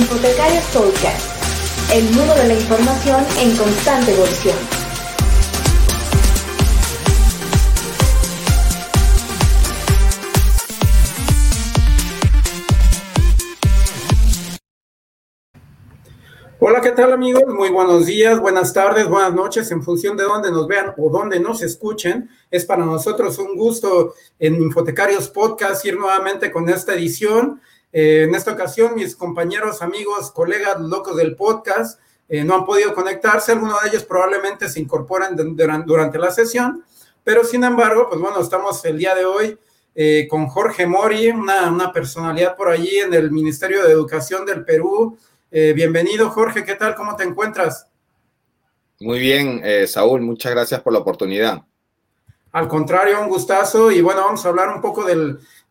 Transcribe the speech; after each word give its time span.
Infotecarios 0.00 0.64
Podcast, 0.72 1.92
el 1.92 2.04
mundo 2.14 2.34
de 2.34 2.48
la 2.48 2.54
información 2.54 3.22
en 3.38 3.54
constante 3.54 4.14
evolución. 4.14 4.56
Hola, 16.60 16.80
¿qué 16.80 16.92
tal 16.92 17.12
amigos? 17.12 17.42
Muy 17.48 17.68
buenos 17.68 18.06
días, 18.06 18.40
buenas 18.40 18.72
tardes, 18.72 19.06
buenas 19.06 19.34
noches, 19.34 19.70
en 19.70 19.82
función 19.82 20.16
de 20.16 20.24
dónde 20.24 20.50
nos 20.50 20.66
vean 20.66 20.94
o 20.96 21.10
dónde 21.10 21.40
nos 21.40 21.60
escuchen. 21.60 22.30
Es 22.50 22.64
para 22.64 22.86
nosotros 22.86 23.38
un 23.38 23.54
gusto 23.54 24.14
en 24.38 24.54
Infotecarios 24.62 25.28
Podcast 25.28 25.84
ir 25.84 25.98
nuevamente 25.98 26.50
con 26.50 26.70
esta 26.70 26.94
edición. 26.94 27.60
Eh, 27.92 28.24
en 28.28 28.34
esta 28.34 28.52
ocasión, 28.52 28.94
mis 28.94 29.16
compañeros, 29.16 29.82
amigos, 29.82 30.30
colegas 30.30 30.80
locos 30.80 31.16
del 31.16 31.36
podcast 31.36 32.00
eh, 32.28 32.44
no 32.44 32.54
han 32.54 32.64
podido 32.64 32.94
conectarse. 32.94 33.52
Algunos 33.52 33.82
de 33.82 33.88
ellos 33.88 34.04
probablemente 34.04 34.68
se 34.68 34.80
incorporan 34.80 35.36
durante 35.86 36.18
la 36.18 36.30
sesión, 36.30 36.84
pero 37.24 37.44
sin 37.44 37.64
embargo, 37.64 38.06
pues 38.08 38.20
bueno, 38.20 38.40
estamos 38.40 38.84
el 38.84 38.98
día 38.98 39.14
de 39.14 39.24
hoy 39.24 39.58
eh, 39.94 40.26
con 40.30 40.46
Jorge 40.46 40.86
Mori, 40.86 41.28
una, 41.28 41.68
una 41.70 41.92
personalidad 41.92 42.56
por 42.56 42.68
allí 42.68 42.98
en 42.98 43.12
el 43.12 43.30
Ministerio 43.30 43.84
de 43.84 43.92
Educación 43.92 44.46
del 44.46 44.64
Perú 44.64 45.18
eh, 45.52 45.72
bienvenido, 45.74 46.30
Jorge, 46.30 46.64
¿qué 46.64 46.76
tal? 46.76 46.94
¿Cómo 46.94 47.16
te 47.16 47.24
encuentras? 47.24 47.88
Muy 49.00 49.18
bien, 49.18 49.60
eh, 49.64 49.88
Saúl, 49.88 50.20
muchas 50.20 50.52
gracias 50.52 50.80
por 50.80 50.92
la 50.92 51.00
oportunidad. 51.00 51.62
Al 52.52 52.68
contrario, 52.68 53.20
un 53.20 53.28
gustazo 53.28 53.90
y 53.90 54.00
bueno, 54.00 54.20
vamos 54.20 54.46
a 54.46 54.48
hablar 54.48 54.68
un 54.68 54.80
poco 54.80 55.04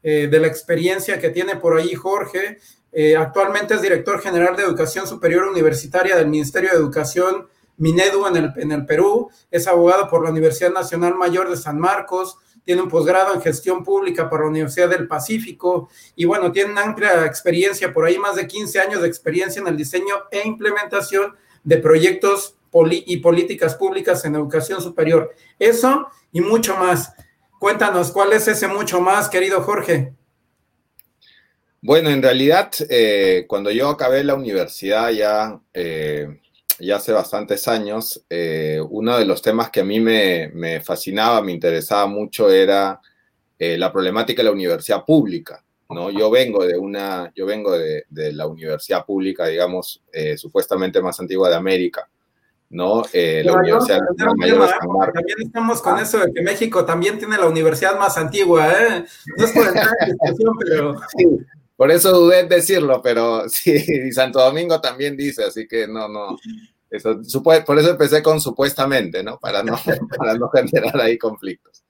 eh, 0.04 0.28
de 0.30 0.40
la 0.40 0.48
experiencia 0.48 1.20
que 1.20 1.30
tiene 1.30 1.56
por 1.56 1.78
ahí 1.78 1.94
Jorge. 1.94 2.60
actualmente 3.18 3.76
es 3.76 3.82
director 3.82 4.20
general 4.20 4.56
de 4.56 4.64
Educación 4.64 5.06
Superior 5.06 5.46
Universitaria 5.46 6.16
del 6.16 6.28
Ministerio 6.28 6.70
de 6.72 6.78
Educación 6.78 7.48
Minedu 7.78 8.28
en 8.28 8.36
el, 8.36 8.54
en 8.58 8.72
el 8.72 8.86
Perú, 8.86 9.30
es 9.50 9.68
abogado 9.68 10.10
por 10.10 10.24
la 10.24 10.32
Universidad 10.32 10.72
Nacional 10.72 11.16
Mayor 11.16 11.50
de 11.50 11.56
San 11.56 11.80
Marcos, 11.80 12.38
tiene 12.66 12.84
un 12.84 12.90
posgrado 12.90 13.34
en 13.34 13.42
gestión 13.42 13.84
pública 13.84 14.30
por 14.30 14.42
la 14.42 14.48
Universidad 14.48 14.90
del 14.90 15.08
Pacífico 15.08 15.90
y 16.16 16.26
bueno, 16.26 16.52
tiene 16.52 16.72
una 16.72 16.84
amplia 16.84 17.26
experiencia, 17.26 17.92
por 17.94 18.06
ahí 18.06 18.20
más 18.20 18.36
de 18.36 18.48
15 18.48 18.80
años 18.80 19.02
de 19.02 19.08
experiencia 19.08 19.62
en 19.62 19.68
el 19.68 19.78
diseño 19.78 20.16
e 20.30 20.46
implementación 20.46 21.36
de 21.64 21.78
proyectos 21.78 22.56
y 22.92 23.18
políticas 23.18 23.76
públicas 23.76 24.24
en 24.26 24.36
educación 24.36 24.82
superior. 24.82 25.34
Eso 25.58 26.08
y 26.32 26.42
mucho 26.42 26.76
más. 26.78 27.14
Cuéntanos, 27.60 28.12
¿cuál 28.12 28.34
es 28.34 28.48
ese 28.48 28.68
mucho 28.68 29.02
más, 29.02 29.30
querido 29.30 29.62
Jorge? 29.62 30.14
Bueno, 31.82 32.10
en 32.10 32.22
realidad, 32.22 32.72
eh, 32.90 33.46
cuando 33.48 33.70
yo 33.72 33.90
acabé 33.90 34.24
la 34.24 34.36
universidad 34.36 35.12
ya 35.12 35.60
eh, 35.74 36.40
ya 36.80 36.96
hace 36.96 37.12
bastantes 37.12 37.68
años, 37.68 38.24
eh, 38.30 38.82
uno 38.90 39.18
de 39.18 39.26
los 39.26 39.42
temas 39.42 39.70
que 39.70 39.82
a 39.82 39.84
mí 39.84 40.00
me, 40.00 40.82
fascinaba, 40.82 41.42
me 41.42 41.52
interesaba 41.52 42.08
mucho 42.08 42.50
era 42.50 43.00
eh, 43.58 43.78
la 43.78 43.92
problemática 43.92 44.42
de 44.42 44.46
la 44.46 44.54
universidad 44.54 45.04
pública. 45.06 45.64
¿no? 45.90 46.12
Yo 46.12 46.30
vengo 46.30 46.66
de 46.66 46.78
una, 46.78 47.32
yo 47.36 47.46
vengo 47.46 47.78
de, 47.78 48.06
la 48.10 48.48
universidad 48.48 49.06
pública, 49.06 49.48
digamos, 49.48 50.02
eh, 50.14 50.38
supuestamente 50.38 51.02
más 51.02 51.20
antigua 51.20 51.50
de 51.50 51.56
América. 51.56 52.08
¿No? 52.70 53.04
la 53.14 53.54
Universidad 53.54 54.02
Mayor 54.38 54.62
de 54.62 54.68
San 54.68 54.90
Marcos. 54.90 55.14
También 55.14 55.38
estamos 55.46 55.82
con 55.82 56.00
eso 56.00 56.20
de 56.20 56.32
que 56.32 56.42
México 56.42 56.86
también 56.86 57.18
tiene 57.18 57.38
la 57.38 57.48
universidad 57.48 57.98
más 57.98 58.18
antigua, 58.18 58.72
¿eh? 58.72 59.06
No 59.38 59.46
es 59.46 59.52
por 59.52 59.68
entrar 59.68 59.90
en 60.02 60.10
discusión, 60.12 60.56
pero... 60.60 60.96
Por 61.80 61.92
eso 61.92 62.12
dudé 62.12 62.42
en 62.42 62.50
decirlo, 62.50 63.02
pero 63.02 63.44
sí, 63.48 63.72
y 63.72 64.12
Santo 64.12 64.42
Domingo 64.42 64.82
también 64.82 65.16
dice, 65.16 65.46
así 65.46 65.66
que 65.66 65.88
no, 65.88 66.10
no. 66.10 66.38
Eso, 66.90 67.22
por 67.66 67.80
eso 67.80 67.92
empecé 67.92 68.22
con 68.22 68.42
supuestamente, 68.42 69.24
¿no? 69.24 69.40
Para 69.40 69.64
no, 69.64 69.78
para 70.18 70.34
no 70.34 70.50
generar 70.50 71.00
ahí 71.00 71.18
conflictos. 71.18 71.86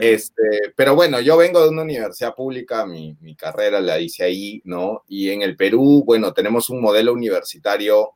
Este, 0.00 0.72
pero 0.74 0.94
bueno, 0.94 1.20
yo 1.20 1.36
vengo 1.36 1.62
de 1.62 1.68
una 1.68 1.82
universidad 1.82 2.34
pública, 2.34 2.86
mi, 2.86 3.14
mi, 3.20 3.36
carrera 3.36 3.78
la 3.82 4.00
hice 4.00 4.24
ahí, 4.24 4.62
¿no? 4.64 5.04
Y 5.06 5.28
en 5.28 5.42
el 5.42 5.54
Perú, 5.54 6.02
bueno, 6.06 6.32
tenemos 6.32 6.70
un 6.70 6.80
modelo 6.80 7.12
universitario 7.12 8.15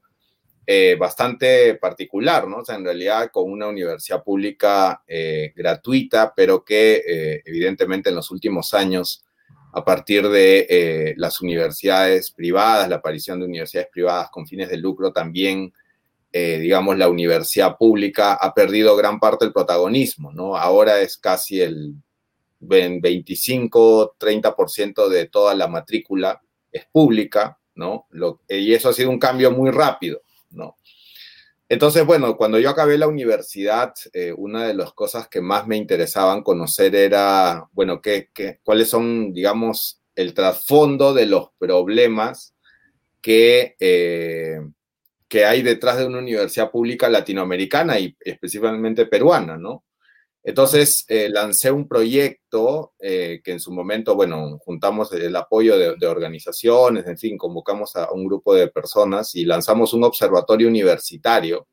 eh, 0.66 0.97
bastante 0.98 1.75
particular, 1.75 2.47
¿no? 2.47 2.59
O 2.59 2.65
sea, 2.65 2.76
en 2.76 2.84
realidad 2.84 3.31
con 3.32 3.50
una 3.50 3.66
universidad 3.66 4.22
pública 4.22 5.03
eh, 5.06 5.53
gratuita, 5.56 6.32
pero 6.34 6.65
que 6.65 7.03
eh, 7.06 7.43
evidentemente 7.44 8.10
en 8.10 8.16
los 8.16 8.31
últimos 8.31 8.75
años 8.75 9.25
a 9.72 9.84
partir 9.84 10.28
de 10.28 11.15
las 11.16 11.41
universidades 11.41 12.32
privadas, 12.32 12.88
la 12.88 12.97
aparición 12.97 13.38
de 13.38 13.47
universidades 13.47 13.88
privadas 13.93 14.28
con 14.31 14.44
fines 14.44 14.69
de 14.69 14.76
lucro, 14.76 15.12
también, 15.12 15.72
digamos, 16.32 16.99
la 16.99 17.09
universidad 17.09 17.76
pública 17.76 18.34
ha 18.34 18.53
perdido 18.53 18.97
gran 18.97 19.20
parte 19.20 19.44
del 19.44 19.53
protagonismo, 19.53 20.32
¿no? 20.32 20.56
Ahora 20.56 21.00
es 21.00 21.16
casi 21.16 21.60
el 21.60 21.94
25-30% 22.60 25.09
de 25.09 25.26
toda 25.26 25.54
la 25.54 25.69
matrícula 25.69 26.43
es 26.72 26.87
pública, 26.87 27.59
¿no? 27.75 28.06
y 28.49 28.75
eso 28.75 28.88
ha 28.88 28.93
sido 28.93 29.10
un 29.10 29.19
cambio 29.19 29.50
muy 29.50 29.70
rápido, 29.70 30.22
¿no? 30.50 30.77
Entonces, 31.71 32.05
bueno, 32.05 32.37
cuando 32.37 32.59
yo 32.59 32.69
acabé 32.69 32.99
la 32.99 33.06
universidad, 33.06 33.94
eh, 34.12 34.34
una 34.37 34.66
de 34.66 34.75
las 34.75 34.93
cosas 34.93 35.28
que 35.28 35.41
más 35.41 35.69
me 35.69 35.77
interesaban 35.77 36.43
conocer 36.43 36.97
era, 36.97 37.69
bueno, 37.71 38.03
qué, 38.03 38.28
cuáles 38.65 38.88
son, 38.88 39.33
digamos, 39.33 40.03
el 40.16 40.34
trasfondo 40.34 41.15
de 41.15 41.27
los 41.27 41.50
problemas 41.59 42.56
que, 43.21 43.77
eh, 43.78 44.61
que 45.28 45.44
hay 45.44 45.62
detrás 45.62 45.99
de 45.99 46.06
una 46.06 46.19
universidad 46.19 46.72
pública 46.72 47.09
latinoamericana 47.09 48.00
y 48.00 48.17
específicamente 48.19 49.06
peruana, 49.06 49.56
¿no? 49.56 49.84
Entonces 50.42 51.04
eh, 51.08 51.28
lancé 51.28 51.70
un 51.70 51.86
proyecto 51.86 52.94
que 52.98 53.42
en 53.44 53.60
su 53.60 53.72
momento, 53.72 54.14
bueno, 54.14 54.58
juntamos 54.58 55.12
el 55.12 55.36
apoyo 55.36 55.76
de, 55.76 55.96
de, 55.96 56.06
organizaciones, 56.06 57.06
en 57.06 57.18
fin, 57.18 57.36
convocamos 57.36 57.94
a 57.96 58.10
un 58.12 58.24
grupo 58.24 58.54
de 58.54 58.68
personas 58.68 59.34
y 59.34 59.44
lanzamos 59.44 59.92
un 59.92 60.04
observatorio 60.04 60.68
universitario, 60.68 61.68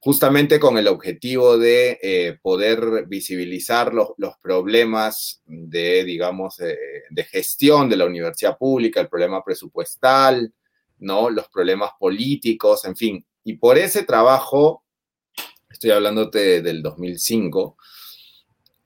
justamente 0.00 0.60
con 0.60 0.78
el 0.78 0.88
objetivo 0.88 1.58
de 1.58 1.98
eh, 2.02 2.38
poder 2.40 3.06
visibilizar 3.06 3.92
los, 3.92 4.10
los, 4.16 4.36
problemas 4.38 5.42
de, 5.44 6.04
digamos, 6.04 6.56
de 6.56 7.24
gestión 7.24 7.88
de 7.88 7.96
la 7.96 8.06
universidad 8.06 8.56
pública, 8.56 9.00
el 9.00 9.08
problema 9.08 9.42
presupuestal, 9.44 10.52
¿no? 10.98 11.30
Los 11.30 11.48
problemas 11.48 11.90
políticos, 11.98 12.84
en 12.84 12.96
fin. 12.96 13.26
Y 13.44 13.54
por 13.54 13.78
ese 13.78 14.04
trabajo 14.04 14.84
estoy 15.70 15.90
hablándote 15.90 16.62
del 16.62 16.82
2005, 16.82 17.76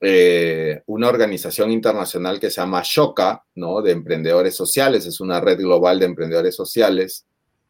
eh, 0.00 0.82
una 0.86 1.08
organización 1.08 1.70
internacional 1.70 2.40
que 2.40 2.50
se 2.50 2.60
llama 2.60 2.82
Shoka, 2.84 3.44
¿no? 3.54 3.82
De 3.82 3.92
emprendedores 3.92 4.56
sociales, 4.56 5.06
es 5.06 5.20
una 5.20 5.40
red 5.40 5.58
global 5.58 6.00
de 6.00 6.06
emprendedores 6.06 6.56
sociales, 6.56 7.26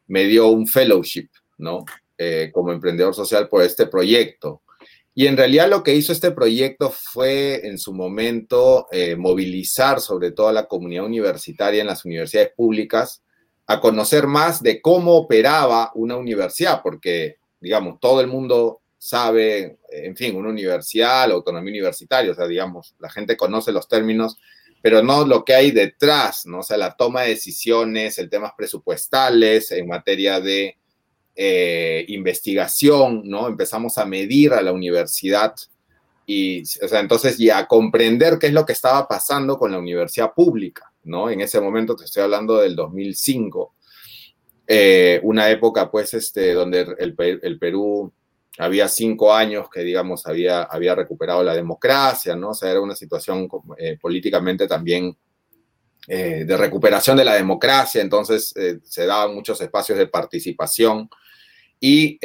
me 0.07 0.23
dio 0.25 0.47
un 0.47 0.67
fellowship, 0.67 1.29
¿no? 1.57 1.85
Eh, 2.17 2.49
como 2.53 2.71
emprendedor 2.71 3.13
social 3.13 3.49
por 3.49 3.61
este 3.61 3.87
proyecto. 3.87 4.61
Y 5.15 5.27
en 5.27 5.37
realidad 5.37 5.69
lo 5.69 5.83
que 5.83 5.93
hizo 5.93 6.11
este 6.11 6.31
proyecto 6.31 6.89
fue 6.89 7.67
en 7.67 7.77
su 7.77 7.93
momento 7.93 8.87
eh, 8.91 9.15
movilizar 9.15 10.01
sobre 10.01 10.31
todo 10.31 10.47
a 10.47 10.53
la 10.53 10.65
comunidad 10.67 11.05
universitaria 11.05 11.81
en 11.81 11.87
las 11.87 12.03
universidades 12.03 12.51
públicas 12.55 13.21
a 13.67 13.79
conocer 13.79 14.25
más 14.25 14.63
de 14.63 14.81
cómo 14.81 15.15
operaba 15.15 15.91
una 15.93 16.17
universidad, 16.17 16.81
porque, 16.81 17.37
digamos, 17.59 17.99
todo 17.99 18.21
el 18.21 18.27
mundo 18.27 18.82
sabe, 19.03 19.79
en 19.89 20.15
fin, 20.15 20.33
una 20.33 20.47
universidad, 20.47 21.27
la 21.27 21.33
autonomía 21.33 21.71
universitaria, 21.71 22.31
o 22.31 22.35
sea, 22.35 22.47
digamos, 22.47 22.95
la 22.99 23.09
gente 23.09 23.35
conoce 23.35 23.73
los 23.73 23.89
términos, 23.89 24.37
pero 24.81 25.03
no 25.03 25.27
lo 25.27 25.43
que 25.43 25.53
hay 25.53 25.71
detrás, 25.71 26.45
¿no? 26.45 26.59
O 26.59 26.63
sea, 26.63 26.77
la 26.77 26.95
toma 26.95 27.23
de 27.23 27.31
decisiones, 27.31 28.17
el 28.17 28.29
temas 28.29 28.53
presupuestales 28.55 29.73
en 29.73 29.89
materia 29.89 30.39
de 30.39 30.77
eh, 31.35 32.05
investigación, 32.07 33.23
¿no? 33.25 33.49
Empezamos 33.49 33.97
a 33.97 34.05
medir 34.05 34.53
a 34.53 34.61
la 34.61 34.71
universidad 34.71 35.53
y, 36.25 36.61
o 36.81 36.87
sea, 36.87 37.01
entonces 37.01 37.37
ya 37.37 37.57
a 37.57 37.67
comprender 37.67 38.39
qué 38.39 38.47
es 38.47 38.53
lo 38.53 38.65
que 38.65 38.71
estaba 38.71 39.05
pasando 39.05 39.57
con 39.57 39.73
la 39.73 39.79
universidad 39.79 40.33
pública, 40.33 40.93
¿no? 41.03 41.29
En 41.29 41.41
ese 41.41 41.59
momento 41.59 41.97
te 41.97 42.05
estoy 42.05 42.23
hablando 42.23 42.55
del 42.55 42.77
2005, 42.77 43.75
eh, 44.65 45.19
una 45.23 45.49
época, 45.49 45.91
pues, 45.91 46.13
este, 46.13 46.53
donde 46.53 46.87
el, 46.99 47.15
el 47.17 47.59
Perú 47.59 48.13
había 48.57 48.87
cinco 48.87 49.33
años 49.33 49.67
que, 49.69 49.81
digamos, 49.81 50.27
había, 50.27 50.63
había 50.63 50.93
recuperado 50.95 51.43
la 51.43 51.55
democracia, 51.55 52.35
¿no? 52.35 52.49
O 52.49 52.53
sea, 52.53 52.69
era 52.69 52.81
una 52.81 52.95
situación 52.95 53.49
eh, 53.77 53.97
políticamente 53.99 54.67
también 54.67 55.17
eh, 56.07 56.43
de 56.45 56.57
recuperación 56.57 57.17
de 57.17 57.25
la 57.25 57.33
democracia, 57.33 58.01
entonces 58.01 58.53
eh, 58.55 58.79
se 58.83 59.05
daban 59.05 59.33
muchos 59.33 59.59
espacios 59.61 59.97
de 59.97 60.07
participación 60.07 61.09
y 61.79 62.17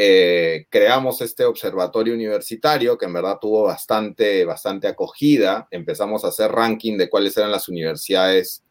creamos 0.71 1.21
este 1.21 1.45
observatorio 1.45 2.15
universitario 2.15 2.97
que 2.97 3.07
en 3.07 3.13
verdad 3.13 3.39
tuvo 3.41 3.65
bastante, 3.65 4.45
bastante 4.45 4.87
acogida. 4.87 5.67
Empezamos 5.73 6.25
a 6.25 6.29
hacer 6.29 6.53
ranking 6.53 6.97
de 6.97 7.11
cuáles 7.11 7.37
eran 7.37 7.51
las 7.51 7.69
universidades 7.69 8.63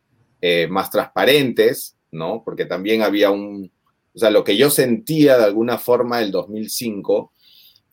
más 0.69 0.89
transparentes, 0.89 1.97
¿no? 2.09 2.41
Porque 2.41 2.63
también 2.63 3.01
había 3.01 3.31
un, 3.31 3.69
o 4.15 4.17
sea, 4.17 4.31
lo 4.31 4.45
que 4.45 4.55
yo 4.55 4.69
sentía 4.69 5.37
de 5.37 5.43
alguna 5.43 5.77
forma 5.77 6.21
el 6.21 6.31
2005 6.31 7.33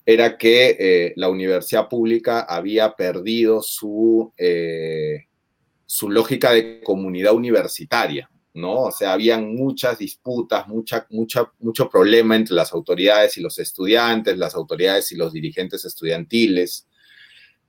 era 0.06 0.36
que 0.36 0.76
eh, 0.78 1.12
la 1.16 1.28
universidad 1.28 1.88
pública 1.88 2.40
había 2.40 2.94
perdido 2.94 3.62
su, 3.62 4.32
eh, 4.36 5.26
su 5.86 6.10
lógica 6.10 6.52
de 6.52 6.80
comunidad 6.82 7.34
universitaria, 7.34 8.30
¿no? 8.52 8.82
O 8.82 8.92
sea, 8.92 9.14
habían 9.14 9.54
muchas 9.54 9.98
disputas, 9.98 10.68
mucha, 10.68 11.06
mucha, 11.10 11.50
mucho 11.58 11.88
problema 11.88 12.36
entre 12.36 12.54
las 12.54 12.72
autoridades 12.72 13.38
y 13.38 13.40
los 13.40 13.58
estudiantes, 13.58 14.36
las 14.36 14.54
autoridades 14.54 15.10
y 15.12 15.16
los 15.16 15.32
dirigentes 15.32 15.84
estudiantiles, 15.84 16.86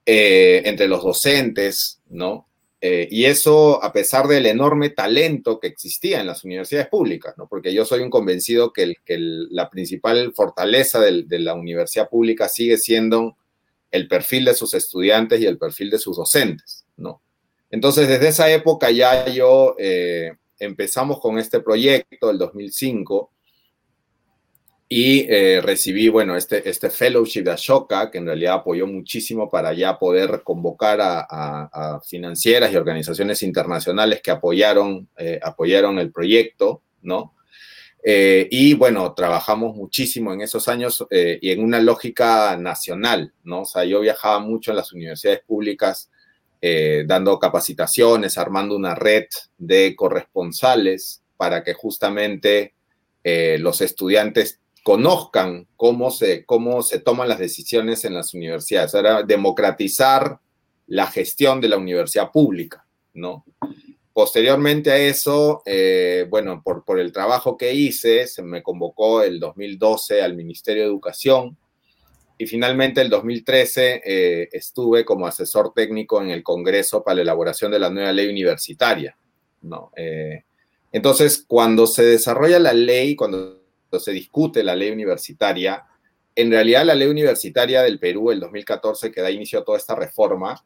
eh, 0.06 0.62
entre 0.66 0.88
los 0.88 1.04
docentes, 1.04 2.02
¿no? 2.10 2.50
Eh, 2.82 3.08
y 3.10 3.26
eso 3.26 3.84
a 3.84 3.94
pesar 3.94 4.28
del 4.28 4.46
enorme 4.46 4.90
talento 4.90 5.60
que 5.60 5.68
existía 5.68 6.20
en 6.20 6.28
las 6.28 6.44
universidades 6.44 6.88
públicas, 6.88 7.36
¿no? 7.38 7.48
Porque 7.48 7.74
yo 7.74 7.86
soy 7.86 8.02
un 8.02 8.10
convencido 8.10 8.74
que, 8.74 8.96
la 9.08 9.70
principal 9.70 10.34
fortaleza 10.36 11.00
de 11.00 11.40
la 11.40 11.54
universidad 11.54 12.10
pública 12.10 12.50
sigue 12.50 12.78
siendo 12.78 13.38
el 13.92 14.08
perfil 14.08 14.46
de 14.46 14.54
sus 14.54 14.74
estudiantes 14.74 15.40
y 15.40 15.46
el 15.46 15.58
perfil 15.58 15.90
de 15.90 16.00
sus 16.00 16.18
docentes, 16.18 16.86
¿no? 16.98 17.22
Entonces, 17.72 18.08
desde 18.08 18.28
esa 18.28 18.50
época 18.52 18.92
ya 18.92 19.28
yo 19.28 19.76
eh, 19.80 20.32
empezamos 20.60 21.20
con 21.20 21.40
este 21.40 21.60
proyecto, 21.60 22.30
el 22.30 22.38
2005, 22.38 23.32
y 24.88 25.26
eh, 25.30 25.62
recibí, 25.62 26.10
bueno, 26.10 26.36
este, 26.36 26.68
este 26.70 26.92
fellowship 26.92 27.42
de 27.42 27.52
Ashoka, 27.52 28.12
que 28.12 28.20
en 28.20 28.28
realidad 28.28 28.56
apoyó 28.56 28.86
muchísimo 28.86 29.50
para 29.50 29.74
ya 29.74 29.98
poder 29.98 30.44
convocar 30.44 31.00
a, 31.02 32.00
financieras 32.06 32.72
y 32.72 32.76
organizaciones 32.76 33.42
internacionales 33.42 34.22
que 34.22 34.32
apoyaron, 34.32 35.10
eh, 35.18 35.40
apoyaron 35.42 35.98
el 35.98 36.12
proyecto, 36.12 36.84
¿no? 37.02 37.34
Eh, 38.04 38.48
y 38.52 38.76
bueno, 38.76 39.16
trabajamos 39.16 39.76
muchísimo 39.76 40.32
en 40.32 40.42
esos 40.42 40.68
años 40.68 41.04
y 41.10 41.50
en 41.50 41.64
una 41.64 41.80
lógica 41.80 42.56
nacional, 42.56 43.34
¿no? 43.44 43.62
O 43.62 43.66
sea, 43.66 43.84
yo 43.86 44.02
viajaba 44.02 44.40
mucho 44.40 44.70
en 44.72 44.78
las 44.78 44.94
universidades 44.94 45.42
públicas 45.46 46.12
dando 47.06 47.38
capacitaciones, 47.38 48.40
armando 48.40 48.76
una 48.76 48.96
red 48.96 49.26
de 49.58 49.96
corresponsales 49.96 51.24
para 51.38 51.64
que 51.64 51.74
justamente 51.74 52.74
los 53.24 53.82
estudiantes 53.82 54.62
conozcan 54.86 55.68
cómo 55.78 56.12
se, 56.12 56.46
cómo 56.46 56.84
se 56.84 57.00
toman 57.00 57.28
las 57.28 57.40
decisiones 57.40 58.06
en 58.06 58.14
las 58.14 58.36
universidades. 58.36 58.94
Era 58.94 59.24
democratizar 59.24 60.38
la 60.86 61.08
gestión 61.08 61.60
de 61.60 61.70
la 61.70 61.78
universidad 61.78 62.32
pública, 62.32 62.86
¿no? 63.16 63.44
Posteriormente 64.14 64.92
a 64.92 64.98
eso, 64.98 65.64
eh, 65.66 66.28
bueno, 66.30 66.62
por, 66.64 66.86
por 66.86 67.00
el 67.00 67.12
trabajo 67.12 67.58
que 67.58 67.74
hice, 67.74 68.28
se 68.28 68.44
me 68.44 68.62
convocó 68.62 69.24
el 69.24 69.40
2012 69.40 70.22
al 70.22 70.36
Ministerio 70.36 70.84
de 70.84 70.90
Educación 70.90 71.58
y 72.38 72.46
finalmente 72.46 73.02
el 73.02 73.10
2013 73.10 74.04
eh, 74.06 74.50
estuve 74.52 75.04
como 75.04 75.26
asesor 75.26 75.74
técnico 75.74 76.22
en 76.22 76.30
el 76.30 76.44
Congreso 76.44 77.04
para 77.04 77.16
la 77.16 77.22
elaboración 77.24 77.72
de 77.72 77.80
la 77.80 77.90
nueva 77.90 78.12
ley 78.12 78.28
universitaria, 78.28 79.18
¿no? 79.64 79.92
Eh, 79.96 80.44
entonces, 80.92 81.44
cuando 81.48 81.88
se 81.88 82.06
desarrolla 82.06 82.60
la 82.60 82.74
ley, 82.74 83.16
cuando 83.16 83.65
se 84.00 84.12
discute 84.12 84.64
la 84.64 84.76
ley 84.76 84.92
universitaria, 84.92 85.84
en 86.36 86.52
realidad 86.52 86.86
la 86.86 86.96
ley 86.96 87.08
universitaria 87.08 87.82
del 87.82 88.00
Perú, 88.00 88.32
el 88.32 88.40
2014, 88.40 89.12
que 89.12 89.22
da 89.22 89.32
inicio 89.32 89.60
a 89.60 89.64
toda 89.64 89.78
esta 89.78 89.96
reforma, 89.96 90.64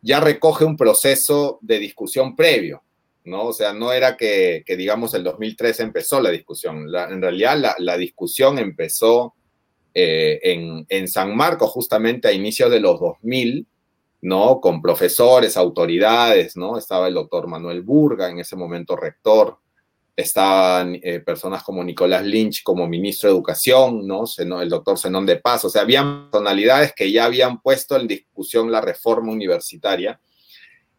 ya 0.00 0.20
recoge 0.20 0.64
un 0.64 0.76
proceso 0.76 1.58
de 1.62 1.78
discusión 1.78 2.34
previo, 2.34 2.82
¿no? 3.24 3.46
O 3.46 3.52
sea, 3.52 3.72
no 3.72 3.92
era 3.92 4.16
que, 4.16 4.64
digamos, 4.66 5.14
el 5.14 5.22
2013 5.22 5.84
empezó 5.84 6.20
la 6.20 6.30
discusión. 6.30 6.88
en 6.92 7.22
realidad, 7.22 7.76
la, 7.78 7.96
discusión 7.96 8.58
empezó 8.58 9.34
eh, 9.94 10.40
en, 10.42 10.84
en, 10.88 11.06
San 11.06 11.36
Marcos, 11.36 11.70
justamente 11.70 12.26
a 12.26 12.32
inicios 12.32 12.70
de 12.70 12.80
los 12.80 12.98
2000, 12.98 13.66
¿no? 14.22 14.60
Con 14.60 14.82
profesores, 14.82 15.56
autoridades, 15.56 16.56
¿no? 16.56 16.76
Estaba 16.76 17.06
el 17.06 17.14
doctor 17.14 17.46
Manuel 17.46 17.82
Burga, 17.82 18.28
en 18.28 18.40
ese 18.40 18.56
momento 18.56 18.96
rector 18.96 19.61
estaban 20.14 20.98
eh, 21.02 21.20
personas 21.20 21.62
como 21.62 21.82
Nicolás 21.82 22.24
Lynch 22.24 22.62
como 22.62 22.86
ministro 22.86 23.28
de 23.28 23.34
Educación, 23.34 24.06
¿no? 24.06 24.24
el 24.36 24.68
doctor 24.68 24.98
Zenón 24.98 25.24
de 25.26 25.36
Paz, 25.36 25.64
o 25.64 25.70
sea, 25.70 25.82
habían 25.82 26.30
personalidades 26.30 26.92
que 26.94 27.10
ya 27.10 27.24
habían 27.24 27.60
puesto 27.60 27.96
en 27.96 28.06
discusión 28.06 28.70
la 28.70 28.80
reforma 28.80 29.32
universitaria. 29.32 30.20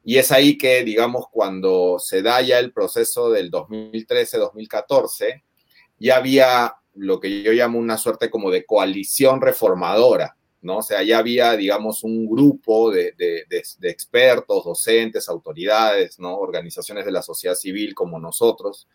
Y 0.05 0.17
es 0.17 0.31
ahí 0.31 0.57
que, 0.57 0.83
digamos, 0.83 1.27
cuando 1.31 1.97
se 1.97 2.21
da 2.21 2.41
ya 2.41 2.59
el 2.59 2.73
proceso 2.73 3.29
del 3.29 3.49
2013-2014, 3.51 5.43
ya 5.97 6.17
había 6.17 6.75
lo 6.95 7.19
que 7.19 7.41
yo 7.41 7.53
llamo 7.53 7.79
una 7.79 7.97
suerte 7.97 8.29
como 8.29 8.51
de 8.51 8.65
coalición 8.65 9.39
reformadora, 9.39 10.35
¿no? 10.61 10.79
O 10.79 10.81
sea, 10.81 11.03
ya 11.03 11.19
había, 11.19 11.53
digamos, 11.53 12.03
un 12.03 12.27
grupo 12.27 12.91
de, 12.91 13.13
de, 13.13 13.45
de 13.47 13.89
expertos, 13.89 14.65
docentes, 14.65 15.29
autoridades, 15.29 16.19
¿no? 16.19 16.35
Organizaciones 16.37 17.05
de 17.05 17.11
la 17.11 17.21
sociedad 17.21 17.55
civil 17.55 17.95
como 17.95 18.19
nosotros, 18.19 18.89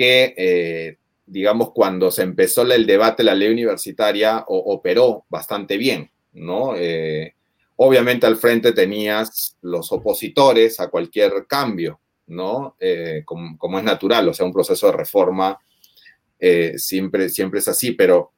que, 0.00 0.32
eh, 0.34 0.96
digamos, 1.26 1.72
cuando 1.72 2.10
se 2.10 2.22
empezó 2.22 2.62
el 2.62 2.86
debate 2.86 3.22
de 3.22 3.26
la 3.26 3.34
ley 3.34 3.50
universitaria, 3.50 4.42
operó 4.48 5.26
bastante 5.28 5.76
bien, 5.76 6.10
¿no? 6.32 6.74
Eh, 6.74 7.34
obviamente 7.76 8.24
al 8.24 8.36
frente 8.36 8.72
tenías 8.72 9.58
los 9.60 9.92
opositores 9.92 10.80
a 10.80 10.88
cualquier 10.88 11.46
cambio, 11.46 12.00
¿no? 12.28 12.76
Eh, 12.80 13.24
como, 13.26 13.78
es 13.78 13.84
natural, 13.84 14.26
o 14.30 14.32
sea, 14.32 14.46
un 14.46 14.54
proceso 14.54 14.86
de 14.86 14.96
reforma 14.96 15.58
siempre, 16.76 17.28
siempre 17.28 17.60
es 17.60 17.68
así, 17.68 17.92
pero 17.92 18.32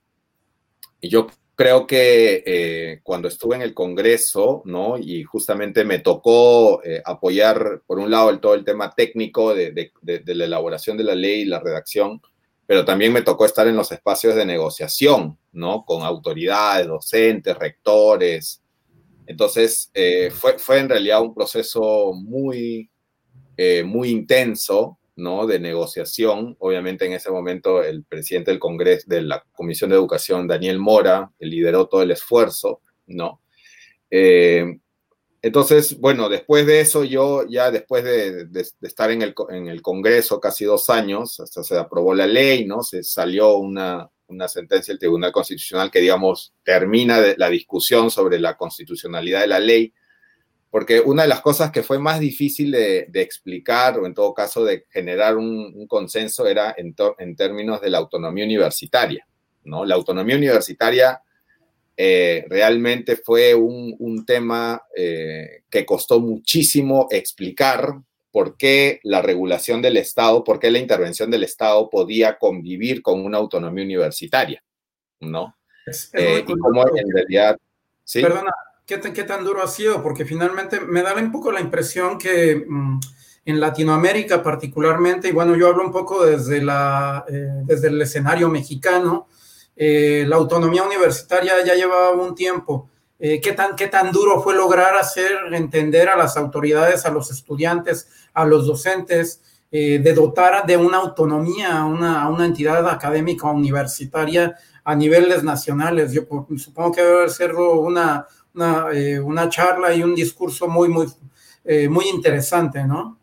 yo 1.00 1.28
creo 1.62 1.86
que 1.86 3.00
cuando 3.04 3.28
estuve 3.28 3.54
en 3.54 3.62
el 3.62 3.72
Congreso, 3.72 4.62
¿no? 4.64 4.98
Y 4.98 5.22
justamente 5.22 5.84
me 5.84 6.00
tocó 6.00 6.82
apoyar, 7.04 7.82
por 7.86 8.00
un 8.00 8.10
lado, 8.10 8.36
todo 8.40 8.54
el 8.54 8.64
tema 8.64 8.90
técnico 8.90 9.54
de, 9.54 9.92
la 10.02 10.44
elaboración 10.44 10.96
de 10.96 11.04
la 11.04 11.14
ley 11.14 11.42
y 11.42 11.44
la 11.44 11.60
redacción, 11.60 12.20
pero 12.66 12.84
también 12.84 13.12
me 13.12 13.22
tocó 13.22 13.46
estar 13.46 13.68
en 13.68 13.76
los 13.76 13.92
espacios 13.92 14.34
de 14.34 14.44
negociación, 14.44 15.38
¿no? 15.52 15.84
Con 15.84 16.02
autoridades, 16.02 16.88
docentes, 16.88 17.56
rectores. 17.56 18.60
Entonces, 19.28 19.92
fue, 20.32 20.58
fue 20.58 20.80
en 20.80 20.88
realidad 20.88 21.22
un 21.22 21.32
proceso 21.32 22.12
muy, 22.12 22.90
muy 23.84 24.08
intenso, 24.10 24.98
¿no? 25.16 25.46
de 25.46 25.58
negociación. 25.58 26.56
Obviamente 26.58 27.06
en 27.06 27.12
ese 27.12 27.30
momento 27.30 27.82
el 27.82 28.04
presidente 28.04 28.50
del 28.50 28.60
Congreso, 28.60 29.06
de 29.08 29.22
la 29.22 29.44
Comisión 29.52 29.90
de 29.90 29.96
Educación, 29.96 30.46
Daniel 30.46 30.78
Mora, 30.78 31.30
lideró 31.38 31.86
todo 31.86 32.02
el 32.02 32.10
esfuerzo, 32.10 32.80
¿no? 33.06 33.40
Eh, 34.10 34.78
entonces, 35.44 35.98
bueno, 35.98 36.28
después 36.28 36.66
de 36.66 36.80
eso, 36.80 37.02
yo 37.02 37.44
ya 37.48 37.72
después 37.72 38.04
de, 38.04 38.46
estar 38.82 39.10
en 39.10 39.22
el, 39.22 39.34
en 39.50 39.66
el, 39.66 39.82
Congreso 39.82 40.38
casi 40.38 40.64
dos 40.64 40.88
años, 40.88 41.40
hasta 41.40 41.64
se 41.64 41.76
aprobó 41.76 42.14
la 42.14 42.28
ley, 42.28 42.64
¿no? 42.64 42.82
Se 42.82 43.02
salió 43.02 43.56
una, 43.56 44.08
una 44.28 44.46
sentencia 44.46 44.92
del 44.92 45.00
Tribunal 45.00 45.32
Constitucional 45.32 45.90
que, 45.90 46.00
digamos, 46.00 46.54
termina 46.62 47.20
la 47.36 47.50
discusión 47.50 48.10
sobre 48.10 48.38
la 48.38 48.56
constitucionalidad 48.56 49.40
de 49.40 49.46
la 49.48 49.58
ley 49.58 49.92
porque 50.72 51.00
una 51.00 51.24
de 51.24 51.28
las 51.28 51.42
cosas 51.42 51.70
que 51.70 51.82
fue 51.82 51.98
más 51.98 52.18
difícil 52.18 52.70
de, 52.70 53.06
explicar 53.12 53.98
o 53.98 54.06
en 54.06 54.14
todo 54.14 54.32
caso 54.32 54.64
de 54.64 54.86
generar 54.88 55.36
un, 55.36 55.86
consenso 55.86 56.46
era 56.46 56.74
en, 56.78 56.94
términos 57.36 57.82
de 57.82 57.90
la 57.90 57.98
autonomía 57.98 58.46
universitaria, 58.46 59.28
¿no? 59.64 59.84
La 59.84 59.96
autonomía 59.96 60.34
universitaria 60.34 61.20
eh, 61.94 62.46
realmente 62.48 63.16
fue 63.16 63.54
un, 63.54 64.24
tema 64.26 64.82
eh, 64.96 65.64
que 65.68 65.84
costó 65.84 66.20
muchísimo 66.20 67.06
explicar 67.10 67.92
por 68.30 68.56
qué 68.56 68.98
la 69.02 69.20
regulación 69.20 69.82
del 69.82 69.98
Estado, 69.98 70.42
por 70.42 70.58
qué 70.58 70.70
la 70.70 70.78
intervención 70.78 71.30
del 71.30 71.44
Estado 71.44 71.90
podía 71.90 72.38
convivir 72.38 73.02
con 73.02 73.22
una 73.22 73.36
autonomía 73.36 73.84
universitaria, 73.84 74.64
¿no? 75.20 75.54
Eh, 76.14 76.42
y 76.48 76.58
cómo 76.58 76.82
en 76.96 77.10
realidad... 77.12 77.58
¿sí? 78.04 78.22
Perdona, 78.22 78.54
¿Qué, 78.84 78.98
tan 78.98 79.44
duro 79.44 79.62
ha 79.62 79.68
sido? 79.68 80.02
Porque 80.02 80.24
finalmente 80.24 80.80
me 80.80 81.02
da 81.02 81.14
un 81.14 81.30
poco 81.30 81.52
la 81.52 81.60
impresión 81.60 82.18
que 82.18 82.66
mm, 82.68 82.98
en 83.44 83.60
Latinoamérica 83.60 84.42
particularmente, 84.42 85.28
y 85.28 85.32
bueno, 85.32 85.54
yo 85.56 85.68
hablo 85.68 85.84
un 85.84 85.92
poco 85.92 86.24
desde, 86.24 86.60
la, 86.60 87.24
eh, 87.28 87.62
desde 87.64 87.88
el 87.88 88.02
escenario 88.02 88.48
mexicano, 88.48 89.28
eh, 89.76 90.24
la 90.26 90.36
autonomía 90.36 90.82
universitaria 90.82 91.64
ya 91.64 91.74
llevaba 91.74 92.10
un 92.10 92.34
tiempo. 92.34 92.88
Eh, 93.18 93.40
¿qué, 93.40 93.52
tan, 93.52 93.76
¿Qué 93.76 93.86
tan 93.86 94.10
duro 94.10 94.42
fue 94.42 94.54
lograr 94.54 94.96
hacer 94.96 95.30
entender 95.52 96.08
a 96.08 96.16
las 96.16 96.36
autoridades, 96.36 97.06
a 97.06 97.10
los 97.10 97.30
estudiantes, 97.30 98.08
a 98.34 98.44
los 98.44 98.66
docentes, 98.66 99.40
de 99.70 100.12
dotar 100.12 100.66
de 100.66 100.76
una 100.76 100.98
autonomía 100.98 101.78
a 101.78 101.86
una, 101.86 102.28
una 102.28 102.44
entidad 102.44 102.86
académica 102.90 103.46
universitaria 103.46 104.54
a 104.84 104.94
niveles 104.94 105.42
nacionales? 105.42 106.12
Yo 106.12 106.26
supongo 106.58 106.92
que 106.92 107.02
debe 107.02 107.28
ser 107.30 107.54
una, 107.54 108.26
eh, 108.92 109.18
una, 109.18 109.48
charla 109.48 109.94
y 109.94 110.02
un 110.02 110.14
discurso 110.14 110.68
muy, 110.68 110.88
muy, 110.88 111.06
eh, 111.64 111.88
muy 111.88 112.06
interesante, 112.08 112.84
¿no? 112.84 113.18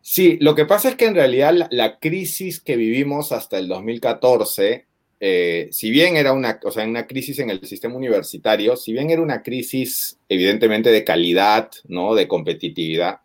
Sí, 0.00 0.36
lo 0.40 0.54
que 0.54 0.66
pasa 0.66 0.90
es 0.90 0.96
que 0.96 1.06
en 1.06 1.14
realidad 1.14 1.68
la, 1.70 1.98
crisis 1.98 2.60
que 2.60 2.76
vivimos 2.76 3.32
hasta 3.32 3.58
el 3.58 3.68
2014, 3.68 4.86
eh, 5.18 5.68
si 5.72 5.90
bien 5.90 6.16
era 6.16 6.32
una, 6.32 6.60
o 6.62 6.70
sea, 6.70 6.84
una 6.86 7.06
crisis 7.06 7.38
en 7.38 7.50
el 7.50 7.66
sistema 7.66 7.96
universitario, 7.96 8.76
si 8.76 8.92
bien 8.92 9.10
era 9.10 9.22
una 9.22 9.42
crisis 9.42 10.18
evidentemente 10.28 10.90
de 10.90 11.04
calidad, 11.04 11.70
¿no? 11.88 12.14
De 12.14 12.28
competitividad, 12.28 13.20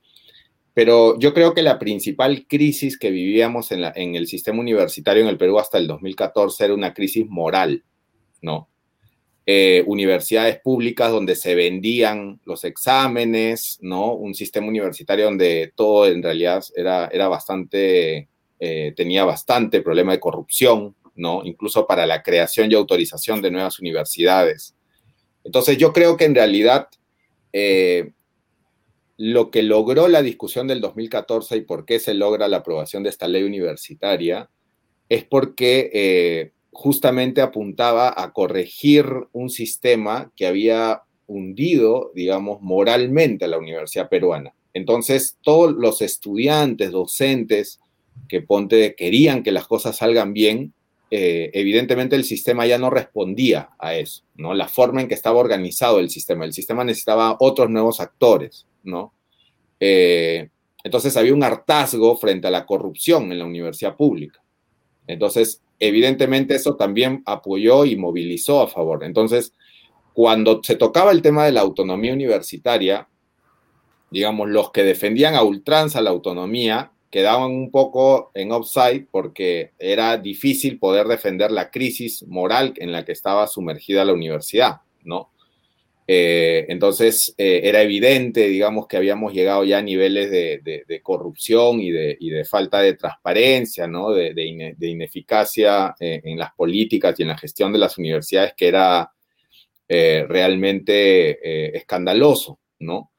pero 0.73 1.19
yo 1.19 1.33
creo 1.33 1.53
que 1.53 1.61
la 1.61 1.77
principal 1.77 2.47
crisis 2.47 2.97
que 2.97 3.11
vivíamos 3.11 3.71
en, 3.71 3.83
en 3.95 4.15
el 4.15 4.27
sistema 4.27 4.61
universitario 4.61 5.23
en 5.23 5.29
el 5.29 5.37
Perú 5.37 5.59
hasta 5.59 5.77
el 5.77 5.87
2014 5.87 6.65
era 6.65 6.73
una 6.73 6.93
crisis 6.93 7.27
moral, 7.27 7.83
¿no? 8.41 8.69
Eh, 9.51 9.83
universidades 9.87 10.59
públicas 10.59 11.09
donde 11.09 11.35
se 11.35 11.55
vendían 11.55 12.39
los 12.45 12.63
exámenes, 12.65 13.79
¿no? 13.81 14.13
Un 14.13 14.35
sistema 14.35 14.67
universitario 14.67 15.25
donde 15.25 15.73
todo 15.75 16.05
en 16.05 16.21
realidad 16.21 16.63
era, 16.75 17.09
era 17.11 17.27
bastante, 17.27 18.29
eh, 18.59 18.93
tenía 18.95 19.25
bastante 19.25 19.81
problema 19.81 20.11
de 20.11 20.19
corrupción, 20.19 20.95
¿no? 21.15 21.41
Incluso 21.43 21.87
para 21.87 22.05
la 22.05 22.21
creación 22.21 22.71
y 22.71 22.75
autorización 22.75 23.41
de 23.41 23.49
nuevas 23.49 23.79
universidades. 23.79 24.75
Entonces 25.43 25.79
yo 25.79 25.93
creo 25.93 26.15
que 26.15 26.25
en 26.25 26.35
realidad 26.35 26.87
eh, 27.51 28.11
lo 29.17 29.49
que 29.49 29.63
logró 29.63 30.07
la 30.09 30.21
discusión 30.21 30.67
del 30.67 30.79
2014 30.79 31.57
y 31.57 31.61
por 31.61 31.85
qué 31.85 31.99
se 31.99 32.13
logra 32.13 32.47
la 32.47 32.57
aprobación 32.57 33.01
de 33.01 33.09
esta 33.09 33.27
ley 33.27 33.41
universitaria 33.41 34.47
es 35.09 35.23
porque 35.23 36.51
justamente 36.71 37.41
apuntaba 37.41 38.13
a 38.15 38.31
corregir 38.31 39.05
un 39.31 39.49
sistema 39.49 40.31
que 40.35 40.47
había 40.47 41.03
hundido, 41.27 42.11
digamos, 42.15 42.61
moralmente 42.61 43.45
a 43.45 43.49
la 43.49 43.57
universidad 43.57 44.09
peruana. 44.09 44.53
Entonces, 44.73 45.37
todos 45.41 45.73
los 45.73 46.01
estudiantes, 46.01 46.91
docentes 46.91 47.79
que 48.27 48.41
ponte, 48.41 48.95
querían 48.95 49.43
que 49.43 49.51
las 49.51 49.67
cosas 49.67 49.97
salgan 49.97 50.33
bien, 50.33 50.73
eh, 51.11 51.49
evidentemente 51.53 52.15
el 52.15 52.23
sistema 52.23 52.67
ya 52.67 52.77
no 52.77 52.91
respondía 52.91 53.69
a 53.79 53.95
eso, 53.95 54.23
¿no? 54.35 54.53
La 54.53 54.67
forma 54.67 55.01
en 55.01 55.07
que 55.07 55.15
estaba 55.15 55.39
organizado 55.39 55.99
el 55.99 56.09
sistema. 56.09 56.45
El 56.45 56.53
sistema 56.53 56.83
necesitaba 56.83 57.35
otros 57.39 57.69
nuevos 57.69 57.99
actores, 57.99 58.67
¿no? 58.83 59.13
Eh, 59.79 60.49
entonces 60.83 61.17
había 61.17 61.33
un 61.33 61.43
hartazgo 61.43 62.15
frente 62.15 62.47
a 62.47 62.51
la 62.51 62.65
corrupción 62.65 63.31
en 63.31 63.39
la 63.39 63.45
universidad 63.45 63.95
pública. 63.95 64.41
Entonces, 65.07 65.61
evidentemente 65.79 66.55
eso 66.55 66.75
también 66.75 67.23
apoyó 67.25 67.85
y 67.85 67.95
movilizó 67.95 68.61
a 68.61 68.67
favor. 68.67 69.03
Entonces, 69.03 69.53
cuando 70.13 70.61
se 70.63 70.75
tocaba 70.75 71.11
el 71.11 71.21
tema 71.21 71.45
de 71.45 71.51
la 71.51 71.61
autonomía 71.61 72.13
universitaria, 72.13 73.07
digamos, 74.11 74.49
los 74.49 74.71
que 74.71 74.83
defendían 74.83 75.35
a 75.35 75.43
ultranza 75.43 76.01
la 76.01 76.09
autonomía 76.09 76.91
quedaban 77.09 77.51
un 77.51 77.71
poco 77.71 78.31
en 78.33 78.51
offside 78.51 79.07
porque 79.09 79.71
era 79.79 80.17
difícil 80.17 80.77
poder 80.77 81.07
defender 81.07 81.51
la 81.51 81.71
crisis 81.71 82.25
moral 82.27 82.73
en 82.77 82.91
la 82.91 83.03
que 83.03 83.11
estaba 83.13 83.47
sumergida 83.47 84.05
la 84.05 84.13
universidad, 84.13 84.81
¿no? 85.03 85.31
Eh, 86.11 86.65
entonces 86.69 87.35
eh, 87.37 87.61
era 87.65 87.83
evidente, 87.83 88.47
digamos, 88.47 88.87
que 88.87 88.97
habíamos 88.97 89.31
llegado 89.31 89.63
ya 89.63 89.77
a 89.77 89.83
niveles 89.83 90.31
de, 90.31 91.01
corrupción 91.03 91.79
y, 91.79 91.91
de, 91.91 92.45
falta 92.49 92.81
de 92.81 92.95
transparencia, 92.95 93.85
¿no? 93.85 94.09
de, 94.09 94.33
ineficacia 94.79 95.93
eh, 95.99 96.19
en 96.23 96.39
las 96.39 96.51
políticas 96.55 97.13
y 97.19 97.21
en 97.21 97.27
la 97.27 97.37
gestión 97.37 97.71
de 97.71 97.77
las 97.77 97.99
universidades 97.99 98.55
que 98.57 98.69
era 98.69 99.11
realmente 99.87 101.77
escandaloso, 101.77 102.59
¿no? 102.79 103.11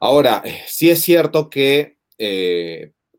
Ahora, 0.00 0.42
sí 0.66 0.88
es 0.88 1.00
cierto 1.02 1.50
que 1.50 1.98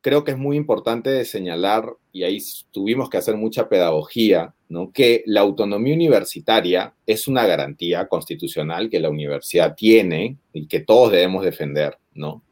creo 0.02 0.24
que 0.24 0.32
es 0.32 0.38
muy 0.38 0.58
importante 0.58 1.24
señalar, 1.26 1.94
y 2.12 2.24
ahí 2.24 2.40
tuvimos 2.72 3.10
que 3.10 3.18
hacer 3.18 3.36
mucha 3.38 3.70
pedagogía, 3.70 4.56
que 4.94 5.24
la 5.26 5.42
autonomía 5.42 5.94
universitaria 5.94 6.94
es 7.06 7.28
una 7.28 7.46
garantía 7.46 8.08
constitucional 8.08 8.90
que 8.90 9.00
la 9.00 9.10
universidad 9.10 9.76
tiene 9.76 10.38
y 10.52 10.68
que 10.68 10.80
todos 10.80 11.12
debemos 11.12 11.44
defender, 11.44 11.98
¿no? 12.14 12.44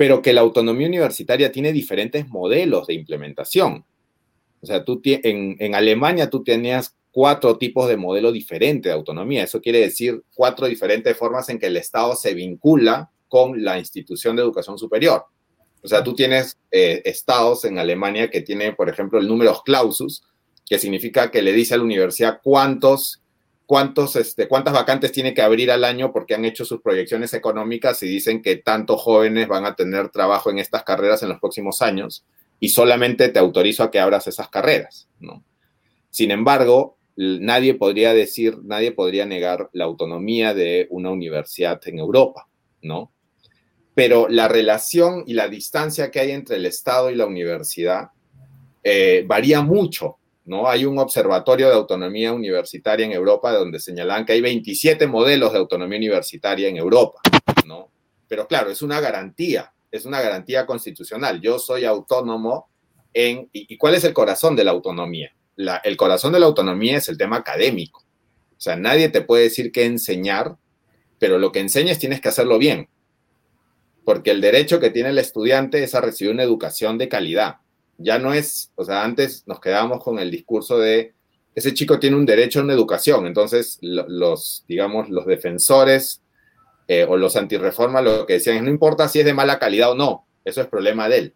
pero 0.00 0.22
que 0.22 0.32
la 0.32 0.40
autonomía 0.40 0.88
universitaria 0.88 1.52
tiene 1.52 1.74
diferentes 1.74 2.26
modelos 2.30 2.86
de 2.86 2.94
implementación. 2.94 3.84
O 4.62 4.66
sea, 4.66 4.82
tú 4.82 5.02
en, 5.04 5.56
en 5.58 5.74
Alemania 5.74 6.30
tú 6.30 6.42
tenías 6.42 6.96
cuatro 7.10 7.58
tipos 7.58 7.86
de 7.86 7.98
modelo 7.98 8.32
diferente 8.32 8.88
de 8.88 8.94
autonomía. 8.94 9.44
Eso 9.44 9.60
quiere 9.60 9.80
decir 9.80 10.22
cuatro 10.34 10.66
diferentes 10.68 11.14
formas 11.18 11.50
en 11.50 11.58
que 11.58 11.66
el 11.66 11.76
Estado 11.76 12.16
se 12.16 12.32
vincula 12.32 13.10
con 13.28 13.62
la 13.62 13.78
institución 13.78 14.36
de 14.36 14.42
educación 14.42 14.78
superior. 14.78 15.26
O 15.82 15.88
sea, 15.88 16.02
tú 16.02 16.14
tienes 16.14 16.58
eh, 16.70 17.02
estados 17.04 17.66
en 17.66 17.78
Alemania 17.78 18.30
que 18.30 18.40
tienen, 18.40 18.74
por 18.76 18.88
ejemplo, 18.88 19.18
el 19.18 19.28
número 19.28 19.60
clausus, 19.62 20.22
que 20.70 20.78
significa 20.78 21.32
que 21.32 21.42
le 21.42 21.52
dice 21.52 21.74
a 21.74 21.76
la 21.76 21.82
universidad 21.82 22.40
cuántos, 22.42 23.22
cuántos, 23.66 24.14
este, 24.14 24.48
cuántas 24.48 24.72
vacantes 24.72 25.10
tiene 25.10 25.34
que 25.34 25.42
abrir 25.42 25.70
al 25.70 25.84
año 25.84 26.12
porque 26.12 26.34
han 26.34 26.44
hecho 26.44 26.64
sus 26.64 26.80
proyecciones 26.80 27.34
económicas 27.34 28.02
y 28.02 28.06
dicen 28.06 28.40
que 28.40 28.56
tantos 28.56 29.02
jóvenes 29.02 29.48
van 29.48 29.66
a 29.66 29.74
tener 29.74 30.10
trabajo 30.10 30.48
en 30.48 30.60
estas 30.60 30.84
carreras 30.84 31.22
en 31.22 31.30
los 31.30 31.40
próximos 31.40 31.82
años 31.82 32.24
y 32.60 32.68
solamente 32.68 33.28
te 33.28 33.38
autorizo 33.40 33.82
a 33.82 33.90
que 33.90 33.98
abras 33.98 34.28
esas 34.28 34.48
carreras, 34.48 35.08
¿no? 35.18 35.44
Sin 36.10 36.30
embargo, 36.30 36.96
nadie 37.16 37.74
podría 37.74 38.14
decir, 38.14 38.58
nadie 38.62 38.92
podría 38.92 39.26
negar 39.26 39.68
la 39.72 39.84
autonomía 39.84 40.54
de 40.54 40.86
una 40.90 41.10
universidad 41.10 41.80
en 41.86 41.98
Europa, 41.98 42.46
¿no? 42.80 43.12
pero 44.00 44.28
la 44.28 44.48
relación 44.48 45.24
y 45.26 45.34
la 45.34 45.48
distancia 45.48 46.10
que 46.10 46.20
hay 46.20 46.30
entre 46.30 46.56
el 46.56 46.64
Estado 46.64 47.10
y 47.10 47.16
la 47.16 47.26
universidad 47.26 48.10
eh, 48.82 49.24
varía 49.26 49.60
mucho. 49.60 50.19
¿No? 50.44 50.68
Hay 50.68 50.84
un 50.84 50.98
observatorio 50.98 51.68
de 51.68 51.74
autonomía 51.74 52.32
universitaria 52.32 53.06
en 53.06 53.12
Europa 53.12 53.52
donde 53.52 53.78
señalan 53.78 54.24
que 54.24 54.32
hay 54.32 54.40
27 54.40 55.06
modelos 55.06 55.52
de 55.52 55.58
autonomía 55.58 55.98
universitaria 55.98 56.68
en 56.68 56.76
Europa. 56.76 57.20
¿no? 57.66 57.90
Pero 58.28 58.46
claro, 58.46 58.70
es 58.70 58.82
una 58.82 59.00
garantía, 59.00 59.72
es 59.90 60.04
una 60.04 60.20
garantía 60.20 60.66
constitucional. 60.66 61.40
Yo 61.40 61.58
soy 61.58 61.84
autónomo 61.84 62.68
en... 63.12 63.48
¿Y, 63.52 63.76
cuál 63.76 63.94
es 63.94 64.04
el 64.04 64.12
corazón 64.12 64.56
de 64.56 64.64
la 64.64 64.70
autonomía? 64.70 65.32
el 65.84 65.96
corazón 65.98 66.32
de 66.32 66.40
la 66.40 66.46
autonomía 66.46 66.96
es 66.96 67.08
el 67.10 67.18
tema 67.18 67.36
académico. 67.36 68.00
O 68.00 68.60
sea, 68.60 68.76
nadie 68.76 69.10
te 69.10 69.20
puede 69.20 69.42
decir 69.42 69.72
qué 69.72 69.84
enseñar, 69.84 70.56
pero 71.18 71.38
lo 71.38 71.52
que 71.52 71.60
enseñes 71.60 71.98
tienes 71.98 72.22
que 72.22 72.30
hacerlo 72.30 72.56
bien 72.56 72.88
porque 74.04 74.30
el 74.30 74.40
derecho 74.40 74.80
que 74.80 74.90
tiene 74.90 75.10
el 75.10 75.18
estudiante 75.18 75.82
es 75.82 75.94
a 75.94 76.00
recibir 76.00 76.32
una 76.32 76.42
educación 76.42 76.98
de 76.98 77.08
calidad. 77.08 77.58
Ya 78.02 78.18
no 78.18 78.32
es, 78.32 78.72
o 78.74 78.84
sea, 78.84 79.04
antes 79.04 79.44
nos 79.46 79.60
quedábamos 79.60 80.02
con 80.02 80.18
el 80.18 80.30
discurso 80.30 80.78
de 80.78 81.14
ese 81.54 81.74
chico 81.74 81.98
tiene 81.98 82.16
un 82.16 82.26
derecho 82.26 82.60
a 82.60 82.62
una 82.62 82.72
educación, 82.72 83.26
entonces 83.26 83.78
los, 83.82 84.64
digamos, 84.68 85.08
los 85.10 85.26
defensores 85.26 86.22
eh, 86.86 87.04
o 87.08 87.16
los 87.16 87.36
antirreformas 87.36 88.04
lo 88.04 88.26
que 88.26 88.34
decían 88.34 88.56
es 88.56 88.62
no 88.62 88.70
importa 88.70 89.08
si 89.08 89.20
es 89.20 89.24
de 89.24 89.34
mala 89.34 89.58
calidad 89.58 89.92
o 89.92 89.94
no, 89.94 90.26
eso 90.44 90.60
es 90.60 90.68
problema 90.68 91.08
de 91.08 91.18
él. 91.18 91.34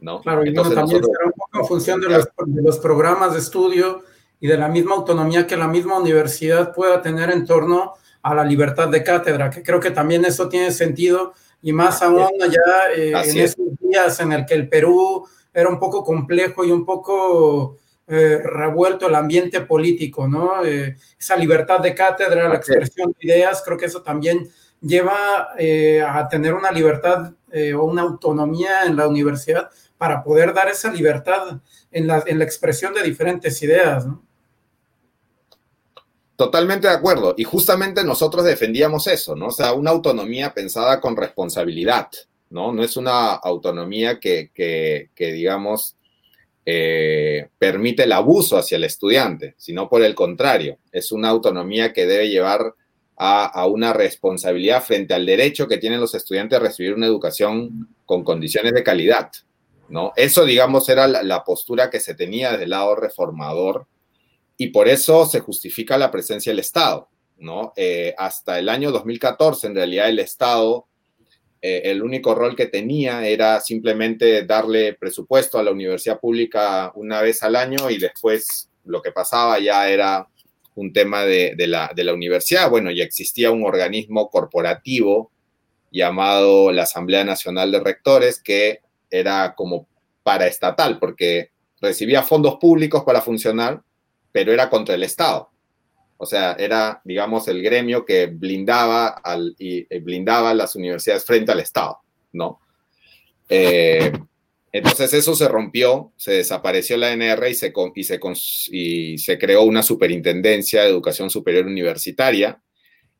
¿no? 0.00 0.20
Claro, 0.20 0.44
y 0.44 0.48
entonces, 0.48 0.74
también 0.74 1.02
será 1.02 1.26
un 1.26 1.32
poco 1.32 1.60
en 1.60 1.66
función 1.66 2.00
de 2.00 2.08
los, 2.08 2.28
de 2.46 2.62
los 2.62 2.78
programas 2.78 3.32
de 3.32 3.38
estudio 3.38 4.02
y 4.40 4.46
de 4.46 4.58
la 4.58 4.68
misma 4.68 4.94
autonomía 4.94 5.46
que 5.46 5.56
la 5.56 5.68
misma 5.68 5.98
universidad 5.98 6.74
pueda 6.74 7.00
tener 7.00 7.30
en 7.30 7.46
torno 7.46 7.94
a 8.22 8.34
la 8.34 8.44
libertad 8.44 8.88
de 8.88 9.02
cátedra, 9.02 9.50
que 9.50 9.62
creo 9.62 9.80
que 9.80 9.90
también 9.90 10.24
eso 10.24 10.48
tiene 10.48 10.70
sentido 10.70 11.32
y 11.62 11.72
más 11.72 12.02
aún 12.02 12.28
allá 12.42 12.92
eh, 12.94 13.12
en 13.12 13.38
esos 13.38 13.78
días 13.80 14.20
en 14.20 14.32
el 14.32 14.44
que 14.44 14.54
el 14.54 14.68
Perú 14.68 15.26
era 15.54 15.68
un 15.68 15.78
poco 15.78 16.04
complejo 16.04 16.64
y 16.64 16.70
un 16.70 16.84
poco 16.84 17.78
eh, 18.06 18.40
revuelto 18.44 19.08
el 19.08 19.14
ambiente 19.14 19.62
político, 19.62 20.28
¿no? 20.28 20.64
Eh, 20.64 20.96
esa 21.18 21.36
libertad 21.36 21.80
de 21.80 21.94
cátedra, 21.94 22.48
la 22.48 22.56
expresión 22.56 23.14
de 23.18 23.26
ideas, 23.26 23.62
creo 23.64 23.78
que 23.78 23.86
eso 23.86 24.02
también 24.02 24.50
lleva 24.80 25.54
a 25.54 26.28
tener 26.28 26.52
una 26.52 26.70
libertad 26.70 27.32
o 27.74 27.84
una 27.84 28.02
autonomía 28.02 28.84
en 28.84 28.96
la 28.96 29.08
universidad 29.08 29.70
para 29.96 30.22
poder 30.22 30.52
dar 30.52 30.68
esa 30.68 30.92
libertad 30.92 31.58
en 31.90 32.06
la, 32.06 32.22
en 32.26 32.38
la 32.38 32.44
expresión 32.44 32.92
de 32.92 33.02
diferentes 33.02 33.62
ideas, 33.62 34.04
¿no? 34.04 34.22
Totalmente 36.36 36.88
de 36.88 36.94
acuerdo. 36.94 37.34
Y 37.36 37.44
justamente 37.44 38.02
nosotros 38.02 38.44
defendíamos 38.44 39.06
eso, 39.06 39.36
¿no? 39.36 39.46
O 39.46 39.52
sea, 39.52 39.72
una 39.72 39.90
autonomía 39.92 40.52
pensada 40.52 41.00
con 41.00 41.16
responsabilidad, 41.16 42.08
¿no? 42.54 42.72
No 42.72 42.84
es 42.84 42.96
una 42.96 43.32
autonomía 43.32 44.20
que, 44.20 45.10
digamos, 45.18 45.96
eh, 46.64 47.48
permite 47.58 48.04
el 48.04 48.12
abuso 48.12 48.56
hacia 48.56 48.76
el 48.76 48.84
estudiante, 48.84 49.56
sino 49.58 49.88
por 49.88 50.04
el 50.04 50.14
contrario, 50.14 50.78
es 50.92 51.10
una 51.10 51.30
autonomía 51.30 51.92
que 51.92 52.06
debe 52.06 52.30
llevar 52.30 52.74
a, 53.16 53.66
una 53.66 53.92
responsabilidad 53.92 54.84
frente 54.84 55.14
al 55.14 55.26
derecho 55.26 55.66
que 55.66 55.78
tienen 55.78 56.00
los 56.00 56.14
estudiantes 56.14 56.56
a 56.56 56.62
recibir 56.62 56.94
una 56.94 57.06
educación 57.06 57.88
con 58.06 58.22
condiciones 58.22 58.72
de 58.72 58.84
calidad, 58.84 59.32
¿no? 59.88 60.12
Eso, 60.14 60.44
digamos, 60.44 60.88
era 60.88 61.08
la, 61.08 61.24
la 61.24 61.42
postura 61.42 61.90
que 61.90 61.98
se 61.98 62.14
tenía 62.14 62.52
desde 62.52 62.64
el 62.64 62.70
lado 62.70 62.94
reformador 62.94 63.88
y 64.56 64.68
por 64.68 64.86
eso 64.86 65.26
se 65.26 65.40
justifica 65.40 65.98
la 65.98 66.12
presencia 66.12 66.52
del 66.52 66.60
Estado, 66.60 67.08
¿no? 67.36 67.72
Eh, 67.74 68.14
hasta 68.16 68.60
el 68.60 68.68
año 68.68 68.92
2014, 68.92 69.66
en 69.66 69.74
realidad, 69.74 70.08
el 70.08 70.20
Estado 70.20 70.86
eh, 71.66 71.90
el 71.90 72.02
único 72.02 72.34
rol 72.34 72.54
que 72.54 72.66
tenía 72.66 73.26
era 73.26 73.58
simplemente 73.58 74.44
darle 74.44 74.92
presupuesto 74.92 75.58
a 75.58 75.62
la 75.62 75.70
universidad 75.70 76.20
pública 76.20 76.92
una 76.94 77.22
vez 77.22 77.42
al 77.42 77.56
año 77.56 77.88
y 77.88 77.96
después 77.96 78.68
lo 78.84 79.00
que 79.00 79.12
pasaba 79.12 79.58
ya 79.58 79.88
era 79.88 80.28
un 80.74 80.92
tema 80.92 81.22
de, 81.22 81.54
la, 81.66 81.90
de 81.96 82.04
la 82.04 82.12
universidad. 82.12 82.68
Bueno, 82.68 82.90
ya 82.90 83.02
existía 83.02 83.50
un 83.50 83.64
organismo 83.64 84.28
corporativo 84.28 85.30
llamado 85.90 86.70
la 86.70 86.82
Asamblea 86.82 87.24
Nacional 87.24 87.72
de 87.72 87.80
Rectores 87.80 88.42
que 88.42 88.80
era 89.10 89.54
como 89.54 89.88
paraestatal 90.22 90.98
porque 90.98 91.48
recibía 91.80 92.22
fondos 92.22 92.56
públicos 92.56 93.04
para 93.04 93.22
funcionar, 93.22 93.80
pero 94.32 94.52
era 94.52 94.68
contra 94.68 94.96
el 94.96 95.02
Estado. 95.02 95.48
O 96.24 96.26
sea, 96.26 96.56
era, 96.58 97.02
digamos, 97.04 97.46
el 97.48 97.62
gremio 97.62 98.06
que 98.06 98.26
blindaba, 98.26 99.08
al, 99.08 99.54
y, 99.58 99.86
eh, 99.94 100.00
blindaba 100.00 100.54
las 100.54 100.74
universidades 100.74 101.22
frente 101.22 101.52
al 101.52 101.60
Estado, 101.60 101.98
¿no? 102.32 102.60
Eh, 103.46 104.10
entonces 104.72 105.12
eso 105.12 105.34
se 105.36 105.48
rompió, 105.48 106.14
se 106.16 106.32
desapareció 106.32 106.96
la 106.96 107.12
NR 107.12 107.50
y 107.50 107.54
se, 107.54 107.74
y 107.94 108.04
se, 108.04 108.20
y 108.72 109.18
se 109.18 109.38
creó 109.38 109.64
una 109.64 109.82
superintendencia 109.82 110.82
de 110.82 110.88
educación 110.88 111.28
superior 111.28 111.66
universitaria 111.66 112.58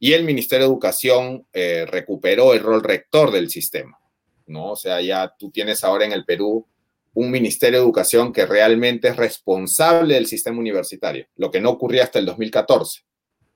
y 0.01 0.15
el 0.15 0.25
Ministerio 0.25 0.65
de 0.65 0.73
Educación 0.73 1.47
eh, 1.53 1.85
recuperó 1.87 2.55
el 2.55 2.61
rol 2.61 2.83
rector 2.83 3.31
del 3.31 3.51
sistema, 3.51 3.99
¿no? 4.47 4.71
O 4.71 4.77
sea, 4.77 5.03
ya 5.03 5.35
tú 5.39 5.51
tienes 5.51 5.85
ahora 5.85 6.07
en 6.07 6.13
el 6.13 6.25
Perú 6.25 6.67
un 7.14 7.30
Ministerio 7.30 7.78
de 7.78 7.85
Educación 7.85 8.33
que 8.33 8.47
realmente 8.47 9.09
es 9.09 9.16
responsable 9.16 10.14
del 10.14 10.26
sistema 10.26 10.59
universitario, 10.59 11.26
lo 11.37 11.50
que 11.50 11.61
no 11.61 11.71
ocurría 11.71 12.04
hasta 12.04 12.18
el 12.18 12.26
2014. 12.26 13.02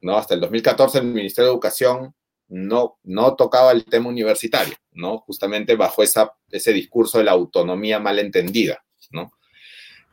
¿no? 0.00 0.16
Hasta 0.16 0.34
el 0.34 0.40
2014 0.40 0.98
el 0.98 1.04
Ministerio 1.04 1.48
de 1.48 1.54
Educación 1.54 2.14
no, 2.48 2.98
no 3.02 3.34
tocaba 3.34 3.72
el 3.72 3.84
tema 3.84 4.08
universitario, 4.08 4.74
¿no? 4.92 5.18
justamente 5.18 5.76
bajo 5.76 6.02
esa, 6.02 6.32
ese 6.50 6.72
discurso 6.72 7.18
de 7.18 7.24
la 7.24 7.32
autonomía 7.32 7.98
malentendida. 7.98 8.82
¿no? 9.10 9.32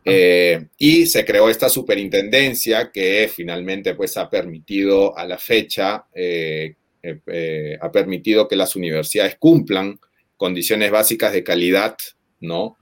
Eh, 0.07 0.67
y 0.77 1.07
se 1.07 1.25
creó 1.25 1.49
esta 1.49 1.67
superintendencia 1.67 2.91
que 2.91 3.29
finalmente 3.33 3.95
pues, 3.95 4.17
ha 4.17 4.29
permitido 4.29 5.17
a 5.17 5.25
la 5.25 5.39
fecha, 5.39 6.05
eh, 6.13 6.75
eh, 7.01 7.77
ha 7.81 7.91
permitido 7.91 8.47
que 8.47 8.55
las 8.55 8.75
universidades 8.75 9.37
cumplan 9.39 9.99
condiciones 10.37 10.91
básicas 10.91 11.33
de 11.33 11.43
calidad, 11.43 11.97
¿no? 12.39 12.77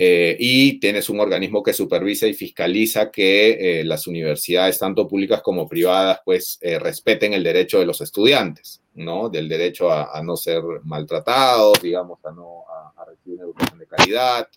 Eh, 0.00 0.36
y 0.38 0.78
tienes 0.78 1.10
un 1.10 1.18
organismo 1.18 1.60
que 1.60 1.72
supervisa 1.72 2.28
y 2.28 2.34
fiscaliza 2.34 3.10
que 3.10 3.80
eh, 3.80 3.84
las 3.84 4.06
universidades, 4.06 4.78
tanto 4.78 5.08
públicas 5.08 5.42
como 5.42 5.68
privadas, 5.68 6.20
pues 6.24 6.56
eh, 6.60 6.78
respeten 6.78 7.32
el 7.32 7.42
derecho 7.42 7.80
de 7.80 7.86
los 7.86 8.00
estudiantes, 8.00 8.80
¿no? 8.94 9.28
Del 9.28 9.48
derecho 9.48 9.90
a, 9.90 10.22
no 10.22 10.36
ser 10.36 10.62
maltratados, 10.84 11.82
digamos, 11.82 12.24
a 12.24 12.30
no 12.30 12.62
a, 12.96 13.04
recibir 13.06 13.38
una 13.38 13.46
educación 13.46 13.78
de 13.80 13.86
calidad, 13.86 14.48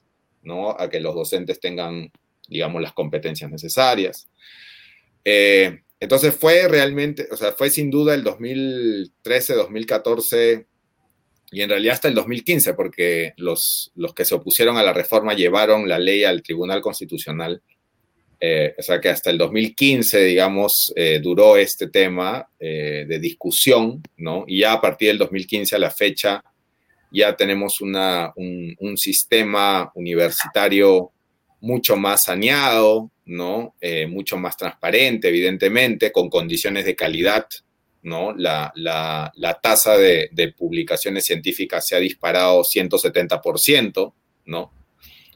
¿no? 0.44 0.76
A 0.80 0.88
que 0.92 1.00
los 1.00 1.16
docentes 1.16 1.60
tengan, 1.60 2.12
digamos, 2.48 2.80
las 2.80 2.94
competencias 2.94 3.50
necesarias. 3.50 4.28
entonces 5.24 6.36
fue 6.36 6.68
realmente, 6.68 7.28
o 7.32 7.38
sea, 7.38 7.52
fue 7.54 7.72
sin 7.72 7.90
duda 7.90 8.14
el 8.14 8.24
2013, 8.24 9.56
2014 9.56 10.68
y 11.52 11.62
en 11.62 11.70
realidad 11.70 11.96
hasta 11.96 12.08
el 12.08 12.16
2015, 12.16 12.74
porque 12.76 13.34
los, 13.36 13.92
los 13.96 14.14
que 14.14 14.24
se 14.24 14.34
opusieron 14.34 14.78
a 14.78 14.84
la 14.84 14.94
reforma 14.94 15.34
llevaron 15.34 15.88
la 15.88 16.00
ley 16.00 16.24
al 16.24 16.42
Tribunal 16.42 16.82
Constitucional. 16.82 17.62
Eh, 18.40 18.74
o 18.78 18.82
sea 18.82 19.02
que 19.02 19.10
hasta 19.10 19.30
el 19.30 19.38
2015, 19.38 20.24
digamos, 20.24 20.94
eh, 20.96 21.20
duró 21.22 21.58
este 21.58 21.90
tema 21.90 22.48
eh, 22.58 23.06
de 23.08 23.20
discusión, 23.20 24.02
¿no? 24.18 24.46
Y 24.48 24.60
ya 24.60 24.74
a 24.74 24.82
partir 24.82 25.10
del 25.10 25.18
2015 25.18 25.76
a 25.76 25.80
la 25.80 25.92
fecha, 25.92 26.44
ya 27.12 27.36
tenemos 27.36 27.82
una, 27.82 28.32
un, 28.38 28.74
un, 28.80 28.98
sistema 28.98 29.92
universitario 29.94 31.12
mucho 31.60 31.98
más 31.98 32.24
saneado, 32.24 33.12
¿no? 33.26 33.76
mucho 34.08 34.38
más 34.38 34.58
transparente, 34.58 35.28
evidentemente, 35.28 36.12
con 36.12 36.30
condiciones 36.30 36.86
de 36.86 36.96
calidad 36.96 37.46
¿no? 38.04 38.34
La, 38.34 38.72
tasa 39.62 39.98
de, 39.98 40.54
publicaciones 40.58 41.26
científicas 41.26 41.88
se 41.88 41.96
ha 41.96 42.00
disparado 42.00 42.62
170%, 42.62 44.14
¿no? 44.46 44.72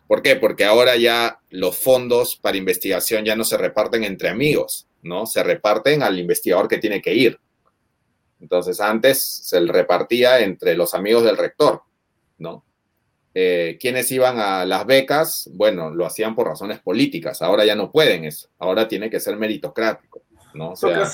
¿Por 0.07 0.21
qué? 0.21 0.35
Porque 0.35 0.65
ahora 0.65 0.95
ya 0.97 1.39
los 1.49 1.77
fondos 1.77 2.35
para 2.35 2.57
investigación 2.57 3.25
ya 3.25 3.35
no 3.35 3.43
se 3.43 3.57
reparten 3.57 4.03
entre 4.03 4.29
amigos, 4.29 4.87
¿no? 5.01 5.25
Se 5.25 5.43
reparten 5.43 6.03
al 6.03 6.19
investigador 6.19 6.67
que 6.67 6.77
tiene 6.77 7.01
que 7.01 7.15
ir. 7.15 7.39
Entonces, 8.39 8.79
antes 8.79 9.25
se 9.25 9.59
repartía 9.61 10.41
entre 10.41 10.75
los 10.75 10.93
amigos 10.93 11.23
del 11.23 11.37
rector, 11.37 11.81
¿no? 12.37 12.63
Eh, 13.33 13.77
¿Quiénes 13.81 14.09
iban 14.11 14.39
a 14.39 14.65
las 14.65 14.85
becas? 14.85 15.49
Bueno, 15.53 15.89
lo 15.89 16.05
hacían 16.05 16.35
por 16.35 16.47
razones 16.47 16.79
políticas, 16.79 17.41
ahora 17.41 17.65
ya 17.65 17.75
no 17.75 17.91
pueden 17.91 18.23
eso, 18.23 18.49
ahora 18.59 18.87
tiene 18.87 19.09
que 19.09 19.19
ser 19.19 19.35
meritocrático, 19.35 20.21
¿no? 20.55 20.71
O 20.71 20.75
sea, 20.75 21.11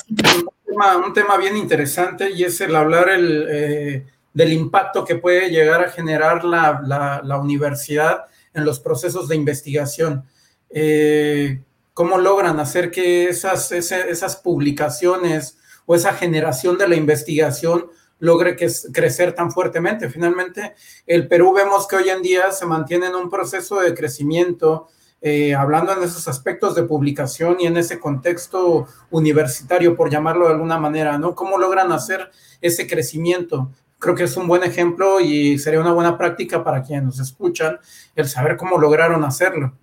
un 1.05 1.13
tema 1.13 1.37
bien 1.37 1.57
interesante 1.57 2.31
y 2.31 2.43
es 2.43 2.61
el 2.61 2.75
hablar 2.75 3.09
el, 3.09 3.47
eh, 3.49 4.05
del 4.33 4.53
impacto 4.53 5.03
que 5.03 5.15
puede 5.15 5.49
llegar 5.49 5.83
a 5.83 5.91
generar 5.91 6.43
la, 6.43 6.81
la, 7.23 7.37
universidad 7.37 8.25
en 8.53 8.65
los 8.65 8.79
procesos 8.79 9.27
de 9.27 9.35
investigación. 9.35 10.23
Eh, 10.69 11.61
¿Cómo 11.93 12.17
logran 12.17 12.59
hacer 12.59 12.89
que 12.91 13.27
esas, 13.27 13.71
esas, 13.71 14.35
publicaciones 14.37 15.57
o 15.85 15.95
esa 15.95 16.13
generación 16.13 16.77
de 16.77 16.87
la 16.87 16.95
investigación 16.95 17.87
logre 18.19 18.55
que, 18.55 18.69
crecer 18.93 19.33
tan 19.33 19.51
fuertemente? 19.51 20.09
Finalmente, 20.09 20.73
el 21.05 21.27
Perú 21.27 21.53
vemos 21.53 21.87
que 21.87 21.97
hoy 21.97 22.09
en 22.09 22.21
día 22.21 22.51
se 22.51 22.65
mantiene 22.65 23.07
en 23.07 23.15
un 23.15 23.29
proceso 23.29 23.81
de 23.81 23.93
crecimiento 23.93 24.87
eh, 25.21 25.53
hablando 25.53 25.93
en 25.93 26.03
esos 26.03 26.27
aspectos 26.27 26.75
de 26.75 26.83
publicación 26.83 27.57
y 27.59 27.67
en 27.67 27.77
ese 27.77 27.99
contexto 27.99 28.87
universitario, 29.11 29.95
por 29.95 30.09
llamarlo 30.09 30.47
de 30.47 30.53
alguna 30.53 30.79
manera, 30.79 31.17
¿no? 31.17 31.35
¿Cómo 31.35 31.57
logran 31.57 31.91
hacer 31.91 32.31
ese 32.59 32.87
crecimiento? 32.87 33.71
Creo 33.99 34.15
que 34.15 34.23
es 34.23 34.35
un 34.35 34.47
buen 34.47 34.63
ejemplo 34.63 35.19
y 35.19 35.59
sería 35.59 35.79
una 35.79 35.93
buena 35.93 36.17
práctica 36.17 36.63
para 36.63 36.81
quienes 36.81 37.05
nos 37.05 37.19
escuchan 37.19 37.77
el 38.15 38.27
saber 38.27 38.57
cómo 38.57 38.79
lograron 38.79 39.23
hacerlo. 39.23 39.77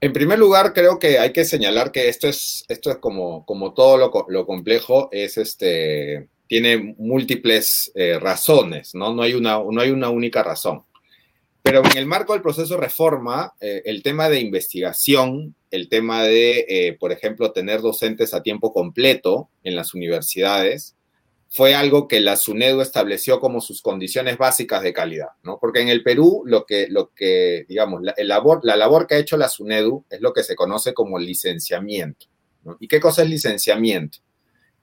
En 0.00 0.12
primer 0.12 0.38
lugar, 0.38 0.74
creo 0.74 0.98
que 0.98 1.18
hay 1.18 1.32
que 1.32 1.44
señalar 1.44 1.92
que 1.92 2.08
esto 2.08 2.28
es, 2.28 2.64
esto 2.68 2.90
es 2.90 2.96
como, 2.98 3.46
como 3.46 3.72
todo 3.72 3.96
lo, 3.96 4.26
lo 4.28 4.44
complejo, 4.44 5.08
es 5.12 5.38
este, 5.38 6.28
tiene 6.46 6.94
múltiples 6.98 7.92
eh, 7.94 8.18
razones, 8.18 8.94
¿no? 8.94 9.14
No 9.14 9.22
hay, 9.22 9.34
una, 9.34 9.58
no 9.58 9.80
hay 9.80 9.90
una 9.90 10.10
única 10.10 10.42
razón. 10.42 10.82
Pero 11.66 11.82
en 11.84 11.98
el 11.98 12.06
marco 12.06 12.32
del 12.32 12.42
proceso 12.42 12.76
reforma, 12.76 13.54
eh, 13.60 13.82
el 13.86 14.04
tema 14.04 14.28
de 14.28 14.38
investigación, 14.38 15.56
el 15.72 15.88
tema 15.88 16.22
de, 16.22 16.64
eh, 16.68 16.96
por 16.96 17.10
ejemplo, 17.10 17.50
tener 17.50 17.80
docentes 17.80 18.34
a 18.34 18.42
tiempo 18.44 18.72
completo 18.72 19.50
en 19.64 19.74
las 19.74 19.92
universidades, 19.92 20.94
fue 21.48 21.74
algo 21.74 22.06
que 22.06 22.20
la 22.20 22.36
SUNEDU 22.36 22.82
estableció 22.82 23.40
como 23.40 23.60
sus 23.60 23.82
condiciones 23.82 24.38
básicas 24.38 24.80
de 24.84 24.92
calidad, 24.92 25.30
¿no? 25.42 25.58
Porque 25.60 25.80
en 25.80 25.88
el 25.88 26.04
Perú, 26.04 26.44
lo 26.46 26.66
que, 26.66 26.86
lo 26.88 27.12
que 27.12 27.66
digamos, 27.68 28.00
la, 28.00 28.14
labor, 28.18 28.60
la 28.62 28.76
labor 28.76 29.08
que 29.08 29.16
ha 29.16 29.18
hecho 29.18 29.36
la 29.36 29.48
SUNEDU 29.48 30.04
es 30.08 30.20
lo 30.20 30.32
que 30.32 30.44
se 30.44 30.54
conoce 30.54 30.94
como 30.94 31.18
licenciamiento. 31.18 32.26
¿Y 32.78 32.86
qué 32.86 33.00
cosa 33.00 33.24
es 33.24 33.28
licenciamiento? 33.28 34.18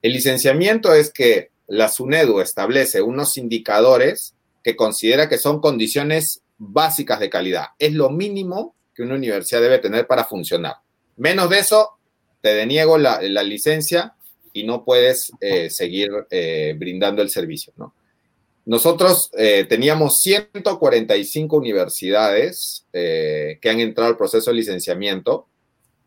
El 0.02 0.12
licenciamiento 0.12 0.92
es 0.92 1.10
que 1.10 1.50
la 1.66 1.88
SUNEDU 1.88 2.40
establece 2.40 3.00
unos 3.00 3.38
indicadores 3.38 4.34
que 4.62 4.76
considera 4.76 5.30
que 5.30 5.38
son 5.38 5.60
condiciones 5.60 6.43
básicas 6.72 7.20
de 7.20 7.30
calidad. 7.30 7.68
Es 7.78 7.92
lo 7.92 8.10
mínimo 8.10 8.74
que 8.94 9.02
una 9.02 9.14
universidad 9.14 9.60
debe 9.60 9.78
tener 9.78 10.06
para 10.06 10.24
funcionar. 10.24 10.76
Menos 11.16 11.50
de 11.50 11.58
eso, 11.58 11.98
te 12.40 12.54
deniego 12.54 12.98
la, 12.98 13.20
licencia 13.20 14.14
y 14.52 14.64
no 14.64 14.84
puedes 14.84 15.32
eh, 15.40 15.70
seguir 15.70 16.10
eh, 16.30 16.74
brindando 16.78 17.22
el 17.22 17.30
servicio. 17.30 17.72
Nosotros 18.66 19.30
eh, 19.36 19.66
teníamos 19.68 20.20
145 20.20 21.56
universidades 21.56 22.86
que 22.92 23.58
han 23.64 23.80
entrado 23.80 24.10
al 24.10 24.16
proceso 24.16 24.50
de 24.50 24.56
licenciamiento 24.56 25.48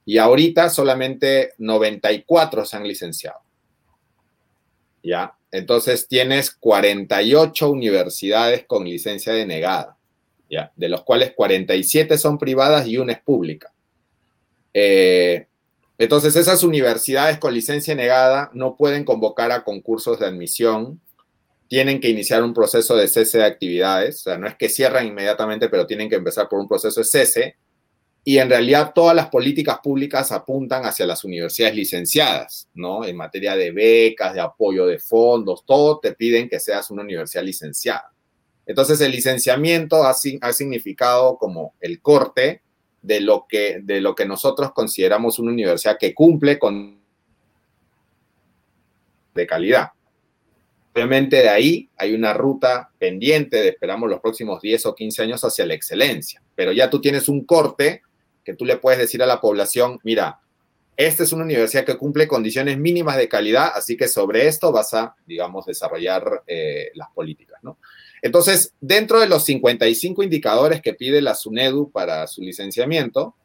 y 0.06 0.18
ahorita 0.18 0.70
solamente 0.70 1.54
94 1.58 2.66
se 2.66 2.78
han 2.78 2.88
licenciado. 2.88 3.40
¿Ya? 5.04 5.38
Entonces 5.52 6.08
tienes 6.08 6.52
48 6.52 7.70
universidades 7.70 8.66
con 8.66 8.86
licencia 8.86 9.34
denegada 9.34 9.97
de 10.50 10.90
los 10.90 11.04
cuales 11.04 11.34
47 11.36 12.18
son 12.18 12.38
privadas 12.38 12.88
y 12.88 12.98
una 12.98 13.14
es 13.14 13.22
pública. 13.22 13.74
Eh, 14.74 15.48
entonces, 15.98 16.36
esas 16.36 16.64
universidades 16.64 17.40
con 17.40 17.54
licencia 17.54 17.96
negada 17.96 18.52
no 18.54 18.76
pueden 18.76 19.04
convocar 19.04 19.52
a 19.52 19.64
concursos 19.64 20.20
de 20.20 20.28
admisión, 20.28 21.02
tienen 21.68 22.00
que 22.00 22.10
iniciar 22.10 22.44
un 22.44 22.54
proceso 22.54 22.96
de 22.96 23.08
cese 23.08 23.40
de 23.40 23.46
actividades, 23.46 24.18
o 24.18 24.24
sea, 24.24 24.38
no 24.38 24.48
es 24.48 24.56
que 24.56 24.70
cierran 24.70 25.08
inmediatamente, 25.08 25.70
pero 25.70 25.86
tienen 25.86 26.10
que 26.10 26.16
empezar 26.16 26.48
por 26.48 26.60
un 26.60 26.68
proceso 26.68 27.02
de 27.02 27.06
cese, 27.06 27.56
y 28.24 28.40
en 28.40 28.50
realidad 28.50 28.92
todas 28.94 29.16
las 29.16 29.30
políticas 29.30 29.80
públicas 29.82 30.32
apuntan 30.34 30.86
hacia 30.86 31.06
las 31.06 31.24
universidades 31.24 31.76
licenciadas, 31.76 32.70
¿no? 32.74 33.06
En 33.06 33.16
materia 33.16 33.56
de 33.56 33.72
becas, 33.72 34.34
de 34.34 34.42
apoyo 34.42 34.86
de 34.86 35.00
fondos, 35.00 35.66
todo 35.66 36.00
te 36.00 36.14
piden 36.14 36.50
que 36.50 36.60
seas 36.60 36.92
una 36.92 37.04
universidad 37.04 37.44
licenciada. 37.44 38.12
Entonces 38.68 39.00
el 39.00 39.12
licenciamiento 39.12 40.04
ha, 40.04 40.14
significado 40.14 41.38
como 41.38 41.74
el 41.80 42.02
corte 42.02 42.62
de 43.02 43.22
lo, 43.22 43.46
que, 43.48 43.80
de 43.82 44.02
lo 44.02 44.14
que 44.14 44.26
nosotros 44.26 44.74
consideramos 44.74 45.40
una 45.40 45.52
universidad 45.52 45.98
que 45.98 46.14
cumple 46.14 46.60
con 46.60 47.00
de 49.34 49.48
calidad. 49.48 49.92
Obviamente 50.94 51.38
de 51.38 51.50
ahí 51.50 51.90
hay 51.96 52.14
una 52.14 52.34
ruta 52.34 52.90
pendiente 52.98 53.58
de, 53.58 53.70
esperamos, 53.70 54.10
los 54.10 54.20
próximos 54.20 54.62
10 54.62 54.88
o 54.88 54.96
15 54.96 55.24
años 55.24 55.44
hacia 55.44 55.66
la 55.66 55.76
excelencia, 55.76 56.42
pero 56.54 56.74
ya 56.74 56.90
tú 56.90 57.00
tienes 57.00 57.30
un 57.30 57.46
corte 57.46 58.02
que 58.44 58.56
tú 58.56 58.66
le 58.66 58.78
puedes 58.78 59.00
decir 59.00 59.22
a 59.24 59.28
la 59.28 59.40
población, 59.40 60.00
mira, 60.04 60.42
esta 60.98 61.24
es 61.24 61.32
una 61.32 61.44
universidad 61.44 61.86
que 61.86 61.98
cumple 61.98 62.28
condiciones 62.28 62.80
mínimas 62.80 63.16
de 63.16 63.30
calidad, 63.30 63.72
así 63.76 63.96
que 63.96 64.08
sobre 64.08 64.48
esto 64.48 64.72
vas 64.72 64.94
a, 64.96 65.16
digamos, 65.28 65.68
desarrollar 65.68 66.44
eh, 66.48 66.90
las 66.96 67.10
políticas, 67.12 67.60
¿no? 67.62 67.78
Entonces, 68.22 68.74
dentro 68.82 69.20
de 69.20 69.28
los 69.28 69.46
55 69.46 70.24
indicadores 70.24 70.82
que 70.82 70.94
pide 70.94 71.22
la 71.22 71.36
SUNEDU 71.36 71.92
para 71.92 72.28
su 72.28 72.42
licenciamiento, 72.42 73.36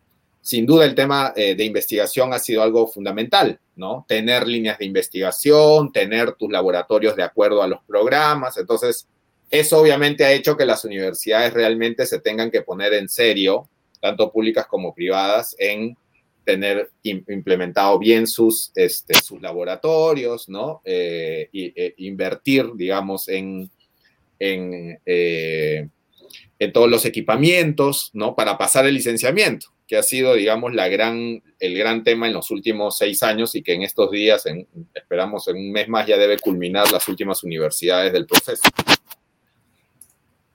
sin 0.41 0.67
duda 0.67 0.85
el 0.85 0.95
tema 0.95 1.33
eh, 1.37 1.55
de 1.55 1.65
investigación 1.65 2.33
ha 2.33 2.39
sido 2.39 2.63
algo 2.63 2.89
fundamental, 2.89 3.61
¿no? 3.77 4.05
Tener 4.09 4.47
líneas 4.47 4.79
de 4.79 4.87
investigación, 4.87 5.93
tener 5.93 6.33
tus 6.33 6.51
laboratorios 6.51 7.15
de 7.15 7.23
acuerdo 7.23 7.63
a 7.63 7.69
los 7.69 7.81
programas. 7.85 8.57
Entonces, 8.57 9.07
eso 9.51 9.79
obviamente 9.79 10.25
ha 10.25 10.33
hecho 10.33 10.57
que 10.57 10.67
las 10.67 10.85
universidades 10.85 11.53
realmente 11.53 12.07
se 12.07 12.19
tengan 12.19 12.51
que 12.51 12.63
poner 12.63 12.95
en 12.95 13.09
serio, 13.09 13.69
tanto 14.01 14.33
públicas 14.33 14.67
como 14.67 14.95
privadas, 14.95 15.55
en 15.59 15.97
tener 16.45 16.91
implementado 17.05 18.01
bien 18.01 18.27
sus, 18.27 18.73
este, 18.75 19.15
sus 19.15 19.41
laboratorios, 19.41 20.49
¿no? 20.49 20.81
Eh, 20.85 21.49
y, 21.53 21.73
e 21.81 21.95
invertir, 21.99 22.73
digamos, 22.75 23.29
en, 23.29 23.71
en, 24.43 24.99
eh, 25.07 25.89
en 26.59 26.73
todos 26.73 26.91
los 26.91 27.05
equipamientos, 27.05 28.11
¿no? 28.13 28.35
Para 28.35 28.59
pasar 28.59 28.87
el 28.87 28.95
licenciamiento 28.95 29.69
que 29.87 29.97
ha 29.97 30.03
sido, 30.03 30.35
digamos, 30.35 30.75
la 30.75 30.89
gran, 30.89 31.43
el 31.61 31.77
gran 31.77 32.03
tema 32.03 32.27
en 32.27 32.33
los 32.33 32.51
últimos 32.51 32.97
seis 32.97 33.23
años 33.23 33.55
y 33.55 33.63
que 33.63 33.75
en 33.75 33.83
estos 33.83 34.11
días, 34.11 34.45
esperamos 34.95 35.47
en 35.49 35.57
un 35.57 35.71
mes 35.71 35.89
más, 35.89 36.07
ya 36.07 36.17
debe 36.17 36.39
culminar 36.39 36.91
las 36.91 37.07
últimas 37.09 37.45
universidades 37.45 38.13
del 38.13 38.27
proceso. 38.27 38.63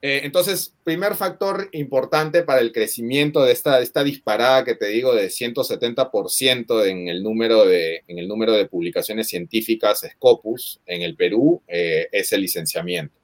Eh, 0.02 0.21
entonces, 0.23 0.73
primer 0.84 1.15
factor 1.15 1.69
importante 1.71 2.43
para 2.43 2.62
el 2.62 2.71
crecimiento 2.71 3.43
de 3.43 3.52
esta, 3.52 3.80
esta 3.82 4.04
disparada 4.04 4.63
que 4.63 4.76
te 4.76 4.88
digo 4.88 5.13
de 5.13 5.28
170% 5.28 6.86
en 6.86 7.08
el, 7.08 7.23
número 7.23 7.65
de, 7.65 8.04
en 8.08 8.19
el 8.19 8.28
número 8.28 8.54
de 8.54 8.67
publicaciones 8.67 9.28
científicas 9.28 10.06
Scopus 10.13 10.80
en 10.86 11.02
el 11.02 11.15
Perú 11.15 11.62
eh, 11.67 12.08
es 12.12 12.32
el 12.34 12.41
licenciamiento. 12.41 13.16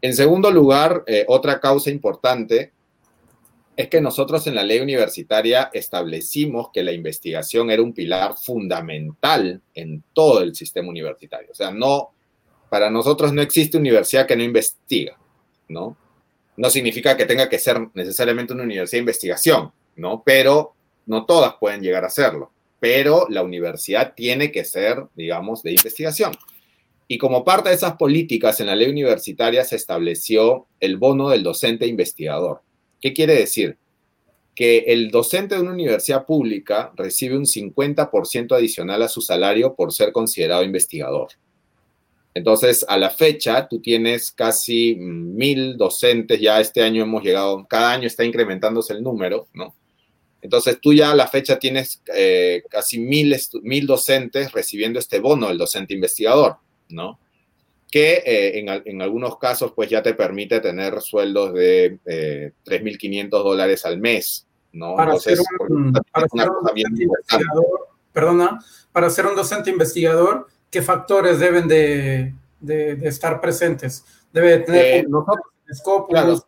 En 0.00 0.14
segundo 0.14 0.50
lugar, 0.50 1.02
eh, 1.06 1.24
otra 1.28 1.60
causa 1.60 1.90
importante 1.90 2.72
es 3.76 3.88
que 3.88 4.00
nosotros 4.00 4.46
en 4.46 4.56
la 4.56 4.64
ley 4.64 4.80
universitaria 4.80 5.70
establecimos 5.72 6.70
que 6.72 6.82
la 6.82 6.92
investigación 6.92 7.70
era 7.70 7.80
un 7.82 7.92
pilar 7.92 8.34
fundamental 8.36 9.62
en 9.74 10.02
todo 10.12 10.42
el 10.42 10.54
sistema 10.56 10.88
universitario. 10.88 11.48
O 11.52 11.54
sea, 11.54 11.70
no, 11.70 12.10
para 12.70 12.90
nosotros 12.90 13.32
no 13.32 13.40
existe 13.40 13.78
universidad 13.78 14.26
que 14.26 14.36
no 14.36 14.42
investiga, 14.42 15.16
¿no? 15.68 15.96
No 16.56 16.70
significa 16.70 17.16
que 17.16 17.24
tenga 17.24 17.48
que 17.48 17.60
ser 17.60 17.88
necesariamente 17.94 18.52
una 18.52 18.64
universidad 18.64 18.98
de 18.98 19.02
investigación, 19.02 19.72
¿no? 19.94 20.22
Pero 20.24 20.74
no 21.06 21.24
todas 21.24 21.54
pueden 21.60 21.80
llegar 21.80 22.04
a 22.04 22.10
serlo. 22.10 22.50
Pero 22.80 23.26
la 23.28 23.42
universidad 23.42 24.14
tiene 24.14 24.50
que 24.50 24.64
ser, 24.64 25.04
digamos, 25.14 25.62
de 25.62 25.70
investigación. 25.70 26.32
Y 27.08 27.16
como 27.16 27.42
parte 27.42 27.70
de 27.70 27.74
esas 27.74 27.96
políticas 27.96 28.60
en 28.60 28.66
la 28.66 28.76
ley 28.76 28.90
universitaria 28.90 29.64
se 29.64 29.76
estableció 29.76 30.66
el 30.78 30.98
bono 30.98 31.30
del 31.30 31.42
docente 31.42 31.86
investigador. 31.86 32.60
¿Qué 33.00 33.14
quiere 33.14 33.34
decir? 33.34 33.78
Que 34.54 34.78
el 34.88 35.10
docente 35.10 35.54
de 35.54 35.62
una 35.62 35.72
universidad 35.72 36.26
pública 36.26 36.92
recibe 36.96 37.38
un 37.38 37.46
50% 37.46 38.54
adicional 38.54 39.02
a 39.02 39.08
su 39.08 39.22
salario 39.22 39.74
por 39.74 39.92
ser 39.92 40.12
considerado 40.12 40.62
investigador. 40.64 41.28
Entonces, 42.34 42.84
a 42.88 42.98
la 42.98 43.10
fecha, 43.10 43.66
tú 43.68 43.80
tienes 43.80 44.30
casi 44.30 44.94
mil 44.96 45.76
docentes, 45.76 46.40
ya 46.40 46.60
este 46.60 46.82
año 46.82 47.02
hemos 47.02 47.24
llegado, 47.24 47.66
cada 47.66 47.92
año 47.92 48.06
está 48.06 48.24
incrementándose 48.24 48.92
el 48.92 49.02
número, 49.02 49.48
¿no? 49.54 49.74
Entonces, 50.40 50.78
tú 50.80 50.92
ya 50.92 51.10
a 51.10 51.16
la 51.16 51.26
fecha 51.26 51.58
tienes 51.58 52.00
eh, 52.14 52.62
casi 52.70 53.00
mil, 53.00 53.34
mil 53.62 53.86
docentes 53.86 54.52
recibiendo 54.52 54.98
este 54.98 55.18
bono 55.18 55.48
del 55.48 55.58
docente 55.58 55.94
investigador, 55.94 56.58
¿no? 56.88 57.18
que 57.90 58.22
eh, 58.24 58.82
en, 58.84 59.02
algunos 59.02 59.38
casos 59.38 59.72
pues 59.72 59.88
ya 59.88 60.02
te 60.02 60.14
permite 60.14 60.60
tener 60.60 61.00
sueldos 61.00 61.54
de 61.54 61.98
eh, 62.04 62.52
3.500 62.64 63.28
dólares 63.30 63.84
al 63.86 63.98
mes, 63.98 64.46
¿no? 64.72 64.94
Para 64.94 65.18
ser 65.18 65.38
un, 65.68 65.92
docente 65.92 67.02
investigador, 67.02 67.88
perdona, 68.12 68.58
para 68.92 69.08
ser 69.08 69.26
un 69.26 69.36
docente 69.36 69.70
investigador, 69.70 70.48
¿qué 70.70 70.82
factores 70.82 71.38
deben 71.38 71.66
de, 71.66 72.34
estar 73.02 73.40
presentes? 73.40 74.04
Debe 74.32 74.58
tener 74.58 74.84
eh, 74.84 75.06
nosotros, 75.08 76.46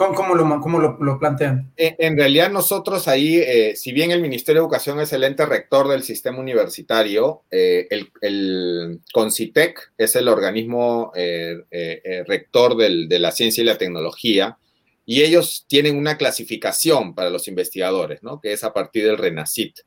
¿Cómo, 0.00 0.78
lo, 0.78 1.18
plantean? 1.18 1.72
En, 1.76 2.16
realidad 2.16 2.50
nosotros 2.50 3.06
ahí, 3.06 3.36
eh, 3.36 3.76
si 3.76 3.92
bien 3.92 4.10
el 4.10 4.22
Ministerio 4.22 4.62
de 4.62 4.64
Educación 4.64 4.98
es 4.98 5.12
el 5.12 5.24
ente 5.24 5.44
rector 5.44 5.88
del 5.88 6.02
sistema 6.02 6.38
universitario, 6.38 7.42
eh, 7.50 7.86
el, 8.22 9.00
CONCITEC 9.12 9.92
es 9.98 10.16
el 10.16 10.28
organismo 10.28 11.12
eh, 11.14 12.24
rector 12.26 12.76
de 12.76 13.18
la 13.18 13.30
ciencia 13.30 13.60
y 13.60 13.66
la 13.66 13.76
tecnología, 13.76 14.56
y 15.04 15.20
ellos 15.20 15.66
tienen 15.68 15.98
una 15.98 16.16
clasificación 16.16 17.14
para 17.14 17.28
los 17.28 17.46
investigadores, 17.46 18.22
¿no? 18.22 18.40
que 18.40 18.54
es 18.54 18.64
a 18.64 18.72
partir 18.72 19.04
del 19.04 19.18
RENACIT. 19.18 19.80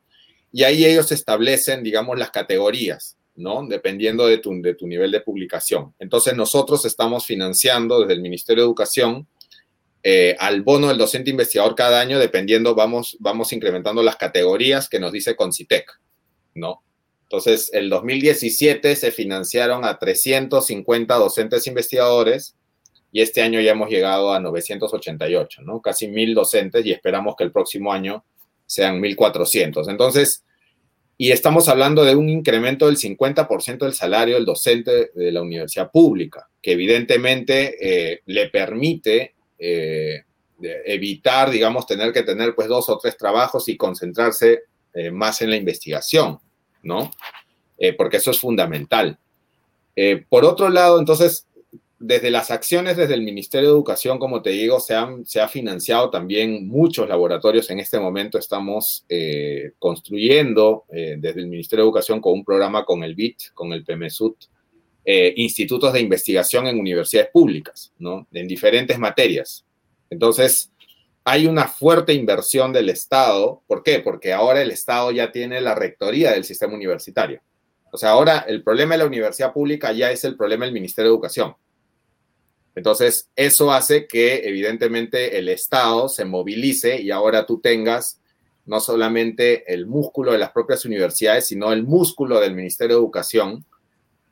Y 0.51 0.63
ahí 0.63 0.85
ellos 0.85 1.11
establecen, 1.11 1.81
digamos, 1.81 2.19
las 2.19 2.29
categorías. 2.29 3.17
¿no? 3.35 3.65
Dependiendo 3.65 4.27
de 4.27 4.37
tu, 4.37 4.61
de 4.61 4.75
tu 4.75 4.85
nivel 4.85 5.09
de 5.11 5.21
publicación. 5.21 5.95
Entonces, 5.97 6.35
nosotros 6.35 6.85
estamos 6.85 7.25
financiando 7.25 8.01
desde 8.01 8.13
el 8.13 8.21
Ministerio 8.21 8.61
de 8.61 8.67
Educación 8.67 9.27
eh, 10.03 10.35
al 10.37 10.63
bono 10.63 10.89
del 10.89 10.97
docente 10.97 11.29
investigador 11.29 11.75
cada 11.75 12.01
año, 12.01 12.19
dependiendo, 12.19 12.75
vamos, 12.75 13.15
vamos 13.21 13.53
incrementando 13.53 14.03
las 14.03 14.17
categorías 14.17 14.89
que 14.89 14.99
nos 14.99 15.13
dice 15.13 15.37
Concitec, 15.37 15.99
¿no? 16.55 16.83
Entonces, 17.23 17.71
el 17.73 17.89
2017 17.89 18.95
se 18.95 19.11
financiaron 19.11 19.85
a 19.85 19.97
350 19.97 21.15
docentes 21.15 21.65
investigadores 21.67 22.57
y 23.13 23.21
este 23.21 23.41
año 23.41 23.61
ya 23.61 23.71
hemos 23.71 23.89
llegado 23.89 24.33
a 24.33 24.39
988, 24.39 25.61
¿no? 25.61 25.81
Casi 25.81 26.09
mil 26.09 26.33
docentes 26.33 26.85
y 26.85 26.91
esperamos 26.91 27.35
que 27.37 27.45
el 27.45 27.51
próximo 27.51 27.93
año 27.93 28.25
sean 28.65 28.99
1400. 28.99 29.87
Entonces, 29.87 30.43
y 31.17 31.31
estamos 31.31 31.69
hablando 31.69 32.03
de 32.03 32.15
un 32.15 32.27
incremento 32.27 32.87
del 32.87 32.97
50% 32.97 33.77
del 33.79 33.93
salario 33.93 34.35
del 34.35 34.45
docente 34.45 35.11
de 35.13 35.31
la 35.31 35.41
universidad 35.41 35.91
pública, 35.91 36.49
que 36.61 36.73
evidentemente 36.73 37.77
eh, 38.13 38.21
le 38.25 38.49
permite 38.49 39.35
eh, 39.59 40.83
evitar, 40.85 41.49
digamos, 41.49 41.85
tener 41.85 42.13
que 42.13 42.23
tener 42.23 42.55
pues 42.55 42.67
dos 42.67 42.87
o 42.89 42.97
tres 42.97 43.17
trabajos 43.17 43.67
y 43.67 43.75
concentrarse 43.75 44.61
eh, 44.93 45.11
más 45.11 45.41
en 45.41 45.49
la 45.49 45.57
investigación, 45.57 46.39
¿no? 46.83 47.11
Eh, 47.77 47.93
porque 47.93 48.17
eso 48.17 48.31
es 48.31 48.39
fundamental. 48.39 49.17
por 50.29 50.45
otro 50.45 50.69
lado, 50.69 50.99
entonces, 50.99 51.47
desde 51.99 52.31
las 52.31 52.49
acciones 52.51 52.97
desde 52.97 53.13
el 53.13 53.21
Ministerio 53.21 53.69
de 53.69 53.75
Educación, 53.75 54.19
como 54.19 54.41
te 54.41 54.51
digo, 54.51 54.79
se, 54.79 54.95
han, 54.95 55.25
se 55.25 55.41
ha 55.41 55.47
financiado 55.47 56.09
también 56.09 56.67
muchos 56.67 57.07
laboratorios. 57.07 57.69
En 57.69 57.79
este 57.79 57.99
momento 57.99 58.37
estamos 58.37 59.05
construyendo 59.79 60.85
desde 60.89 61.39
el 61.39 61.47
Ministerio 61.47 61.83
de 61.83 61.89
Educación 61.89 62.21
con 62.21 62.33
un 62.33 62.45
programa 62.45 62.85
con 62.85 63.03
el 63.03 63.15
BIT, 63.15 63.53
con 63.53 63.71
el 63.73 63.83
PMSUT, 63.83 64.35
eh, 65.05 65.33
institutos 65.37 65.91
de 65.93 65.99
investigación 65.99 66.67
en 66.67 66.79
universidades 66.79 67.29
públicas, 67.31 67.91
¿no? 67.99 68.27
En 68.31 68.47
diferentes 68.47 68.97
materias. 68.97 69.65
Entonces, 70.09 70.71
hay 71.25 71.47
una 71.47 71.67
fuerte 71.67 72.13
inversión 72.13 72.73
del 72.73 72.89
Estado. 72.89 73.61
¿Por 73.67 73.83
qué? 73.83 73.99
Porque 73.99 74.33
ahora 74.33 74.61
el 74.61 74.71
Estado 74.71 75.11
ya 75.11 75.31
tiene 75.31 75.61
la 75.61 75.75
rectoría 75.75 76.31
del 76.31 76.43
sistema 76.43 76.73
universitario. 76.73 77.41
O 77.91 77.97
sea, 77.97 78.09
ahora 78.09 78.45
el 78.47 78.63
problema 78.63 78.95
de 78.95 78.99
la 78.99 79.05
universidad 79.05 79.53
pública 79.53 79.91
ya 79.91 80.11
es 80.11 80.23
el 80.23 80.35
problema 80.35 80.65
del 80.65 80.73
Ministerio 80.73 81.11
de 81.11 81.15
Educación. 81.15 81.55
Entonces, 82.75 83.29
eso 83.35 83.71
hace 83.71 84.07
que 84.07 84.47
evidentemente 84.47 85.37
el 85.37 85.47
Estado 85.47 86.09
se 86.09 86.25
movilice 86.25 86.99
y 87.01 87.11
ahora 87.11 87.45
tú 87.45 87.59
tengas 87.61 88.19
no 88.65 88.79
solamente 88.79 89.71
el 89.71 89.85
músculo 89.85 90.31
de 90.31 90.39
las 90.39 90.51
propias 90.51 90.85
universidades, 90.85 91.47
sino 91.47 91.71
el 91.71 91.83
músculo 91.83 92.39
del 92.39 92.55
Ministerio 92.55 92.95
de 92.95 93.01
Educación 93.01 93.65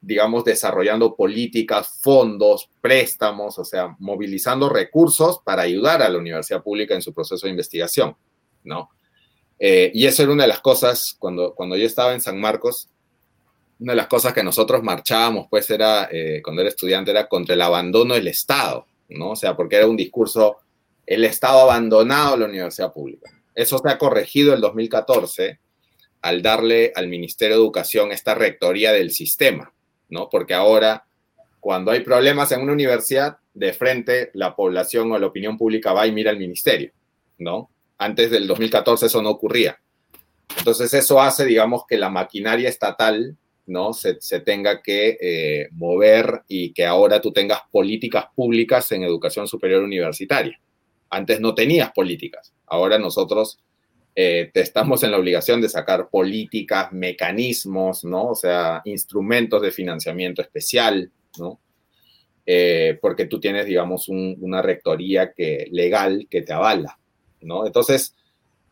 digamos, 0.01 0.43
desarrollando 0.43 1.15
políticas, 1.15 1.99
fondos, 2.01 2.69
préstamos, 2.81 3.57
o 3.59 3.65
sea, 3.65 3.95
movilizando 3.99 4.67
recursos 4.67 5.39
para 5.45 5.61
ayudar 5.61 6.01
a 6.01 6.09
la 6.09 6.17
universidad 6.17 6.63
pública 6.63 6.95
en 6.95 7.01
su 7.01 7.13
proceso 7.13 7.45
de 7.45 7.51
investigación, 7.51 8.15
¿no? 8.63 8.89
Eh, 9.59 9.91
y 9.93 10.07
eso 10.07 10.23
era 10.23 10.31
una 10.31 10.43
de 10.43 10.49
las 10.49 10.61
cosas, 10.61 11.15
cuando, 11.19 11.53
cuando 11.53 11.77
yo 11.77 11.85
estaba 11.85 12.13
en 12.13 12.21
San 12.21 12.39
Marcos, 12.39 12.89
una 13.79 13.93
de 13.93 13.97
las 13.97 14.07
cosas 14.07 14.33
que 14.33 14.43
nosotros 14.43 14.81
marchábamos, 14.81 15.47
pues, 15.49 15.69
era, 15.69 16.09
eh, 16.11 16.41
cuando 16.43 16.61
era 16.61 16.69
estudiante, 16.69 17.11
era 17.11 17.27
contra 17.27 17.53
el 17.53 17.61
abandono 17.61 18.15
del 18.15 18.27
Estado 18.27 18.87
¿no? 19.11 19.31
O 19.31 19.35
sea, 19.35 19.55
porque 19.55 19.75
era 19.75 19.87
un 19.87 19.97
discurso, 19.97 20.57
el 21.05 21.23
Estado 21.23 21.61
abandonado 21.61 22.33
a 22.33 22.37
la 22.37 22.45
universidad 22.45 22.93
pública. 22.93 23.31
Eso 23.53 23.77
se 23.77 23.89
ha 23.89 23.97
corregido 23.97 24.53
el 24.53 24.61
2014 24.61 25.59
al 26.21 26.41
darle 26.41 26.91
al 26.95 27.07
Ministerio 27.07 27.55
de 27.55 27.61
Educación 27.61 28.11
esta 28.11 28.35
rectoría 28.35 28.91
del 28.91 29.11
sistema, 29.11 29.73
¿no? 30.11 30.29
Porque 30.29 30.53
ahora, 30.53 31.05
cuando 31.59 31.89
hay 31.89 32.01
problemas 32.01 32.51
en 32.51 32.61
una 32.61 32.73
universidad, 32.73 33.37
de 33.53 33.73
frente 33.73 34.31
la 34.33 34.55
población 34.55 35.11
o 35.11 35.19
la 35.19 35.27
opinión 35.27 35.57
pública 35.57 35.93
va 35.93 36.07
y 36.07 36.11
mira 36.11 36.31
al 36.31 36.37
ministerio, 36.37 36.91
¿no? 37.37 37.69
Antes 37.97 38.31
del 38.31 38.47
2014 38.47 39.07
eso 39.07 39.21
no 39.21 39.29
ocurría. 39.29 39.79
Entonces 40.57 40.93
eso 40.93 41.21
hace, 41.21 41.45
digamos, 41.45 41.83
que 41.87 41.97
la 41.97 42.09
maquinaria 42.09 42.69
estatal, 42.69 43.37
¿no? 43.67 43.93
Se, 43.93 44.15
tenga 44.41 44.81
que 44.81 45.17
eh, 45.21 45.69
mover 45.71 46.43
y 46.47 46.73
que 46.73 46.85
ahora 46.85 47.21
tú 47.21 47.31
tengas 47.31 47.61
políticas 47.71 48.25
públicas 48.35 48.91
en 48.91 49.03
educación 49.03 49.47
superior 49.47 49.83
universitaria. 49.83 50.59
Antes 51.09 51.39
no 51.39 51.53
tenías 51.53 51.91
políticas. 51.91 52.53
Ahora 52.65 52.97
nosotros 52.97 53.59
eh, 54.15 54.51
estamos 54.53 55.03
en 55.03 55.11
la 55.11 55.17
obligación 55.17 55.61
de 55.61 55.69
sacar 55.69 56.09
políticas, 56.09 56.91
mecanismos, 56.91 58.03
¿no? 58.03 58.29
O 58.29 58.35
sea, 58.35 58.81
instrumentos 58.85 59.61
de 59.61 59.71
financiamiento 59.71 60.41
especial, 60.41 61.11
¿no? 61.39 61.59
Eh, 62.45 62.97
porque 63.01 63.25
tú 63.25 63.39
tienes, 63.39 63.65
digamos, 63.65 64.09
una 64.09 64.61
rectoría 64.61 65.31
que, 65.31 65.67
legal 65.71 66.27
que 66.29 66.41
te 66.41 66.51
avala, 66.51 66.99
¿no? 67.41 67.65
Entonces, 67.65 68.15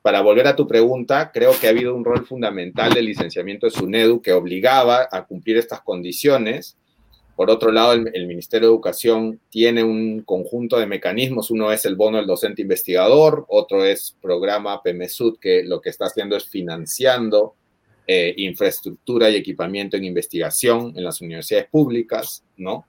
para 0.02 0.22
volver 0.22 0.48
a 0.48 0.56
tu 0.56 0.68
pregunta, 0.68 1.32
creo 1.32 1.52
que 1.60 1.68
ha 1.68 1.72
habido 1.72 1.96
un 1.96 2.04
rol 2.04 2.26
fundamental 2.26 2.94
del 2.94 3.06
licenciamiento 3.06 3.68
de 3.68 3.72
SUNEDU 3.72 4.22
que 4.22 4.34
obligaba 4.34 5.08
a 5.12 5.26
cumplir 5.26 5.58
estas 5.58 5.82
condiciones 5.82 6.78
por 7.40 7.50
otro 7.50 7.72
lado, 7.72 7.94
el, 7.94 8.28
Ministerio 8.28 8.68
de 8.68 8.74
Educación 8.74 9.40
tiene 9.50 9.82
un 9.82 10.24
conjunto 10.24 10.78
de 10.78 10.86
mecanismos. 10.86 11.50
Uno 11.50 11.72
es 11.72 11.86
el 11.86 11.96
bono 11.96 12.18
del 12.18 12.28
docente 12.28 12.64
investigador, 12.64 13.46
otro 13.48 13.86
es 13.86 14.18
programa 14.22 14.84
PMSUD, 14.84 15.38
que 15.40 15.64
lo 15.64 15.80
que 15.80 15.90
está 15.90 16.08
haciendo 16.08 16.36
es 16.36 16.50
financiando 16.50 17.56
eh, 18.06 18.34
infraestructura 18.36 19.30
y 19.30 19.38
equipamiento 19.38 19.96
en 19.96 20.04
investigación 20.04 20.92
en 20.98 21.06
las 21.06 21.22
universidades 21.22 21.70
públicas, 21.70 22.44
¿no? 22.58 22.86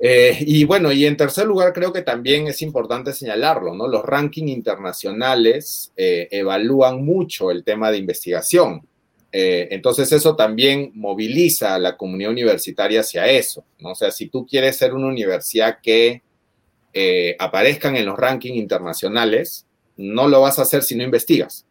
Eh, 0.00 0.38
y 0.42 0.62
bueno, 0.62 0.92
y 0.92 1.04
en 1.04 1.16
tercer 1.16 1.48
lugar, 1.48 1.72
creo 1.72 1.92
que 1.92 2.02
también 2.02 2.46
es 2.46 2.62
importante 2.62 3.12
señalarlo, 3.12 3.74
¿no? 3.74 3.88
Los 3.88 4.04
rankings 4.04 4.48
internacionales 4.48 5.92
eh, 5.96 6.28
evalúan 6.30 7.04
mucho 7.04 7.50
el 7.50 7.64
tema 7.64 7.90
de 7.90 7.98
investigación. 7.98 8.86
Eh, 9.32 9.68
entonces 9.70 10.10
eso 10.10 10.34
también 10.34 10.90
moviliza 10.94 11.74
a 11.74 11.78
la 11.78 11.96
comunidad 11.96 12.32
universitaria 12.32 13.00
hacia 13.00 13.26
eso, 13.28 13.64
¿no? 13.78 13.90
O 13.90 13.94
sea, 13.94 14.10
si 14.10 14.28
tú 14.28 14.44
quieres 14.44 14.76
ser 14.76 14.92
una 14.92 15.06
universidad 15.06 15.78
que 15.80 16.22
eh, 16.92 17.36
aparezcan 17.38 17.96
en 17.96 18.06
los 18.06 18.18
rankings 18.18 18.56
internacionales, 18.56 19.66
no 19.96 20.26
lo 20.26 20.40
vas 20.40 20.58
a 20.58 20.62
hacer 20.62 20.82
si 20.82 20.96
no 20.96 21.04
investigas. 21.04 21.64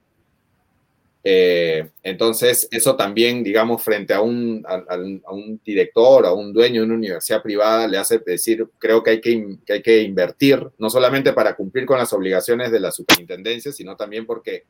Eh, 1.22 1.89
entonces, 2.02 2.69
eso 2.72 2.95
también, 2.95 3.43
digamos, 3.43 3.84
frente 3.84 4.13
a 4.13 4.22
un, 4.22 4.65
a, 4.65 4.95
un, 5.34 5.60
director, 5.65 6.26
a 6.26 6.32
un 6.32 6.54
dueño 6.54 6.80
de 6.82 6.86
una 6.86 6.95
universidad 6.95 7.43
privada, 7.43 7.88
le 7.88 7.98
hace 7.98 8.19
decir, 8.19 8.65
creo 8.78 9.04
que 9.04 9.12
hay 9.12 9.22
que, 9.22 9.58
que 9.65 9.74
hay 9.74 9.82
que 9.82 10.02
invertir, 10.02 10.65
no 10.78 10.89
solamente 10.89 11.34
para 11.34 11.58
cumplir 11.58 11.86
con 11.86 11.98
las 11.98 12.13
obligaciones 12.13 12.72
de 12.72 12.80
la 12.80 12.93
superintendencia, 12.93 13.74
sino 13.74 13.98
también 13.98 14.26
porque 14.26 14.63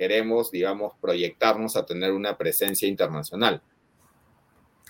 queremos, 0.00 0.50
digamos, 0.50 0.94
proyectarnos 0.98 1.76
a 1.76 1.84
tener 1.84 2.12
una 2.12 2.38
presencia 2.38 2.88
internacional. 2.88 3.60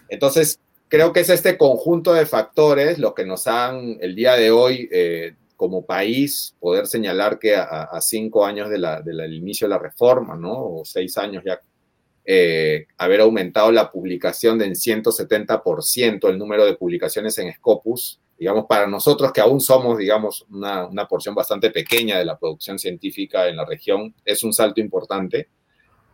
Entonces, 0.08 0.60
creo 0.86 1.12
que 1.12 1.18
es 1.18 1.30
este 1.30 1.58
conjunto 1.58 2.12
de 2.12 2.26
factores 2.26 2.96
lo 3.00 3.12
que 3.12 3.26
nos 3.26 3.48
han 3.48 3.98
el 4.00 4.14
día 4.14 4.34
de 4.34 4.52
hoy 4.52 4.88
eh, 4.92 5.34
como 5.56 5.84
país 5.84 6.54
poder 6.60 6.86
señalar 6.86 7.40
que 7.40 7.56
a, 7.56 7.98
cinco 8.00 8.46
años 8.46 8.70
del 8.70 9.34
inicio 9.34 9.66
de 9.66 9.70
la 9.70 9.80
reforma, 9.80 10.36
¿no? 10.36 10.52
O 10.52 10.84
seis 10.84 11.18
años 11.18 11.42
ya, 11.44 11.60
eh, 12.24 12.86
haber 12.96 13.22
aumentado 13.22 13.72
la 13.72 13.90
publicación 13.90 14.60
de 14.60 14.66
en 14.66 14.74
170% 14.74 16.28
el 16.28 16.38
número 16.38 16.64
de 16.64 16.76
publicaciones 16.76 17.36
en 17.38 17.52
Scopus, 17.52 18.20
digamos, 18.40 18.64
para 18.66 18.86
nosotros 18.86 19.32
que 19.32 19.42
aún 19.42 19.60
somos, 19.60 19.98
digamos, 19.98 20.46
una, 20.50 20.86
una, 20.86 21.06
porción 21.06 21.34
bastante 21.34 21.70
pequeña 21.70 22.18
de 22.18 22.24
la 22.24 22.38
producción 22.38 22.78
científica 22.78 23.46
en 23.46 23.56
la 23.56 23.66
región, 23.66 24.14
es 24.24 24.42
un 24.42 24.54
salto 24.54 24.80
importante, 24.80 25.50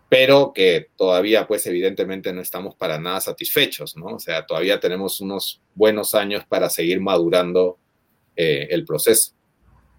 pero 0.08 0.52
que 0.52 0.88
todavía, 0.96 1.46
pues, 1.46 1.64
evidentemente 1.68 2.32
no 2.32 2.40
estamos 2.40 2.74
para 2.74 2.98
nada 2.98 3.20
satisfechos, 3.20 3.96
¿no? 3.96 4.06
O 4.06 4.18
sea, 4.18 4.44
todavía 4.44 4.80
tenemos 4.80 5.20
unos 5.20 5.62
buenos 5.76 6.16
años 6.16 6.44
para 6.48 6.68
seguir 6.68 7.00
madurando 7.00 7.78
eh, 8.34 8.66
el 8.70 8.84
proceso. 8.84 9.30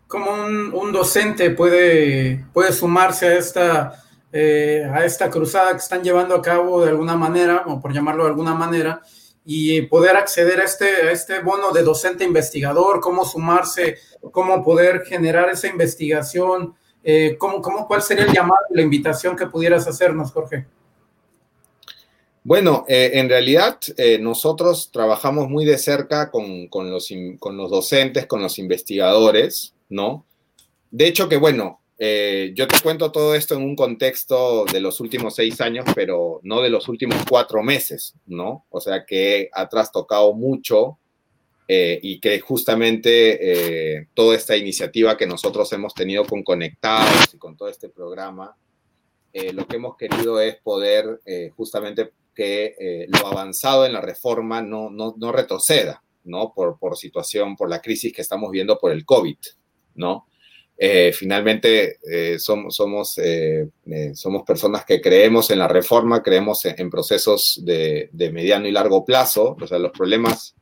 ¿Cómo 0.10 0.30
un, 0.30 0.74
un, 0.74 0.92
docente 0.92 1.52
puede, 1.52 2.46
puede 2.52 2.74
sumarse 2.74 3.28
a 3.28 3.38
esta, 3.38 4.04
eh, 4.34 4.86
a 4.94 5.06
esta 5.06 5.30
cruzada 5.30 5.72
que 5.72 5.78
están 5.78 6.04
llevando 6.04 6.36
a 6.36 6.42
cabo 6.42 6.84
de 6.84 6.90
alguna 6.90 7.16
manera, 7.16 7.63
o 7.68 7.80
por 7.80 7.94
llamarlo 7.94 8.24
de 8.24 8.32
alguna 8.32 8.54
manera, 8.54 9.02
y 9.49 9.83
poder 9.83 10.17
acceder 10.17 10.60
a 10.60 10.65
este, 10.65 11.10
este 11.10 11.39
bono 11.39 11.71
de 11.71 11.81
docente 11.81 12.25
investigador, 12.25 12.99
cómo 12.99 13.23
sumarse, 13.23 13.95
cómo 14.33 14.62
poder 14.62 15.05
generar 15.05 15.47
esa 15.49 15.69
investigación, 15.69 16.75
eh, 17.01 17.38
cómo, 17.39 17.62
cómo, 17.62 17.88
cuál 17.88 18.01
sería 18.01 18.25
el 18.25 18.33
llamado, 18.33 18.60
la 18.71 18.81
invitación 18.81 19.38
que 19.38 19.45
pudieras 19.45 19.88
hacernos, 19.88 20.33
Jorge. 20.33 20.65
Bueno, 22.43 22.83
eh, 22.89 23.12
en 23.13 23.29
realidad 23.29 23.79
eh, 23.95 24.19
nosotros 24.19 24.91
trabajamos 24.91 25.47
muy 25.47 25.63
de 25.63 25.77
cerca 25.77 26.29
con, 26.29 26.67
con, 26.67 26.91
los, 26.91 27.10
con 27.39 27.55
los 27.55 27.71
docentes, 27.71 28.25
con 28.25 28.41
los 28.41 28.60
investigadores, 28.60 29.73
¿no? 29.88 30.25
De 30.91 31.07
hecho 31.07 31.29
que, 31.29 31.38
bueno, 31.38 31.79
eh, 31.99 32.51
yo 32.53 32.67
te 32.67 32.79
cuento 32.81 33.12
todo 33.12 33.33
esto 33.33 33.55
en 33.55 33.63
un 33.63 33.75
contexto 33.75 34.65
de 34.65 34.79
los 34.79 34.99
últimos 34.99 35.36
seis 35.36 35.60
años, 35.62 35.86
pero 35.95 36.39
no 36.43 36.62
de 36.62 36.69
los 36.69 36.88
últimos 36.89 37.17
cuatro 37.27 37.63
meses, 37.63 38.13
¿no? 38.27 38.65
O 38.69 38.79
sea 38.79 39.03
que 39.05 39.49
ha 39.51 39.67
trastocado 39.67 40.33
mucho 40.33 40.99
eh, 41.67 41.99
y 42.01 42.19
que 42.19 42.39
justamente 42.39 43.97
eh, 43.97 44.07
toda 44.13 44.36
esta 44.36 44.55
iniciativa 44.55 45.17
que 45.17 45.25
nosotros 45.25 45.73
hemos 45.73 45.95
tenido 45.95 46.23
con 46.25 46.43
Conectados 46.43 47.33
y 47.33 47.38
con 47.38 47.57
todo 47.57 47.69
este 47.69 47.89
programa, 47.89 48.55
lo 49.53 49.67
que 49.67 49.75
hemos 49.75 49.95
querido 49.97 50.41
es 50.41 50.55
poder 50.55 51.21
justamente 51.55 52.12
que 52.33 53.05
lo 53.07 53.27
avanzado 53.27 53.86
en 53.86 53.93
la 53.93 54.01
reforma 54.01 54.63
no, 54.63 54.89
no, 54.89 55.13
no 55.15 55.31
retroceda, 55.31 56.01
¿no? 56.23 56.53
Por, 56.55 56.79
por 56.79 56.97
situación, 56.97 57.55
por 57.55 57.69
la 57.69 57.79
crisis 57.79 58.12
que 58.12 58.23
estamos 58.23 58.49
viendo 58.49 58.79
por 58.79 58.91
el 58.91 59.05
COVID, 59.05 59.38
¿no? 59.93 60.27
Eh, 60.80 61.12
finalmente 61.12 61.98
eh, 62.04 62.38
somos, 62.38 62.76
somos, 62.76 63.18
eh, 63.18 63.68
somos 64.13 64.44
personas 64.44 64.86
que 64.86 65.02
creemos 65.02 65.50
en 65.50 65.58
la 65.58 65.68
reforma, 65.68 66.22
creemos 66.22 66.63
en, 66.66 66.92
procesos 66.92 67.60
de, 67.63 68.12
mediano 68.32 68.68
y 68.68 68.72
largo 68.72 69.04
plazo, 69.04 69.58
o 69.60 69.68
sea, 69.68 69.80
los 69.80 69.92
problemas 69.92 70.56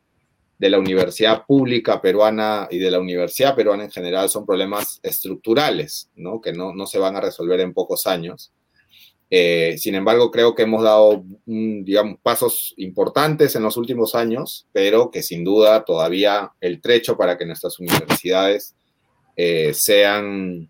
de 0.57 0.69
la 0.69 0.79
universidad 0.79 1.45
pública 1.45 2.01
peruana 2.01 2.69
y 2.71 2.77
de 2.77 2.89
la 2.89 3.01
universidad 3.01 3.55
peruana 3.55 3.83
en 3.83 3.91
general 3.91 4.29
son 4.29 4.45
problemas 4.45 5.01
estructurales, 5.03 6.09
¿no? 6.15 6.39
que 6.39 6.53
no, 6.53 6.73
no 6.73 6.87
se 6.87 6.97
van 6.97 7.17
a 7.17 7.21
resolver 7.21 7.59
en 7.59 7.73
pocos 7.73 8.07
años. 8.07 8.53
sin 9.29 9.95
embargo, 9.95 10.31
creo 10.31 10.55
que 10.55 10.63
hemos 10.63 10.81
dado, 10.81 11.25
digamos, 11.45 12.19
pasos 12.23 12.73
importantes 12.77 13.53
en 13.57 13.63
los 13.63 13.75
últimos 13.75 14.15
años, 14.15 14.65
pero 14.71 15.11
que 15.11 15.21
sin 15.21 15.43
duda 15.43 15.83
todavía 15.83 16.53
el 16.61 16.79
trecho 16.79 17.17
para 17.17 17.37
que 17.37 17.45
nuestras 17.45 17.77
universidades 17.79 18.75
eh, 19.35 19.73
sean 19.73 20.69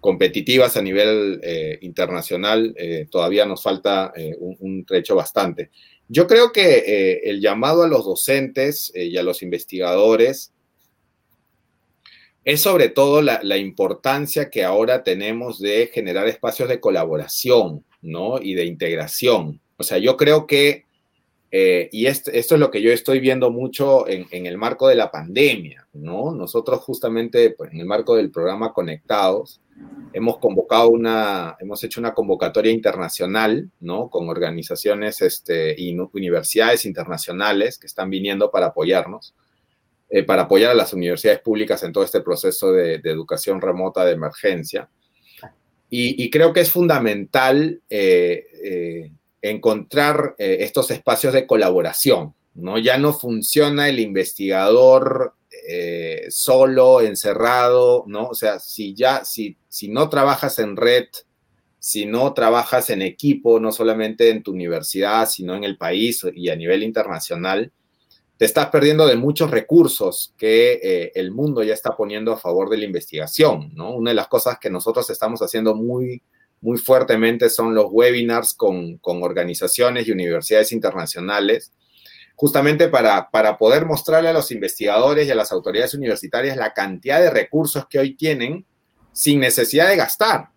competitivas 0.00 0.76
a 0.76 0.82
nivel 0.82 1.40
eh, 1.42 1.78
internacional, 1.82 2.74
eh, 2.76 3.06
todavía 3.10 3.44
nos 3.44 3.62
falta 3.62 4.12
un, 4.38 4.84
trecho 4.84 5.16
bastante. 5.16 5.70
Yo 6.08 6.28
creo 6.28 6.52
que 6.52 7.20
el 7.24 7.40
llamado 7.40 7.82
a 7.82 7.88
los 7.88 8.04
docentes 8.04 8.92
y 8.94 9.16
a 9.16 9.24
los 9.24 9.42
investigadores 9.42 10.52
es 12.44 12.60
sobre 12.60 12.88
todo 12.88 13.20
la, 13.20 13.40
la, 13.42 13.56
importancia 13.56 14.48
que 14.48 14.62
ahora 14.62 15.02
tenemos 15.02 15.58
de 15.58 15.90
generar 15.92 16.28
espacios 16.28 16.68
de 16.68 16.78
colaboración, 16.78 17.84
¿no? 18.00 18.40
Y 18.40 18.54
de 18.54 18.66
integración. 18.66 19.60
O 19.76 19.82
sea, 19.82 19.98
yo 19.98 20.16
creo 20.16 20.46
que 20.46 20.85
eh, 21.50 21.88
y 21.92 22.06
esto, 22.06 22.30
es 22.32 22.50
lo 22.50 22.70
que 22.70 22.82
yo 22.82 22.90
estoy 22.92 23.20
viendo 23.20 23.50
mucho 23.50 24.08
en, 24.08 24.26
el 24.30 24.58
marco 24.58 24.88
de 24.88 24.96
la 24.96 25.10
pandemia, 25.10 25.86
¿no? 25.92 26.32
Nosotros 26.32 26.80
justamente 26.80 27.50
pues, 27.50 27.72
en 27.72 27.80
el 27.80 27.86
marco 27.86 28.16
del 28.16 28.30
programa 28.30 28.72
Conectados 28.72 29.60
hemos 30.12 30.38
convocado 30.38 30.88
una, 30.88 31.56
hemos 31.60 31.82
hecho 31.84 32.00
una 32.00 32.14
convocatoria 32.14 32.72
internacional, 32.72 33.70
¿no? 33.80 34.10
Con 34.10 34.28
organizaciones 34.28 35.22
este, 35.22 35.74
y 35.78 35.96
universidades 36.12 36.84
internacionales 36.84 37.78
que 37.78 37.86
están 37.86 38.10
viniendo 38.10 38.50
para 38.50 38.66
apoyarnos, 38.66 39.34
eh, 40.10 40.24
para 40.24 40.42
apoyar 40.42 40.72
a 40.72 40.74
las 40.74 40.92
universidades 40.92 41.40
públicas 41.40 41.82
en 41.82 41.92
todo 41.92 42.02
este 42.04 42.22
proceso 42.22 42.72
de, 42.72 42.94
educación 43.04 43.60
remota 43.60 44.04
de 44.04 44.12
emergencia. 44.12 44.88
Y, 45.88 46.28
creo 46.30 46.52
que 46.52 46.60
es 46.60 46.70
fundamental 46.70 47.80
eh, 47.88 49.10
encontrar 49.42 50.34
eh, 50.38 50.58
estos 50.60 50.90
espacios 50.90 51.32
de 51.32 51.46
colaboración, 51.46 52.34
¿no? 52.54 52.78
Ya 52.78 52.98
no 52.98 53.12
funciona 53.12 53.88
el 53.88 54.00
investigador 54.00 55.34
eh, 55.68 56.26
solo, 56.28 57.00
encerrado, 57.00 58.04
¿no? 58.06 58.28
O 58.28 58.34
sea, 58.34 58.58
si 58.58 58.94
ya, 58.94 59.24
si, 59.24 59.56
si 59.68 59.88
no 59.88 60.08
trabajas 60.08 60.58
en 60.58 60.76
red, 60.76 61.06
si 61.78 62.06
no 62.06 62.32
trabajas 62.34 62.90
en 62.90 63.02
equipo, 63.02 63.60
no 63.60 63.72
solamente 63.72 64.30
en 64.30 64.42
tu 64.42 64.52
universidad, 64.52 65.28
sino 65.28 65.54
en 65.54 65.64
el 65.64 65.76
país 65.76 66.26
y 66.34 66.48
a 66.48 66.56
nivel 66.56 66.82
internacional, 66.82 67.72
te 68.36 68.44
estás 68.44 68.66
perdiendo 68.70 69.06
de 69.06 69.16
muchos 69.16 69.50
recursos 69.50 70.34
que 70.36 70.80
eh, 70.82 71.12
el 71.14 71.30
mundo 71.30 71.62
ya 71.62 71.72
está 71.72 71.96
poniendo 71.96 72.32
a 72.32 72.38
favor 72.38 72.68
de 72.68 72.78
la 72.78 72.84
investigación, 72.84 73.70
¿no? 73.74 73.94
Una 73.94 74.10
de 74.10 74.16
las 74.16 74.28
cosas 74.28 74.58
que 74.58 74.68
nosotros 74.68 75.08
estamos 75.08 75.40
haciendo 75.40 75.74
muy, 75.74 76.22
muy 76.60 76.78
fuertemente 76.78 77.50
son 77.50 77.74
los 77.74 77.86
webinars 77.90 78.54
con, 78.54 78.98
con 78.98 79.22
organizaciones 79.22 80.06
y 80.06 80.12
universidades 80.12 80.72
internacionales, 80.72 81.72
justamente 82.34 82.88
para, 82.88 83.30
para 83.30 83.56
poder 83.56 83.86
mostrarle 83.86 84.28
a 84.28 84.32
los 84.32 84.50
investigadores 84.50 85.26
y 85.26 85.30
a 85.30 85.34
las 85.34 85.52
autoridades 85.52 85.94
universitarias 85.94 86.56
la 86.56 86.72
cantidad 86.72 87.20
de 87.20 87.30
recursos 87.30 87.86
que 87.88 87.98
hoy 87.98 88.14
tienen 88.14 88.66
sin 89.12 89.40
necesidad 89.40 89.88
de 89.88 89.96
gastar, 89.96 90.50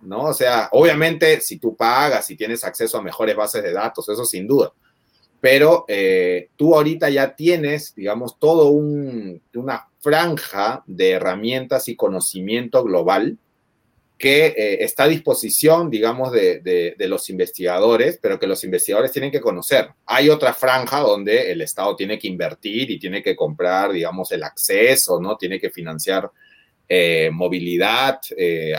¿no? 0.00 0.22
O 0.22 0.32
sea, 0.32 0.68
obviamente 0.72 1.40
si 1.42 1.58
tú 1.58 1.76
pagas, 1.76 2.26
si 2.26 2.36
tienes 2.36 2.64
acceso 2.64 2.96
a 2.96 3.02
mejores 3.02 3.36
bases 3.36 3.62
de 3.62 3.72
datos, 3.72 4.08
eso 4.08 4.24
sin 4.24 4.46
duda, 4.46 4.72
pero 5.40 5.84
eh, 5.88 6.48
tú 6.56 6.74
ahorita 6.74 7.10
ya 7.10 7.36
tienes, 7.36 7.94
digamos, 7.94 8.38
todo 8.38 8.70
una 8.70 9.88
franja 10.00 10.82
de 10.86 11.10
herramientas 11.10 11.88
y 11.88 11.96
conocimiento 11.96 12.82
global 12.82 13.38
que 14.18 14.46
eh, 14.46 14.84
está 14.84 15.04
a 15.04 15.08
disposición, 15.08 15.88
digamos, 15.88 16.32
de, 16.32 16.94
los 16.98 17.30
investigadores, 17.30 18.18
pero 18.20 18.38
que 18.38 18.48
los 18.48 18.64
investigadores 18.64 19.12
tienen 19.12 19.30
que 19.30 19.40
conocer. 19.40 19.90
Hay 20.06 20.28
otra 20.28 20.52
franja 20.52 21.00
donde 21.00 21.52
el 21.52 21.60
Estado 21.60 21.94
tiene 21.94 22.18
que 22.18 22.26
invertir 22.26 22.90
y 22.90 22.98
tiene 22.98 23.22
que 23.22 23.36
comprar, 23.36 23.92
digamos, 23.92 24.32
el 24.32 24.42
acceso, 24.42 25.20
¿no? 25.20 25.36
Tiene 25.36 25.60
que 25.60 25.70
financiar 25.70 26.30
eh, 26.88 27.30
movilidad 27.32 28.18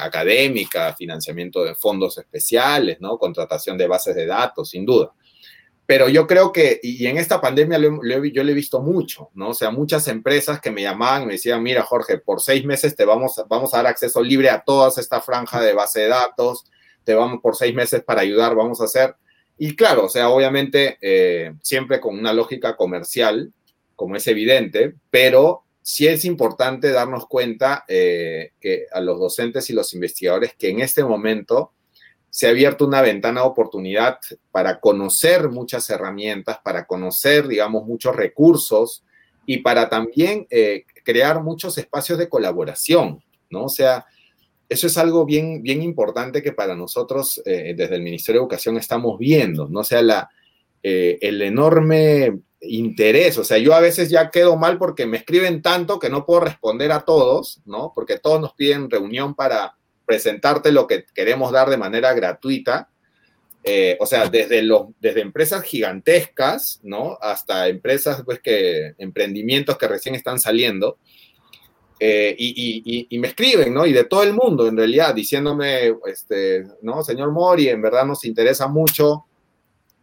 académica, 0.01 0.93
financiamiento 0.93 1.63
de 1.63 1.75
fondos 1.75 2.17
especiales, 2.17 2.99
¿no? 2.99 3.17
Contratación 3.17 3.77
de 3.77 3.87
bases 3.87 4.15
de 4.15 4.25
datos, 4.25 4.69
sin 4.69 4.85
duda 4.85 5.13
pero 5.89 6.07
yo 6.07 6.27
creo 6.27 6.51
que, 6.51 6.79
y 6.83 7.07
en 7.07 7.17
esta 7.17 7.41
pandemia 7.41 7.79
yo 7.79 8.43
le 8.43 8.51
he 8.51 8.53
visto 8.53 8.79
mucho, 8.79 9.31
¿no? 9.33 9.49
O 9.49 9.53
sea, 9.55 9.71
muchas 9.71 10.07
empresas 10.07 10.61
que 10.61 10.69
me 10.69 10.83
llamaban 10.83 11.25
me 11.25 11.33
decían, 11.33 11.63
mira, 11.63 11.81
Jorge, 11.81 12.19
por 12.19 12.41
seis 12.41 12.63
meses 12.63 12.95
te 12.95 13.05
vamos, 13.05 13.43
vamos 13.49 13.73
a 13.73 13.77
dar 13.77 13.87
acceso 13.87 14.21
libre 14.21 14.51
a 14.51 14.61
toda 14.61 14.91
esta 14.95 15.19
franja 15.19 15.59
de 15.59 15.73
base 15.73 16.01
de 16.01 16.09
datos, 16.09 16.63
te 17.03 17.15
vamos 17.15 17.39
por 17.41 17.55
seis 17.55 17.73
meses 17.73 18.03
para 18.03 18.21
ayudar, 18.21 18.53
vamos 18.53 18.79
a 18.81 18.83
hacer. 18.83 19.15
Y 19.57 19.75
claro, 19.75 20.05
o 20.05 20.09
sea, 20.09 20.29
obviamente, 20.29 20.99
eh, 21.01 21.53
siempre 21.63 21.99
con 21.99 22.19
una 22.19 22.33
lógica 22.33 22.75
comercial, 22.75 23.51
como 23.95 24.15
es 24.15 24.27
evidente, 24.27 24.93
pero 25.09 25.63
sí 25.81 26.05
es 26.05 26.23
importante 26.23 26.91
darnos 26.91 27.25
cuenta 27.25 27.83
eh, 27.87 28.51
que 28.61 28.85
a 28.91 29.01
los 29.01 29.19
docentes 29.19 29.71
y 29.71 29.73
los 29.73 29.91
investigadores 29.95 30.53
que 30.55 30.69
en 30.69 30.81
este 30.81 31.03
momento 31.03 31.73
se 32.29 32.47
ha 32.47 32.51
abierto 32.51 32.85
una 32.85 33.01
ventana 33.01 33.41
de 33.41 33.47
oportunidad 33.47 34.19
para 34.51 34.79
conocer 34.79 35.49
muchas 35.49 35.89
herramientas, 35.89 36.59
para 36.63 36.85
conocer, 36.85 37.47
digamos, 37.47 37.85
muchos 37.85 38.15
recursos 38.15 39.03
y 39.45 39.57
para 39.57 39.89
también 39.89 40.45
eh, 40.49 40.83
crear 41.03 41.41
muchos 41.41 41.77
espacios 41.77 42.19
de 42.19 42.29
colaboración, 42.29 43.23
¿no? 43.49 43.65
O 43.65 43.69
sea, 43.69 44.05
eso 44.67 44.85
es 44.85 44.97
algo 44.99 45.25
bien, 45.25 45.63
bien 45.63 45.81
importante 45.81 46.43
que 46.43 46.51
para 46.51 46.75
nosotros 46.75 47.41
eh, 47.45 47.73
desde 47.75 47.95
el 47.95 48.03
Ministerio 48.03 48.41
de 48.41 48.43
Educación 48.43 48.77
estamos 48.77 49.17
viendo, 49.17 49.67
¿no? 49.67 49.79
O 49.79 49.83
sea, 49.83 50.03
la, 50.03 50.29
eh, 50.83 51.17
el 51.21 51.41
enorme 51.41 52.39
interés, 52.61 53.39
o 53.39 53.43
sea, 53.43 53.57
yo 53.57 53.73
a 53.73 53.79
veces 53.79 54.11
ya 54.11 54.29
quedo 54.29 54.55
mal 54.55 54.77
porque 54.77 55.07
me 55.07 55.17
escriben 55.17 55.63
tanto 55.63 55.97
que 55.97 56.09
no 56.09 56.25
puedo 56.27 56.41
responder 56.41 56.91
a 56.91 57.01
todos, 57.01 57.61
¿no? 57.65 57.91
Porque 57.95 58.19
todos 58.19 58.39
nos 58.39 58.53
piden 58.53 58.91
reunión 58.91 59.33
para 59.33 59.78
presentarte 60.09 60.71
lo 60.71 60.87
que 60.87 61.05
queremos 61.13 61.51
dar 61.51 61.69
de 61.69 61.77
manera 61.77 62.13
gratuita. 62.13 62.89
Eh, 63.63 63.95
o 63.99 64.07
sea, 64.07 64.27
desde, 64.27 64.63
los, 64.63 64.87
desde 64.99 65.21
empresas 65.21 65.61
gigantescas, 65.61 66.79
¿no? 66.81 67.19
Hasta 67.21 67.67
empresas, 67.67 68.23
pues, 68.25 68.39
que, 68.39 68.95
emprendimientos 68.97 69.77
que 69.77 69.87
recién 69.87 70.15
están 70.15 70.39
saliendo. 70.39 70.97
Eh, 71.99 72.35
y, 72.39 73.19
me 73.19 73.27
escriben, 73.27 73.71
¿no? 73.71 73.85
Y 73.85 73.93
de 73.93 74.05
todo 74.05 74.23
el 74.23 74.33
mundo, 74.33 74.67
en 74.67 74.77
realidad, 74.77 75.13
diciéndome, 75.13 75.93
este, 76.07 76.65
¿no? 76.81 77.03
Señor 77.03 77.31
Mori, 77.31 77.69
en 77.69 77.83
verdad 77.83 78.05
nos 78.05 78.25
interesa 78.25 78.67
mucho 78.67 79.25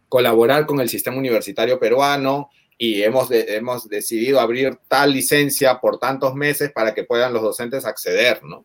colaborar 0.07 0.65
con 0.65 0.79
el 0.79 0.87
sistema 0.87 1.17
universitario 1.17 1.77
peruano 1.77 2.49
y 2.77 3.03
hemos, 3.03 3.29
hemos 3.31 3.89
decidido 3.89 4.39
abrir 4.39 4.77
tal 4.87 5.11
licencia 5.11 5.81
por 5.81 5.99
tantos 5.99 6.33
meses 6.33 6.71
para 6.71 6.93
que 6.93 7.03
puedan 7.03 7.33
los 7.33 7.41
docentes 7.41 7.83
acceder, 7.83 8.41
¿no? 8.45 8.63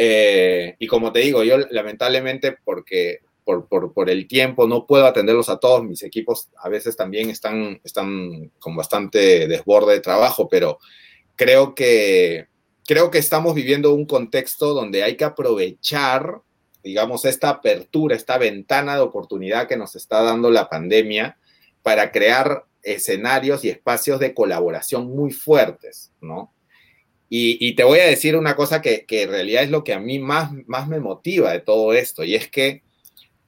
Eh, 0.00 0.76
y 0.78 0.86
como 0.86 1.12
te 1.12 1.18
digo, 1.18 1.42
yo 1.42 1.58
lamentablemente 1.58 2.56
porque 2.64 3.18
por, 3.44 4.10
el 4.10 4.28
tiempo 4.28 4.68
no 4.68 4.86
puedo 4.86 5.06
atenderlos 5.06 5.48
a 5.48 5.58
todos, 5.58 5.82
mis 5.82 6.02
equipos 6.02 6.50
a 6.58 6.68
veces 6.68 6.96
también 6.96 7.30
están, 7.30 7.80
están 7.82 8.52
con 8.58 8.76
bastante 8.76 9.48
desborde 9.48 9.94
de 9.94 10.00
trabajo, 10.00 10.48
pero 10.48 10.78
creo 11.34 11.74
que, 11.74 12.46
creo 12.86 13.10
que 13.10 13.18
estamos 13.18 13.54
viviendo 13.54 13.92
un 13.92 14.06
contexto 14.06 14.74
donde 14.74 15.02
hay 15.02 15.16
que 15.16 15.24
aprovechar, 15.24 16.42
digamos, 16.82 17.24
esta 17.24 17.48
apertura, 17.48 18.14
esta 18.14 18.38
ventana 18.38 18.94
de 18.94 19.00
oportunidad 19.00 19.66
que 19.66 19.78
nos 19.78 19.96
está 19.96 20.22
dando 20.22 20.50
la 20.50 20.68
pandemia 20.68 21.38
para 21.82 22.12
crear 22.12 22.66
escenarios 22.82 23.64
y 23.64 23.70
espacios 23.70 24.20
de 24.20 24.34
colaboración 24.34 25.08
muy 25.08 25.32
fuertes, 25.32 26.12
¿no? 26.20 26.52
Y, 27.30 27.74
te 27.74 27.84
voy 27.84 27.98
a 27.98 28.06
decir 28.06 28.36
una 28.36 28.56
cosa 28.56 28.80
que, 28.80 29.04
en 29.06 29.28
realidad 29.28 29.62
es 29.62 29.70
lo 29.70 29.84
que 29.84 29.92
a 29.92 30.00
mí 30.00 30.18
más, 30.18 30.50
más 30.66 30.88
me 30.88 30.98
motiva 30.98 31.52
de 31.52 31.60
todo 31.60 31.92
esto, 31.92 32.24
y 32.24 32.34
es 32.34 32.48
que 32.48 32.82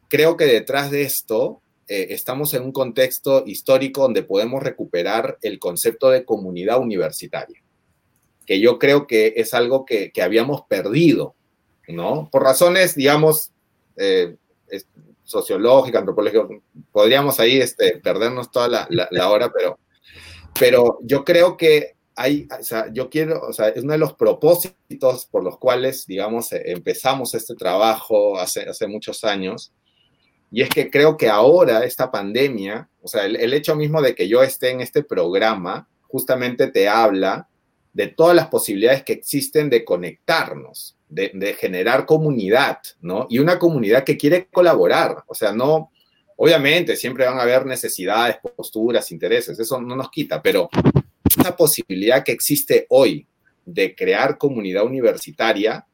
creo 0.08 0.36
que 0.36 0.44
detrás 0.44 0.90
de 0.90 1.02
esto 1.02 1.62
eh, 1.88 2.08
estamos 2.10 2.52
en 2.52 2.62
un 2.62 2.72
contexto 2.72 3.44
histórico 3.46 4.02
donde 4.02 4.22
podemos 4.22 4.62
recuperar 4.62 5.38
el 5.40 5.58
concepto 5.58 6.10
de 6.10 6.26
comunidad 6.26 6.78
universitaria, 6.78 7.62
que 8.44 8.60
yo 8.60 8.78
creo 8.78 9.06
que 9.06 9.32
es 9.36 9.54
algo 9.54 9.86
que, 9.86 10.12
habíamos 10.22 10.62
perdido, 10.68 11.34
¿no? 11.88 12.28
Por 12.30 12.42
razones, 12.42 12.94
digamos, 12.94 13.52
eh, 13.96 14.36
sociológicas, 15.24 16.00
antropológicas, 16.00 16.48
podríamos 16.92 17.40
ahí 17.40 17.58
este, 17.58 17.96
perdernos 17.98 18.50
toda 18.50 18.68
la, 18.68 19.08
la 19.10 19.30
hora, 19.30 19.50
pero, 19.50 19.78
pero 20.58 20.98
yo 21.02 21.24
creo 21.24 21.56
que 21.56 21.94
yo 22.92 23.10
quiero, 23.10 23.50
es 23.50 23.82
uno 23.82 23.92
de 23.92 23.98
los 23.98 24.14
propósitos 24.14 25.26
por 25.26 25.44
los 25.44 25.58
cuales, 25.58 26.06
digamos, 26.06 26.52
eh, 26.52 26.62
empezamos 26.66 27.34
este 27.34 27.54
trabajo 27.54 28.38
hace, 28.38 28.68
hace 28.68 28.86
muchos 28.86 29.24
años, 29.24 29.72
y 30.50 30.62
es 30.62 30.68
que 30.68 30.90
creo 30.90 31.16
que 31.16 31.28
ahora 31.28 31.84
esta 31.84 32.10
pandemia, 32.10 32.88
o 33.02 33.08
sea, 33.08 33.24
el, 33.24 33.52
hecho 33.54 33.76
mismo 33.76 34.02
de 34.02 34.14
que 34.14 34.28
yo 34.28 34.42
esté 34.42 34.70
en 34.70 34.80
este 34.80 35.04
programa, 35.04 35.88
justamente 36.08 36.66
te 36.68 36.88
habla 36.88 37.48
de 37.92 38.08
todas 38.08 38.34
las 38.34 38.48
posibilidades 38.48 39.04
que 39.04 39.12
existen 39.12 39.70
de 39.70 39.84
conectarnos, 39.84 40.96
de, 41.08 41.30
de, 41.34 41.54
generar 41.54 42.04
comunidad, 42.04 42.78
¿no? 43.00 43.26
Y 43.30 43.38
una 43.38 43.58
comunidad 43.58 44.04
que 44.04 44.16
quiere 44.16 44.46
colaborar, 44.46 45.24
o 45.26 45.34
sea, 45.34 45.52
no, 45.52 45.90
obviamente 46.36 46.96
siempre 46.96 47.26
van 47.26 47.38
a 47.38 47.42
haber 47.42 47.66
necesidades, 47.66 48.38
posturas, 48.56 49.12
intereses, 49.12 49.58
eso 49.58 49.80
no 49.80 49.94
nos 49.94 50.10
quita, 50.10 50.42
pero 50.42 50.68
esa 51.40 51.56
posibilidad 51.56 52.24
que 52.24 52.32
existe 52.32 52.86
hoy 52.88 53.26
de 53.64 53.94
crear 53.94 54.38
comunidad 54.38 54.84
universitaria 54.84 55.86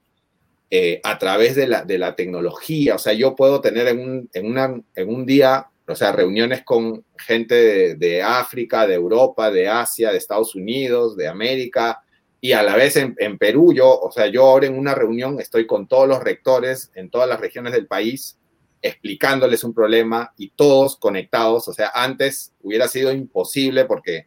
eh, 0.70 1.00
a 1.04 1.18
través 1.18 1.55
de 1.55 1.66
la, 1.66 1.84
de 1.84 1.99
la, 1.99 2.16
tecnología. 2.16 2.97
O 2.97 2.99
sea, 2.99 3.12
yo 3.12 3.34
puedo 3.36 3.61
tener 3.61 3.86
en 3.88 4.01
un, 4.01 4.30
en 4.32 4.47
una, 4.47 4.80
en 4.94 5.09
un 5.09 5.24
día, 5.24 5.66
o 5.86 5.94
sea, 5.94 6.12
reuniones 6.12 6.64
con 6.64 7.05
gente 7.16 7.94
de, 7.94 8.22
África, 8.22 8.86
de 8.86 8.94
Europa, 8.94 9.51
de 9.51 9.68
Asia, 9.68 10.11
de 10.11 10.18
Estados 10.18 10.55
Unidos, 10.55 11.16
de 11.16 11.28
América, 11.28 12.03
y 12.40 12.53
a 12.53 12.62
la 12.62 12.76
vez 12.76 12.97
en, 12.97 13.14
en, 13.18 13.38
Perú, 13.38 13.72
yo, 13.72 13.99
o 13.99 14.11
sea, 14.11 14.26
yo 14.26 14.44
ahora 14.44 14.66
en 14.66 14.78
una 14.78 14.94
reunión 14.94 15.40
estoy 15.40 15.66
con 15.66 15.86
todos 15.86 16.09
los 16.09 16.22
rectores 16.22 16.90
en 16.94 17.11
todas 17.11 17.28
las 17.28 17.40
regiones 17.40 17.72
del 17.72 17.86
país 17.86 18.38
explicándoles 18.82 19.64
un 19.64 19.74
problema 19.74 20.32
y 20.36 20.51
todos 20.51 20.97
conectados. 20.97 21.68
O 21.68 21.72
sea, 21.72 21.90
antes 21.94 22.53
hubiera 22.62 22.88
sido 22.88 23.12
imposible 23.12 23.84
porque 23.84 24.26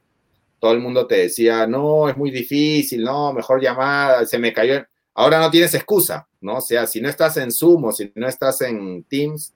todo 0.59 0.73
el 0.73 0.79
mundo 0.79 1.07
te 1.07 1.15
decía, 1.15 1.65
no, 1.65 2.09
es 2.09 2.17
muy 2.17 2.31
difícil, 2.31 3.03
no, 3.03 3.33
mejor 3.33 3.61
llamada, 3.61 4.25
se 4.25 4.37
me 4.37 4.53
cayó. 4.53 4.85
Ahora 5.13 5.39
no 5.39 5.49
tienes 5.49 5.73
excusa, 5.73 6.27
¿no? 6.41 6.57
O 6.57 6.61
sea, 6.61 6.85
si 6.85 7.01
no 7.01 7.09
estás 7.09 7.37
en 7.37 7.51
Zoom 7.51 7.85
o 7.85 7.91
si 7.91 8.11
no 8.15 8.27
estás 8.27 8.61
en 8.61 9.03
Teams, 9.05 9.53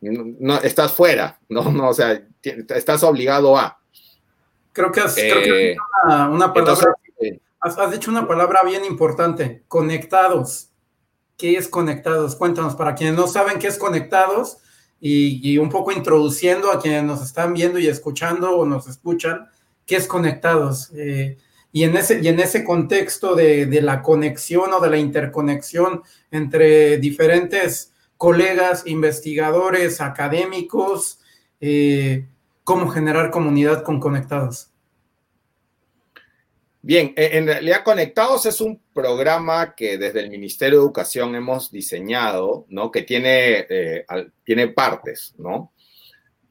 no, 0.00 0.56
estás 0.62 0.92
fuera, 0.92 1.38
¿no? 1.48 1.62
no 1.72 1.88
o 1.88 1.94
sea, 1.94 2.22
estás 2.42 3.02
obligado 3.02 3.56
a. 3.56 3.78
Creo 4.72 4.92
que 4.92 5.00
has, 5.00 5.14
creo 5.14 5.42
que 5.42 5.72
eh, 5.72 5.76
una, 6.30 6.52
palabra, 6.52 6.94
has, 7.60 7.90
dicho 7.90 8.10
una 8.10 8.28
palabra 8.28 8.60
bien 8.64 8.84
importante, 8.84 9.64
conectados. 9.68 10.70
¿Qué 11.38 11.56
es 11.56 11.68
conectados? 11.68 12.36
Cuéntanos, 12.36 12.74
para 12.76 12.94
quienes 12.94 13.16
no 13.16 13.26
saben 13.26 13.58
qué 13.58 13.66
es 13.66 13.78
conectados, 13.78 14.58
y, 15.00 15.58
un 15.58 15.68
poco 15.68 15.92
introduciendo 15.92 16.70
a 16.70 16.80
quienes 16.80 17.04
nos 17.04 17.22
están 17.22 17.54
viendo 17.54 17.78
y 17.78 17.86
escuchando 17.86 18.56
o 18.56 18.64
nos 18.64 18.88
escuchan, 18.88 19.48
qué 19.84 19.96
es 19.96 20.06
Conectados. 20.06 20.90
Eh, 20.94 21.36
Y 21.72 21.84
en 21.84 21.94
ese, 21.94 22.20
y 22.22 22.28
en 22.28 22.40
ese 22.40 22.64
contexto 22.64 23.34
de, 23.34 23.66
la 23.82 24.00
conexión 24.00 24.72
o 24.72 24.80
de 24.80 24.88
la 24.88 24.96
interconexión 24.96 26.02
entre 26.30 26.96
diferentes 26.96 27.92
colegas, 28.16 28.86
investigadores, 28.86 30.00
académicos, 30.00 31.20
eh, 31.60 32.28
cómo 32.64 32.88
generar 32.88 33.30
comunidad 33.30 33.82
con 33.82 34.00
conectados. 34.00 34.70
Bien, 36.86 37.12
e, 37.16 37.36
en 37.36 37.48
realidad 37.48 37.82
Conectados 37.82 38.46
es 38.46 38.60
un 38.60 38.80
programa 38.94 39.74
que 39.74 39.98
desde 39.98 40.20
el 40.20 40.30
Ministerio 40.30 40.78
de 40.78 40.84
Educación 40.84 41.34
hemos 41.34 41.72
diseñado, 41.72 42.64
¿no? 42.68 42.92
Que 42.92 43.02
tiene, 43.02 43.66
eh, 43.68 44.06
tiene 44.44 44.68
partes, 44.68 45.34
¿no? 45.36 45.72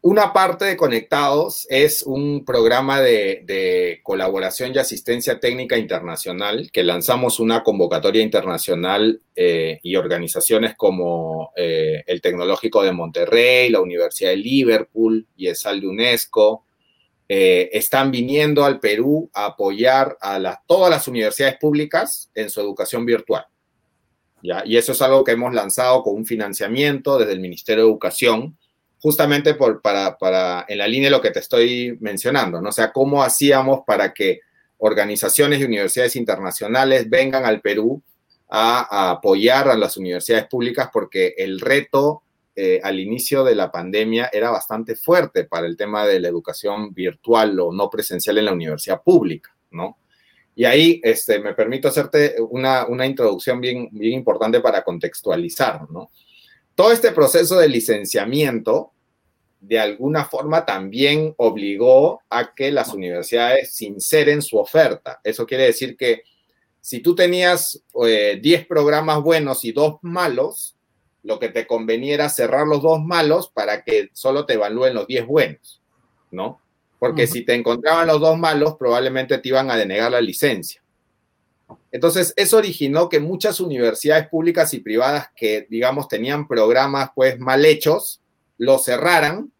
Una 0.02 0.34
parte 0.34 0.66
de 0.66 0.76
Conectados 0.76 1.66
es 1.70 2.04
un 2.04 2.44
programa 2.44 3.00
de, 3.00 4.02
colaboración 4.04 4.74
y 4.76 4.78
asistencia 4.78 5.40
técnica 5.40 5.78
internacional 5.78 6.70
que 6.70 6.84
lanzamos 6.84 7.40
una 7.40 7.64
convocatoria 7.64 8.22
internacional 8.22 9.22
eh, 9.38 9.80
y 9.84 9.96
organizaciones 9.96 10.76
como 10.76 11.54
eh, 11.56 12.04
el 12.08 12.20
Tecnológico 12.20 12.84
de 12.84 12.92
Monterrey, 12.92 13.70
la 13.70 13.80
Universidad 13.80 14.32
de 14.32 14.38
Liverpool 14.38 15.26
y 15.38 15.48
el 15.48 15.56
SAL 15.56 15.80
de 15.80 15.88
UNESCO, 15.88 16.66
eh, 17.28 17.70
están 17.74 18.12
viniendo 18.12 18.64
al 18.64 18.80
Perú 18.80 19.30
a 19.34 19.46
apoyar 19.46 20.18
a 20.22 20.62
todas 20.68 20.92
las 20.92 21.08
universidades 21.08 21.58
públicas 21.58 22.30
en 22.36 22.50
su 22.50 22.62
educación 22.62 23.06
virtual. 23.06 23.46
Y 24.66 24.78
eso 24.78 24.92
es 24.92 25.02
algo 25.02 25.24
que 25.24 25.32
hemos 25.32 25.54
lanzado 25.54 26.04
con 26.04 26.16
un 26.16 26.26
financiamiento 26.26 27.18
desde 27.18 27.34
el 27.34 27.40
Ministerio 27.40 27.84
de 27.84 27.90
Educación, 27.90 28.58
justamente 29.00 29.56
para, 29.56 30.66
en 30.68 30.78
la 30.78 30.88
línea 30.88 31.10
de 31.10 31.16
lo 31.16 31.22
que 31.22 31.32
te 31.32 31.40
estoy 31.40 31.98
mencionando, 32.00 32.62
¿no? 32.62 32.70
O 32.70 32.72
sea, 32.72 32.92
cómo 32.92 33.24
hacíamos 33.24 33.82
para 33.86 34.14
que 34.14 34.42
organizaciones 34.78 35.60
y 35.60 35.64
universidades 35.64 36.16
internacionales 36.16 37.10
vengan 37.10 37.46
al 37.46 37.62
Perú 37.62 38.02
a, 38.50 38.88
a 38.90 39.12
apoyar 39.12 39.70
a 39.70 39.76
las 39.76 39.98
universidades 39.98 40.48
públicas 40.48 40.90
porque 40.94 41.34
el 41.38 41.60
reto 41.60 42.22
eh, 42.56 42.80
al 42.82 43.00
inicio 43.00 43.44
de 43.44 43.54
la 43.54 43.72
pandemia 43.72 44.30
era 44.32 44.50
bastante 44.50 44.96
fuerte 44.96 45.44
para 45.44 45.68
el 45.68 45.76
tema 45.76 46.08
de 46.08 46.20
la 46.22 46.30
educación 46.30 46.94
virtual 46.94 47.60
o 47.60 47.74
no 47.74 47.90
presencial 47.90 48.38
en 48.38 48.46
la 48.46 48.54
universidad 48.54 49.04
pública, 49.04 49.56
¿no? 49.72 49.98
Y 50.56 50.64
ahí 50.64 51.02
este, 51.04 51.40
me 51.40 51.54
permito 51.54 51.90
hacerte 51.90 52.36
una, 52.50 52.86
una 52.88 53.06
introducción 53.06 53.60
bien, 53.60 53.90
bien 53.92 54.14
importante 54.14 54.62
para 54.62 54.84
contextualizar, 54.84 55.90
¿no? 55.92 56.12
Todo 56.76 56.94
este 56.94 57.12
proceso 57.12 57.58
de 57.58 57.68
licenciamiento, 57.68 58.94
de 59.60 59.80
alguna 59.80 60.24
forma, 60.24 60.66
también 60.66 61.34
obligó 61.38 62.22
a 62.30 62.54
que 62.54 62.72
las 62.72 62.94
universidades 62.94 63.74
sinceren 63.74 64.42
su 64.42 64.58
oferta. 64.58 65.20
Eso 65.24 65.46
quiere 65.46 65.66
decir 65.66 65.98
que 65.98 66.24
si 66.80 67.00
tú 67.00 67.16
tenías 67.16 67.84
10 67.94 68.42
eh, 68.42 68.66
programas 68.70 69.22
buenos 69.24 69.66
y 69.66 69.72
dos 69.72 69.96
malos, 70.04 70.75
lo 71.26 71.40
que 71.40 71.50
te 71.50 71.66
convenía 71.66 72.14
era 72.14 72.30
cerrar 72.30 72.68
los 72.68 72.84
dos 72.84 73.04
malos 73.04 73.50
para 73.50 73.84
que 73.84 74.10
solo 74.14 74.46
te 74.46 74.54
evalúen 74.54 74.94
los 74.94 75.08
10 75.08 75.26
buenos, 75.26 75.82
¿no? 76.30 76.62
Porque 77.00 77.26
si 77.26 77.44
te 77.44 77.56
encontraban 77.56 78.06
los 78.06 78.22
dos 78.22 78.38
malos, 78.38 78.76
probablemente 78.78 79.40
te 79.40 79.50
iban 79.50 79.72
a 79.72 79.76
denegar 79.76 80.12
la 80.12 80.22
licencia. 80.22 80.84
Entonces, 81.92 82.32
eso 82.36 82.58
originó 82.58 83.10
que 83.10 83.20
muchas 83.20 83.60
universidades 83.60 84.28
públicas 84.30 84.72
y 84.76 84.82
privadas 84.82 85.30
que, 85.36 85.66
digamos, 85.68 86.08
tenían 86.08 86.48
programas 86.48 87.10
pues 87.16 87.40
mal 87.40 87.66
hechos, 87.66 88.22
lo 88.60 88.78
cerraran, 88.78 89.52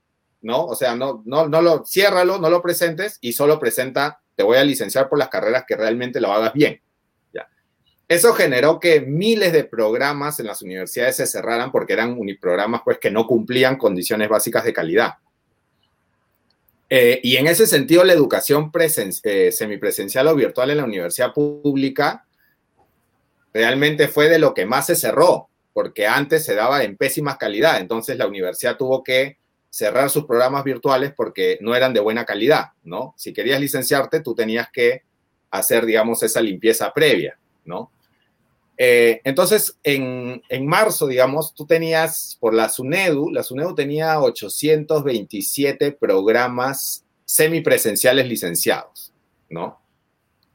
¿no? 0.42 0.66
O 0.66 0.76
sea, 0.76 0.96
no, 0.96 1.24
no, 1.26 1.48
no 1.48 1.64
lo, 1.64 1.84
ciérralo, 1.84 2.38
no 2.38 2.52
lo 2.52 2.62
presentes 2.62 3.18
y 3.22 3.34
solo 3.34 3.60
presenta, 3.60 4.22
te 4.36 4.44
voy 4.44 4.58
a 4.58 4.64
licenciar 4.64 5.10
por 5.10 5.18
las 5.18 5.30
carreras 5.30 5.66
que 5.68 5.76
realmente 5.76 6.22
lo 6.22 6.32
hagas 6.32 6.54
bien. 6.54 6.80
Eso 8.08 8.34
generó 8.34 8.80
que 8.80 9.02
miles 9.02 9.52
de 9.52 9.64
programas 9.64 10.40
en 10.40 10.46
las 10.46 10.62
universidades 10.62 11.16
se 11.16 11.26
cerraran 11.26 11.72
porque 11.72 11.94
eran 11.94 12.18
uniprogramas 12.18 12.82
pues, 12.86 13.00
que 13.00 13.10
no 13.10 13.26
cumplían 13.26 13.78
condiciones 13.78 14.30
básicas 14.30 14.64
de 14.64 14.74
calidad. 14.74 15.14
Eh, 16.90 17.20
y 17.24 17.38
en 17.38 17.48
ese 17.48 17.66
sentido, 17.66 18.04
la 18.04 18.14
educación 18.14 18.72
eh, 19.24 19.52
semipresencial 19.52 20.28
o 20.28 20.36
virtual 20.36 20.70
en 20.70 20.78
la 20.78 20.84
universidad 20.84 21.34
pública 21.34 22.26
realmente 23.54 24.08
fue 24.08 24.30
de 24.30 24.38
lo 24.38 24.54
que 24.54 24.66
más 24.66 24.86
se 24.86 24.96
cerró, 24.96 25.50
porque 25.74 26.06
antes 26.06 26.46
se 26.46 26.54
daba 26.54 26.84
en 26.84 26.98
pésimas 26.98 27.38
calidad. 27.38 27.80
Entonces 27.80 28.18
la 28.18 28.28
universidad 28.28 28.78
tuvo 28.78 29.04
que 29.04 29.38
cerrar 29.72 30.10
sus 30.10 30.26
programas 30.26 30.64
virtuales 30.64 31.12
porque 31.16 31.58
no 31.60 31.76
eran 31.76 31.94
de 31.94 32.00
buena 32.00 32.24
calidad, 32.24 32.68
¿no? 32.84 33.14
Si 33.18 33.34
querías 33.34 33.60
licenciarte, 33.60 34.22
tú 34.22 34.36
tenías 34.36 34.70
que 34.72 35.04
hacer, 35.52 35.86
digamos, 35.86 36.22
esa 36.24 36.40
limpieza 36.40 36.94
previa, 36.94 37.38
¿no? 37.66 37.92
Eh, 38.78 39.22
entonces, 39.24 39.78
en, 39.84 40.42
marzo, 40.66 41.08
digamos, 41.08 41.54
tú 41.54 41.66
tenías, 41.66 42.38
por 42.40 42.54
la 42.54 42.70
SUNEDU, 42.70 43.32
la 43.32 43.44
SUNEDU 43.44 43.74
tenía 43.74 44.20
827 44.20 45.94
programas 45.94 47.06
semipresenciales 47.24 48.28
licenciados, 48.28 49.14
¿no? 49.50 49.80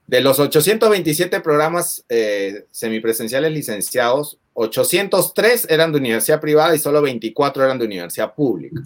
De 0.06 0.20
los 0.20 0.38
827 0.38 1.40
programas 1.40 2.04
eh, 2.08 2.66
semipresenciales 2.70 3.52
licenciados, 3.52 4.38
803 4.54 5.68
eran 5.70 5.92
de 5.92 5.98
universidad 5.98 6.40
privada 6.40 6.74
y 6.74 6.78
solo 6.78 7.00
24 7.00 7.64
eran 7.64 7.78
de 7.78 7.86
universidad 7.86 8.34
pública. 8.34 8.82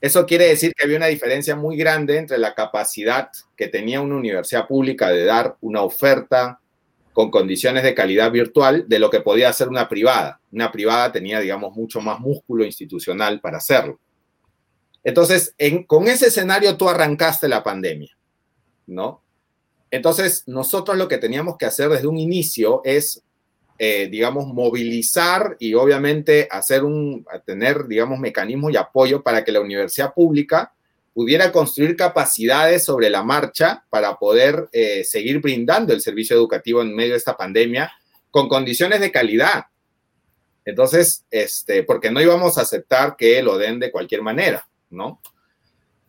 Eso 0.00 0.26
quiere 0.26 0.48
decir 0.48 0.74
que 0.74 0.84
había 0.84 0.98
una 0.98 1.06
diferencia 1.06 1.56
muy 1.56 1.76
grande 1.76 2.18
entre 2.18 2.36
la 2.38 2.54
capacidad 2.54 3.30
que 3.56 3.68
tenía 3.68 4.00
una 4.00 4.16
universidad 4.16 4.66
pública 4.66 5.08
de 5.08 5.24
dar 5.24 5.56
una 5.60 5.82
oferta 5.82 6.60
con 7.16 7.30
condiciones 7.30 7.82
de 7.82 7.94
calidad 7.94 8.30
virtual 8.30 8.84
de 8.88 8.98
lo 8.98 9.08
que 9.08 9.22
podía 9.22 9.48
hacer 9.48 9.68
una 9.68 9.88
privada. 9.88 10.38
Una 10.52 10.70
privada 10.70 11.12
tenía, 11.12 11.40
digamos, 11.40 11.74
mucho 11.74 12.02
más 12.02 12.20
músculo 12.20 12.62
institucional 12.62 13.40
para 13.40 13.56
hacerlo. 13.56 13.98
Entonces, 15.02 15.54
con 15.86 16.08
ese 16.08 16.26
escenario 16.26 16.76
tú 16.76 16.90
arrancaste 16.90 17.48
la 17.48 17.62
pandemia, 17.62 18.14
¿no? 18.86 19.22
Entonces, 19.90 20.42
nosotros 20.46 20.98
lo 20.98 21.08
que 21.08 21.16
teníamos 21.16 21.56
que 21.56 21.64
hacer 21.64 21.88
desde 21.88 22.06
un 22.06 22.18
inicio 22.18 22.82
es, 22.84 23.22
eh, 23.78 24.08
digamos, 24.10 24.48
movilizar 24.48 25.56
y 25.58 25.72
obviamente 25.72 26.46
hacer 26.50 26.84
un, 26.84 27.24
tener, 27.46 27.86
digamos, 27.86 28.18
mecanismos 28.18 28.74
y 28.74 28.76
apoyo 28.76 29.22
para 29.22 29.42
que 29.42 29.52
la 29.52 29.62
universidad 29.62 30.12
pública 30.12 30.74
pudiera 31.16 31.50
construir 31.50 31.96
capacidades 31.96 32.84
sobre 32.84 33.08
la 33.08 33.22
marcha 33.22 33.86
para 33.88 34.16
poder 34.16 34.68
eh, 34.70 35.02
seguir 35.02 35.40
brindando 35.40 35.94
el 35.94 36.02
servicio 36.02 36.36
educativo 36.36 36.82
en 36.82 36.94
medio 36.94 37.12
de 37.12 37.16
esta 37.16 37.38
pandemia 37.38 37.90
con 38.30 38.50
condiciones 38.50 39.00
de 39.00 39.10
calidad. 39.10 39.64
Entonces, 40.66 41.24
este, 41.30 41.84
porque 41.84 42.10
no 42.10 42.20
íbamos 42.20 42.58
a 42.58 42.60
aceptar 42.60 43.16
que 43.16 43.42
lo 43.42 43.56
den 43.56 43.80
de 43.80 43.90
cualquier 43.90 44.20
manera, 44.20 44.68
¿no? 44.90 45.22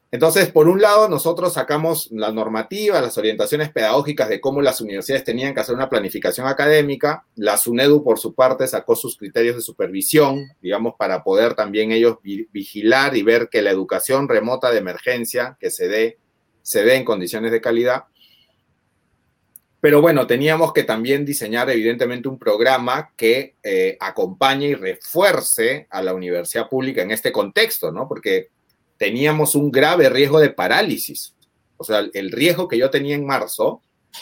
Entonces, 0.09 0.49
por 0.49 0.69
un 0.69 0.81
lado, 0.81 1.09
nosotros 1.09 1.53
sacamos 1.53 2.09
la 2.11 2.31
normativa, 2.31 3.01
las 3.01 3.17
orientaciones 3.17 3.71
pedagógicas 3.71 4.29
de 4.29 4.39
cómo 4.39 4.61
las 4.61 4.79
universidades 4.79 5.25
tenían 5.25 5.53
que 5.53 5.59
hacer 5.59 5.75
una 5.75 5.89
planificación 5.89 6.47
académica. 6.47 7.25
La 7.35 7.57
SUNEDU, 7.57 8.05
por 8.05 8.17
su 8.17 8.33
parte, 8.33 8.67
sacó 8.67 8.95
sus 8.95 9.17
criterios 9.17 9.57
de 9.57 9.61
supervisión, 9.61 10.47
digamos, 10.61 10.93
para 10.97 11.23
poder 11.23 11.55
también 11.55 11.91
ellos 11.91 12.17
vigilar 12.23 13.17
y 13.17 13.23
ver 13.23 13.49
que 13.49 13.61
la 13.61 13.71
educación 13.71 14.29
remota 14.29 14.71
de 14.71 14.77
emergencia 14.77 15.57
que 15.59 15.69
se 15.69 15.89
dé, 15.89 16.17
se 16.61 16.85
dé 16.85 16.95
en 16.95 17.03
condiciones 17.03 17.51
de 17.51 17.59
calidad. 17.59 18.05
Pero 19.81 20.01
bueno, 20.01 20.25
teníamos 20.25 20.71
que 20.71 20.83
también 20.83 21.25
diseñar 21.25 21.69
evidentemente 21.69 22.29
un 22.29 22.39
programa 22.39 23.13
que 23.17 23.55
eh, 23.61 23.97
acompañe 23.99 24.69
y 24.69 24.73
refuerce 24.73 25.85
a 25.89 26.01
la 26.01 26.13
universidad 26.13 26.69
pública 26.69 27.01
en 27.01 27.11
este 27.11 27.33
contexto, 27.33 27.91
¿no? 27.91 28.07
Porque 28.07 28.49
teníamos 28.97 29.55
un 29.55 29.71
grave 29.71 30.09
riesgo 30.09 30.39
de 30.39 30.49
parálisis. 30.49 31.35
O 31.77 31.83
sea, 31.83 32.07
el 32.13 32.31
riesgo 32.31 32.67
que 32.67 32.77
yo 32.77 32.89
tenía 32.89 33.15
en 33.15 33.25
marzo 33.25 33.81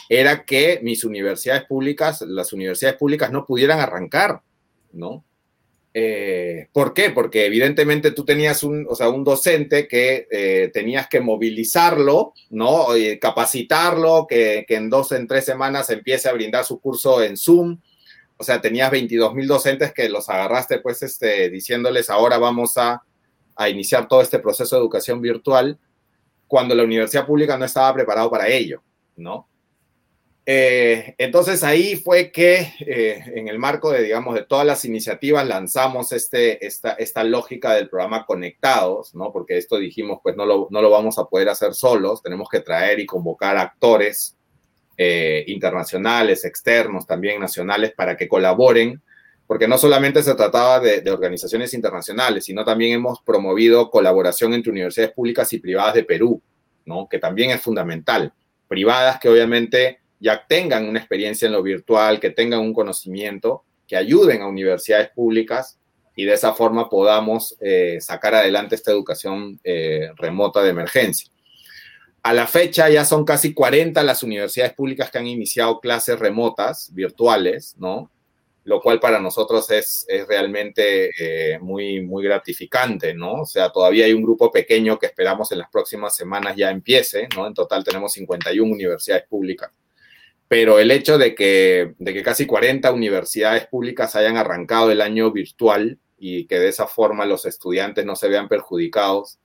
era 0.10 0.46
que 0.46 0.80
mis 0.84 1.04
universidades 1.04 1.64
públicas, 1.66 2.22
las 2.22 2.54
universidades 2.54 2.98
públicas 2.98 3.32
no 3.32 3.46
pudieran 3.46 3.80
arrancar, 3.80 4.42
¿no? 4.92 5.24
Eh, 5.98 6.68
¿Por 6.74 6.94
qué? 6.94 7.12
Porque 7.12 7.46
evidentemente 7.46 8.12
tú 8.12 8.26
tenías 8.26 8.64
un, 8.64 8.86
o 8.90 8.96
sea, 8.96 9.08
un 9.08 9.24
docente 9.24 9.88
que 9.88 10.28
eh, 10.30 10.70
tenías 10.74 11.08
que 11.08 11.22
movilizarlo, 11.22 12.34
¿no? 12.50 12.88
capacitarlo, 13.22 14.28
que, 14.28 14.66
que, 14.68 14.76
en 14.76 14.90
dos, 14.90 15.14
en 15.14 15.26
tres 15.26 15.46
semanas 15.46 15.90
empiece 15.90 16.28
a 16.28 16.34
brindar 16.34 16.66
su 16.66 16.82
curso 16.82 17.24
en 17.24 17.38
Zoom. 17.38 17.80
O 18.36 18.44
sea, 18.44 18.60
tenías 18.60 18.92
22 18.92 19.34
mil 19.34 19.48
docentes 19.48 19.94
que 19.94 20.10
los 20.10 20.28
agarraste, 20.28 20.80
pues, 20.80 21.02
este, 21.02 21.50
diciéndoles 21.50 22.10
ahora 22.10 22.38
vamos 22.38 22.78
a 22.78 23.02
a 23.56 23.70
iniciar 23.70 24.08
todo 24.08 24.22
este 24.22 24.40
proceso 24.40 24.76
de 24.76 24.82
educación 24.82 25.22
virtual 25.22 25.78
cuando 26.48 26.76
la 26.76 26.84
universidad 26.84 27.26
pública 27.26 27.58
no 27.58 27.66
estaba 27.66 27.94
preparado 27.94 28.30
para 28.30 28.48
ello, 28.48 28.82
¿no? 29.16 29.48
Eh, 30.48 31.16
entonces 31.18 31.64
ahí 31.64 31.96
fue 31.96 32.32
que 32.32 32.72
eh, 32.80 33.24
en 33.34 33.48
el 33.48 33.58
marco 33.58 33.90
de, 33.90 34.04
digamos, 34.04 34.36
de 34.36 34.44
todas 34.44 34.66
las 34.66 34.86
iniciativas 34.86 35.48
lanzamos 35.48 36.12
este, 36.12 36.64
esta, 36.64 36.92
esta 36.94 37.24
lógica 37.24 37.74
del 37.74 37.90
programa 37.90 38.28
Conectados, 38.28 39.16
¿no? 39.16 39.32
Porque 39.32 39.58
esto 39.58 39.78
dijimos, 39.78 40.20
pues 40.22 40.36
no 40.36 40.46
lo, 40.46 40.68
no 40.70 40.82
lo 40.84 40.92
vamos 40.92 41.18
a 41.18 41.26
poder 41.26 41.50
hacer 41.50 41.74
solos, 41.74 42.22
tenemos 42.22 42.48
que 42.48 42.60
traer 42.60 43.00
y 43.00 43.08
convocar 43.08 43.58
actores 43.58 44.38
eh, 44.98 45.44
internacionales, 45.48 46.46
externos, 46.46 47.08
también 47.08 47.40
nacionales, 47.40 47.94
para 47.94 48.16
que 48.16 48.28
colaboren, 48.28 49.02
porque 49.48 49.68
no 49.68 49.78
solamente 49.78 50.24
se 50.24 50.34
trataba 50.36 50.80
de, 50.80 51.02
de, 51.02 51.12
organizaciones 51.12 51.74
internacionales, 51.74 52.46
sino 52.46 52.66
también 52.66 52.94
hemos 52.94 53.22
promovido 53.22 53.90
colaboración 53.92 54.54
entre 54.54 54.72
universidades 54.72 55.14
públicas 55.14 55.52
y 55.54 55.60
privadas 55.60 55.94
de 55.94 56.04
Perú, 56.04 56.42
¿no? 56.86 57.08
que 57.10 57.20
también 57.20 57.52
es 57.52 57.62
fundamental. 57.62 58.34
Privadas 58.68 59.20
que 59.20 59.30
obviamente 59.30 60.00
ya 60.20 60.46
tengan 60.48 60.88
una 60.88 61.00
experiencia 61.00 61.46
en 61.46 61.54
lo 61.54 61.62
virtual, 61.62 62.20
que 62.20 62.32
tengan 62.32 62.62
un 62.62 62.74
conocimiento, 62.74 63.64
que 63.88 63.96
ayuden 63.96 64.42
a 64.42 64.48
universidades 64.48 65.10
públicas 65.10 65.78
y 66.16 66.26
de 66.26 66.34
esa 66.34 66.54
forma 66.54 66.90
podamos 66.90 67.56
eh, 67.60 67.98
sacar 68.00 68.34
adelante 68.34 68.76
esta 68.76 68.92
educación 68.92 69.60
eh, 69.64 70.10
remota 70.16 70.64
de 70.64 70.70
emergencia. 70.70 71.30
A 72.24 72.34
la 72.34 72.48
fecha 72.48 72.90
ya 72.90 73.06
son 73.06 73.24
casi 73.24 73.54
40 73.54 74.02
las 74.02 74.24
universidades 74.24 74.74
públicas 74.74 75.12
que 75.12 75.20
han 75.20 75.28
iniciado 75.28 75.80
clases 75.80 76.18
remotas, 76.18 76.90
virtuales, 76.94 77.76
¿no? 77.78 78.10
Lo 78.66 78.82
cual 78.82 79.00
para 79.00 79.20
nosotros 79.20 79.70
es, 79.72 80.06
es 80.08 80.28
realmente 80.28 81.10
eh, 81.18 81.60
muy, 81.60 82.02
muy 82.02 82.24
gratificante, 82.24 83.14
¿no? 83.14 83.42
O 83.42 83.46
sea, 83.46 83.70
todavía 83.72 84.06
hay 84.06 84.14
un 84.14 84.24
grupo 84.24 84.52
pequeño 84.52 85.00
que 85.00 85.06
esperamos 85.06 85.52
en 85.52 85.60
las 85.60 85.70
próximas 85.70 86.16
semanas 86.16 86.56
ya 86.56 86.70
empiece, 86.70 87.28
¿no? 87.36 87.48
En 87.48 87.54
total 87.54 87.84
tenemos 87.84 88.14
51 88.14 88.72
universidades 88.72 89.26
públicas 89.28 89.72
pero 90.48 90.80
el 90.80 90.92
hecho 90.92 91.18
de 91.18 91.34
que, 91.34 91.96
de 91.98 92.14
que 92.14 92.24
casi 92.24 92.46
40 92.46 92.92
universidades 92.92 93.66
públicas 93.68 94.16
hayan 94.16 94.38
arrancado 94.38 94.92
el 94.92 95.02
año 95.02 95.32
virtual 95.32 96.00
y 96.18 96.46
que 96.46 96.60
de 96.60 96.70
esa 96.70 96.88
forma 96.88 97.26
los 97.26 97.46
estudiantes 97.46 98.06
no 98.06 98.16
se 98.16 98.30
vean 98.30 98.48
perjudicados, 98.48 99.40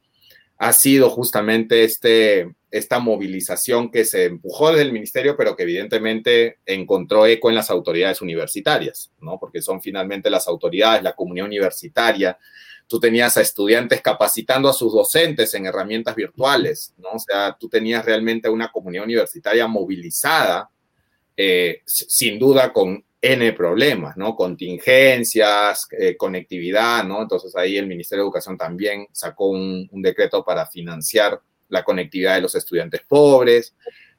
ha 0.58 0.72
sido 0.72 1.08
justamente 1.10 1.84
este, 1.84 2.54
esta 2.70 2.98
movilización 2.98 3.90
que 3.90 4.04
se 4.04 4.26
empujó 4.26 4.70
desde 4.70 4.82
el 4.82 4.92
ministerio, 4.92 5.36
pero 5.36 5.56
que 5.56 5.64
evidentemente 5.64 6.58
encontró 6.66 7.26
eco 7.26 7.48
en 7.48 7.56
las 7.56 7.70
autoridades 7.70 8.22
universitarias, 8.22 9.10
¿no? 9.20 9.38
Porque 9.38 9.60
son 9.60 9.80
finalmente 9.80 10.30
las 10.30 10.46
autoridades, 10.46 11.02
la 11.02 11.14
comunidad 11.14 11.46
universitaria. 11.46 12.38
Tú 12.86 13.00
tenías 13.00 13.36
a 13.36 13.40
estudiantes 13.40 14.00
capacitando 14.00 14.68
a 14.68 14.72
sus 14.72 14.92
docentes 14.92 15.52
en 15.54 15.66
herramientas 15.66 16.14
virtuales, 16.14 16.94
¿no? 16.98 17.10
O 17.10 17.18
sea, 17.18 17.56
tú 17.58 17.68
tenías 17.68 18.04
realmente 18.04 18.48
una 18.48 18.70
comunidad 18.70 19.04
universitaria 19.04 19.66
movilizada 19.66 20.70
eh, 21.36 21.82
sin 21.86 22.38
duda 22.38 22.72
con 22.72 23.02
N 23.22 23.52
problemas, 23.52 24.16
¿no? 24.16 24.34
Contingencias, 24.34 25.88
eh, 25.90 26.16
conectividad, 26.16 27.04
¿no? 27.04 27.22
Entonces 27.22 27.54
ahí 27.54 27.76
el 27.76 27.86
Ministerio 27.86 28.24
de 28.24 28.28
Educación 28.28 28.56
también 28.56 29.06
sacó 29.12 29.48
un, 29.48 29.88
decreto 29.92 30.44
para 30.44 30.66
financiar 30.66 31.40
la 31.70 31.82
conectividad 31.84 32.34
de 32.34 32.42
los 32.42 32.54
estudiantes 32.54 33.02
pobres, 33.08 33.74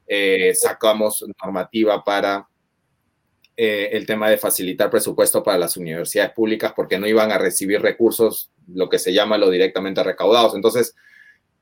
eh, 0.08 0.54
sacamos 0.56 1.24
normativa 1.41 2.04
para 2.04 2.47
el 3.64 4.08
tema 4.08 4.28
de 4.28 4.39
facilitar 4.39 4.89
presupuesto 4.89 5.43
para 5.43 5.60
las 5.60 5.78
universidades 5.78 6.32
públicas 6.32 6.74
porque 6.76 6.97
no 6.97 7.06
iban 7.06 7.32
a 7.32 7.38
recibir 7.38 7.80
recursos, 7.80 8.49
lo 8.74 8.89
que 8.89 8.97
se 8.97 9.14
llama 9.14 9.38
lo 9.38 9.52
directamente 9.52 10.02
recaudados. 10.02 10.56
Entonces, 10.56 10.95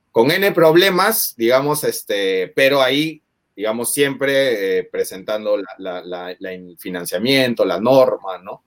con 0.09 0.31
N 0.31 0.49
problemas, 0.53 1.33
digamos, 1.35 1.83
este, 1.83 2.53
pero 2.55 2.81
ahí 2.81 3.21
digamos, 3.59 3.91
siempre 3.91 4.77
eh, 4.77 4.83
presentando 4.89 5.55
el 5.55 6.77
financiamiento, 6.77 7.65
la 7.65 7.77
norma, 7.77 8.37
¿no? 8.37 8.63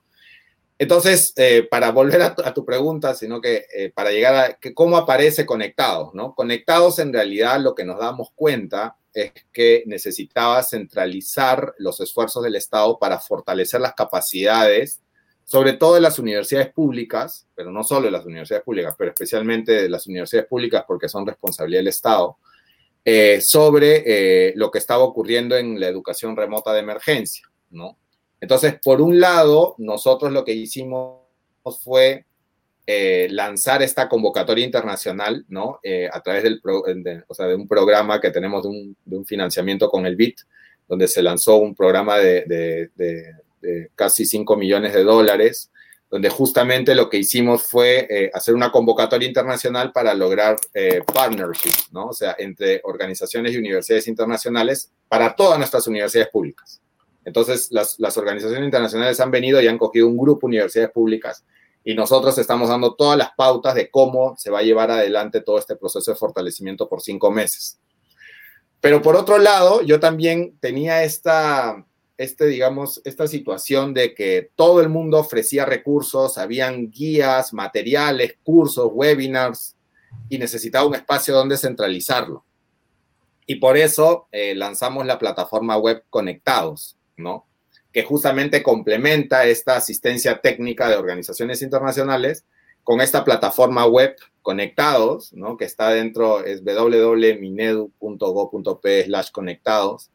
Entonces, 0.83 1.33
eh, 1.37 1.62
para 1.70 1.93
volver 1.93 2.20
a 2.22 2.35
tu, 2.35 2.64
pregunta, 2.64 3.14
sino 3.14 3.41
que 3.41 3.66
eh, 3.72 3.93
para 3.95 4.11
llegar 4.11 4.35
a 4.35 4.55
que 4.55 4.74
cómo 4.74 4.97
aparece 4.97 5.47
conectados, 5.47 6.12
¿no? 6.12 6.35
Conectados 6.35 6.99
en 6.99 7.12
realidad 7.12 7.61
lo 7.61 7.76
que 7.76 7.85
nos 7.85 8.01
damos 8.01 8.30
cuenta 8.35 8.97
es 9.14 9.30
que 9.53 9.85
necesitaba 9.87 10.61
centralizar 10.64 11.72
los 11.78 12.01
esfuerzos 12.01 12.43
del 12.43 12.57
Estado 12.57 12.99
para 12.99 13.20
fortalecer 13.20 13.80
las 13.80 13.95
capacidades, 13.95 15.01
sobre 15.45 15.74
todo 15.74 15.95
de 15.95 16.01
las 16.01 16.18
universidades 16.18 16.72
públicas, 16.72 17.47
pero 17.55 17.70
no 17.70 17.85
solo 17.85 18.07
de 18.07 18.11
las 18.11 18.26
universidades 18.26 18.64
públicas, 18.64 18.97
pero 18.99 19.12
especialmente 19.12 19.83
de 19.83 19.89
las 19.89 20.09
universidades 20.09 20.49
públicas 20.49 20.83
porque 20.85 21.09
son 21.09 21.24
responsabilidad 21.24 21.78
del 21.78 21.89
Estado, 21.89 22.39
eh, 23.05 23.41
sobre 23.41 24.53
lo 24.57 24.72
que 24.72 24.78
estaba 24.78 25.05
ocurriendo 25.05 25.57
en 25.57 25.78
la 25.78 25.87
educación 25.87 26.37
remota 26.37 26.72
de 26.72 26.80
emergencia, 26.80 27.49
¿no? 27.70 27.99
Entonces, 28.43 28.74
por 28.84 29.01
un 29.01 29.20
lado, 29.20 29.74
nosotros 29.78 30.32
lo 30.32 30.45
que 30.45 30.53
hicimos 30.53 31.20
fue 31.82 32.26
eh, 32.86 33.28
lanzar 33.30 33.82
esta 33.82 34.09
convocatoria 34.09 34.66
internacional, 34.66 35.47
¿no? 35.49 35.78
a 36.12 36.20
través 36.20 36.43
del 36.43 36.61
de, 36.61 37.55
un 37.55 37.68
programa 37.68 38.20
que 38.20 38.30
tenemos 38.30 38.64
de 38.64 38.68
un, 39.16 39.24
financiamiento 39.24 39.88
con 39.88 40.05
el 40.05 40.16
BIT, 40.16 40.40
donde 40.88 41.07
se 41.07 41.22
lanzó 41.22 41.57
un 41.57 41.74
programa 41.74 42.18
de, 42.18 42.90
casi 43.95 44.26
5 44.26 44.57
millones 44.57 44.93
de 44.93 45.05
dólares 45.05 45.70
donde 46.12 46.28
justamente 46.28 46.95
lo 46.95 47.09
que 47.09 47.16
hicimos 47.16 47.62
fue 47.62 48.07
eh, 48.11 48.30
hacer 48.34 48.55
una 48.55 48.70
convocatoria 48.70 49.26
internacional 49.26 49.93
para 49.93 50.12
lograr 50.12 50.59
eh, 50.74 51.01
partnerships, 51.11 51.90
¿no? 51.90 52.09
O 52.09 52.12
sea, 52.12 52.36
entre 52.38 52.82
organizaciones 52.84 53.55
y 53.55 53.57
universidades 53.57 54.07
internacionales 54.09 54.93
para 55.09 55.34
todas 55.34 55.57
nuestras 55.57 55.86
universidades 55.86 56.28
públicas. 56.28 56.82
Entonces, 57.25 57.70
las, 57.70 58.16
organizaciones 58.16 58.64
internacionales 58.64 59.20
han 59.20 59.31
venido 59.31 59.61
y 59.61 59.68
han 59.68 59.79
cogido 59.79 60.09
un 60.09 60.16
grupo 60.16 60.47
de 60.47 60.53
universidades 60.53 60.91
públicas 60.91 61.45
y 61.85 61.95
nosotros 61.95 62.37
estamos 62.39 62.68
dando 62.68 62.95
todas 62.95 63.18
las 63.18 63.31
pautas 63.37 63.75
de 63.75 63.91
cómo 63.91 64.35
se 64.39 64.51
va 64.51 64.61
a 64.61 64.62
llevar 64.62 64.91
adelante 64.91 65.41
todo 65.41 65.59
este 65.59 65.77
proceso 65.77 66.12
de 66.12 66.16
fortalecimiento 66.16 66.89
por 66.89 67.01
cinco 67.01 67.31
meses. 67.31 67.79
Pero 68.81 69.03
por 69.03 69.16
otro 69.16 69.39
lado, 69.39 69.83
yo 69.83 70.01
también 70.01 70.57
tenía 70.61 71.05
esta, 71.05 71.85
este, 72.18 72.47
digamos, 72.47 73.01
esta 73.05 73.27
situación 73.27 73.95
de 73.95 74.14
que 74.14 74.51
todo 74.55 74.81
el 74.81 74.89
mundo 74.89 75.18
ofrecía 75.18 75.64
recursos, 75.64 76.39
habían 76.39 76.91
guías, 76.91 77.53
materiales, 77.53 78.37
cursos, 78.43 78.91
webinars, 78.93 79.77
y 80.29 80.39
necesitaba 80.39 80.87
un 80.87 80.95
espacio 80.95 81.35
donde 81.35 81.57
centralizarlo. 81.57 82.45
Y 83.47 83.57
por 83.57 83.77
eso 83.77 84.29
eh, 84.31 84.55
lanzamos 84.55 85.05
la 85.05 85.18
plataforma 85.18 85.77
web 85.77 86.05
Conectados, 86.11 86.97
Que 87.93 88.05
justamente 88.05 88.62
complementa 88.62 89.45
esta 89.47 89.77
asistencia 89.77 90.41
técnica 90.41 90.89
de 90.89 90.97
organizaciones 90.97 91.61
internacionales 91.62 92.45
con 92.85 93.01
esta 93.01 93.25
plataforma 93.25 93.87
web 93.87 94.14
Conectados, 94.43 95.33
¿no? 95.35 95.57
Que 95.57 95.64
está 95.66 95.91
dentro, 95.91 96.45
es 96.45 96.64
www.minedu.go.p 96.64 99.05
slash 99.05 99.31
conectados 99.31 100.11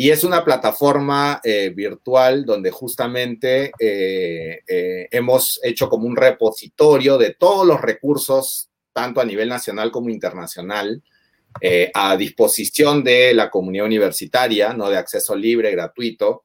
y 0.00 0.10
es 0.10 0.22
una 0.22 0.44
plataforma 0.44 1.40
eh, 1.42 1.72
virtual 1.74 2.44
donde 2.44 2.70
justamente 2.70 3.72
eh, 3.80 4.60
eh, 4.64 5.08
hemos 5.10 5.58
hecho 5.64 5.88
como 5.88 6.06
un 6.06 6.14
repositorio 6.14 7.18
de 7.18 7.34
todos 7.34 7.66
los 7.66 7.80
recursos, 7.80 8.70
tanto 8.92 9.20
a 9.20 9.24
nivel 9.24 9.48
nacional 9.48 9.90
como 9.90 10.08
internacional, 10.08 11.02
a 11.94 12.16
disposición 12.16 13.02
de 13.02 13.34
la 13.34 13.50
comunidad 13.50 13.86
universitaria, 13.86 14.72
¿no? 14.74 14.88
de 14.88 14.96
acceso 14.96 15.34
libre, 15.34 15.72
gratuito. 15.72 16.44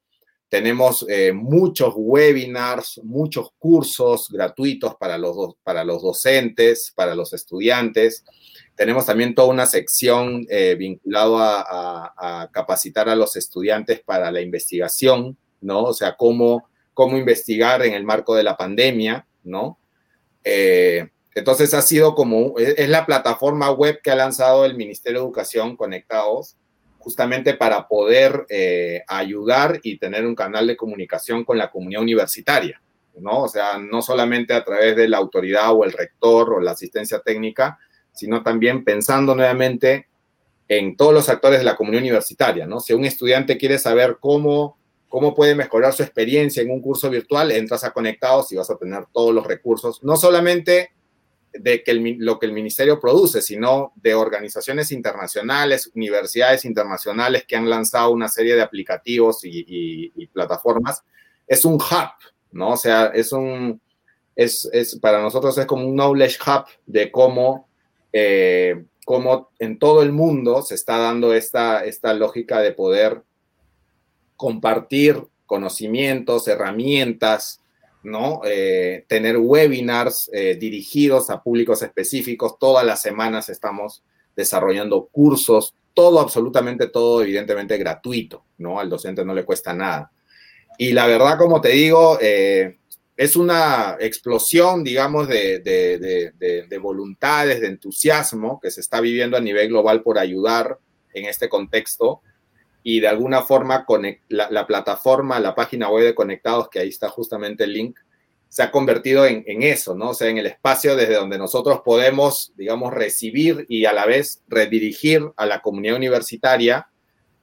Tenemos 0.50 1.06
muchos 1.34 1.94
webinars, 1.96 3.00
muchos 3.04 3.52
cursos 3.60 4.30
gratuitos 4.32 4.96
para 4.96 5.18
los, 5.18 5.56
para 5.64 5.84
los 5.84 6.02
docentes, 6.02 6.92
para 6.96 7.16
los 7.16 7.34
estudiantes. 7.34 8.24
Tenemos 8.76 9.06
también 9.06 9.36
toda 9.36 9.50
una 9.50 9.68
sección 9.68 10.46
eh, 10.50 10.76
vinculada 10.76 11.64
a, 11.68 12.50
capacitar 12.52 13.08
a 13.08 13.16
los 13.16 13.36
estudiantes 13.36 14.02
para 14.02 14.32
la 14.32 14.42
investigación, 14.42 15.38
¿no? 15.62 15.84
O 15.84 15.94
sea, 15.94 16.16
cómo, 16.16 16.68
cómo 16.94 17.18
investigar 17.18 17.84
en 17.84 17.94
el 17.94 18.04
marco 18.04 18.36
de 18.36 18.44
la 18.44 18.58
pandemia, 18.58 19.28
¿no? 19.44 19.78
Eh, 20.44 21.08
entonces 21.36 21.74
ha 21.74 21.82
sido 21.82 22.16
como, 22.16 22.58
es 22.58 22.90
la 22.90 23.06
plataforma 23.06 23.72
web 23.72 24.02
que 24.04 24.12
ha 24.12 24.16
lanzado 24.16 24.66
el 24.66 24.76
Ministerio 24.76 25.20
de 25.20 25.26
Educación 25.26 25.76
Conectados, 25.76 26.58
justamente 27.04 27.54
para 27.56 27.88
poder 27.88 28.46
eh, 28.50 29.04
ayudar 29.08 29.80
y 29.84 29.98
tener 29.98 30.26
un 30.26 30.36
canal 30.36 30.68
de 30.68 30.78
comunicación 30.78 31.44
con 31.44 31.58
la 31.58 31.70
comunidad 31.70 32.02
universitaria, 32.02 32.82
¿no? 33.20 33.42
O 33.44 33.48
sea, 33.50 33.78
no 33.78 34.02
solamente 34.02 34.54
a 34.54 34.64
través 34.64 34.96
de 34.96 35.10
la 35.10 35.18
autoridad 35.18 35.74
o 35.74 35.84
el 35.84 35.92
rector 35.92 36.54
o 36.54 36.62
la 36.62 36.72
asistencia 36.72 37.20
técnica, 37.20 37.78
sino 38.14 38.42
también 38.42 38.86
pensando 38.86 39.36
nuevamente 39.36 40.08
en 40.70 40.96
todos 40.96 41.14
los 41.14 41.28
actores 41.28 41.60
de 41.60 41.66
la 41.66 41.76
comunidad 41.76 42.04
universitaria, 42.04 42.66
¿no? 42.66 42.80
Si 42.80 42.94
un 42.94 43.04
estudiante 43.04 43.58
quiere 43.58 43.80
saber 43.80 44.18
cómo, 44.22 44.78
cómo 45.10 45.36
puede 45.36 45.56
mejorar 45.56 45.94
su 45.94 46.04
experiencia 46.04 46.64
en 46.64 46.72
un 46.72 46.82
curso 46.82 47.10
virtual, 47.10 47.52
entras 47.52 47.84
a 47.84 47.92
Conectados 47.92 48.52
y 48.52 48.56
vas 48.56 48.70
a 48.70 48.78
tener 48.78 49.08
todos 49.12 49.34
los 49.34 49.46
recursos, 49.46 50.02
no 50.04 50.16
solamente 50.16 50.92
de 51.54 51.84
que 51.84 51.94
lo 51.94 52.40
que 52.40 52.46
el 52.46 52.54
ministerio 52.54 53.00
produce, 53.00 53.42
sino 53.42 53.94
de 53.96 54.16
organizaciones 54.16 54.92
internacionales, 54.92 55.92
universidades 55.94 56.66
internacionales 56.66 57.46
que 57.48 57.56
han 57.56 57.70
lanzado 57.70 58.12
una 58.12 58.28
serie 58.28 58.56
de 58.56 58.62
aplicativos 58.62 59.42
y, 59.44 60.12
plataformas. 60.34 61.04
Es 61.48 61.66
un 61.66 61.76
hub, 61.76 62.12
¿no? 62.52 62.72
O 62.72 62.78
sea, 62.78 63.08
es 63.08 63.32
un, 63.32 63.80
es, 64.36 64.68
es, 64.72 64.98
para 65.00 65.22
nosotros 65.22 65.58
es 65.58 65.66
como 65.66 65.88
un 65.88 65.96
knowledge 65.96 66.38
hub 66.46 66.66
de 66.86 67.12
cómo 67.12 67.68
eh, 68.12 68.84
como 69.06 69.50
en 69.60 69.80
todo 69.80 70.02
el 70.02 70.12
mundo 70.12 70.62
se 70.62 70.76
está 70.76 70.98
dando 70.98 71.34
esta, 71.34 71.84
esta 71.84 72.14
lógica 72.14 72.60
de 72.60 72.72
poder 72.72 73.24
compartir 74.38 75.24
conocimientos, 75.46 76.48
herramientas, 76.48 77.62
¿no? 78.04 78.42
Eh, 78.46 79.06
tener 79.08 79.38
webinars 79.38 80.30
eh, 80.34 80.56
dirigidos 80.60 81.30
a 81.30 81.42
públicos 81.42 81.82
específicos. 81.82 82.60
Todas 82.60 82.86
las 82.86 83.02
semanas 83.02 83.50
estamos 83.50 84.04
desarrollando 84.36 85.08
cursos, 85.08 85.76
todo, 85.94 86.20
absolutamente 86.20 86.88
todo, 86.88 87.22
evidentemente 87.22 87.78
gratuito, 87.78 88.46
¿no? 88.58 88.80
Al 88.80 88.90
docente 88.90 89.24
no 89.24 89.34
le 89.34 89.46
cuesta 89.46 89.74
nada. 89.74 90.12
Y 90.78 90.92
la 90.92 91.08
verdad, 91.08 91.38
como 91.38 91.62
te 91.62 91.70
digo, 91.70 92.18
eh, 92.22 92.80
es 93.16 93.36
una 93.36 93.98
explosión, 94.00 94.84
digamos, 94.84 95.28
de, 95.28 95.60
de, 95.60 96.78
voluntades, 96.80 97.62
de 97.62 97.68
entusiasmo 97.68 98.60
que 98.60 98.72
se 98.72 98.82
está 98.82 99.00
viviendo 99.00 99.38
a 99.38 99.42
nivel 99.42 99.70
global 99.70 100.02
por 100.02 100.18
ayudar 100.18 100.80
en 101.14 101.26
este 101.26 101.48
contexto 101.48 102.22
y 102.84 103.00
de 103.00 103.08
alguna 103.08 103.42
forma 103.42 103.86
la, 104.30 104.52
la, 104.52 104.68
plataforma, 104.68 105.40
la 105.40 105.56
página 105.56 105.90
web 105.90 106.04
de 106.04 106.16
Conectados, 106.16 106.70
que 106.70 106.80
ahí 106.80 106.90
está 106.90 107.10
justamente 107.10 107.64
el 107.64 107.74
link, 107.74 107.98
se 108.50 108.62
ha 108.62 108.72
convertido 108.72 109.26
en, 109.26 109.44
en, 109.48 109.64
eso, 109.64 109.96
¿no? 109.96 110.10
O 110.10 110.14
sea, 110.14 110.30
en 110.30 110.38
el 110.38 110.46
espacio 110.46 110.96
desde 110.96 111.16
donde 111.16 111.40
nosotros 111.40 111.82
podemos, 111.84 112.54
digamos, 112.56 112.94
recibir 112.94 113.66
y 113.68 113.86
a 113.86 113.94
la 113.94 114.06
vez 114.06 114.44
redirigir 114.48 115.24
a 115.38 115.46
la 115.46 115.62
comunidad 115.62 115.96
universitaria 115.96 116.88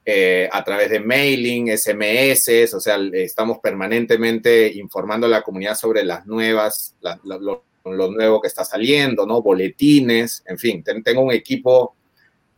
eh, 0.03 0.49
a 0.51 0.63
través 0.63 0.89
de 0.89 0.99
mailing, 0.99 1.77
SMS, 1.77 2.73
o 2.73 2.79
sea, 2.79 2.97
estamos 3.13 3.59
permanentemente 3.59 4.71
informando 4.73 5.27
a 5.27 5.29
la 5.29 5.43
comunidad 5.43 5.75
sobre 5.75 6.03
las 6.03 6.25
nuevas, 6.25 6.95
lo, 7.23 7.63
nuevo 7.83 8.41
que 8.41 8.47
está 8.47 8.65
saliendo, 8.65 9.27
¿no? 9.27 9.43
Boletines, 9.43 10.43
en 10.47 10.57
fin, 10.57 10.83
tengo 10.83 11.21
un 11.21 11.31
equipo 11.31 11.95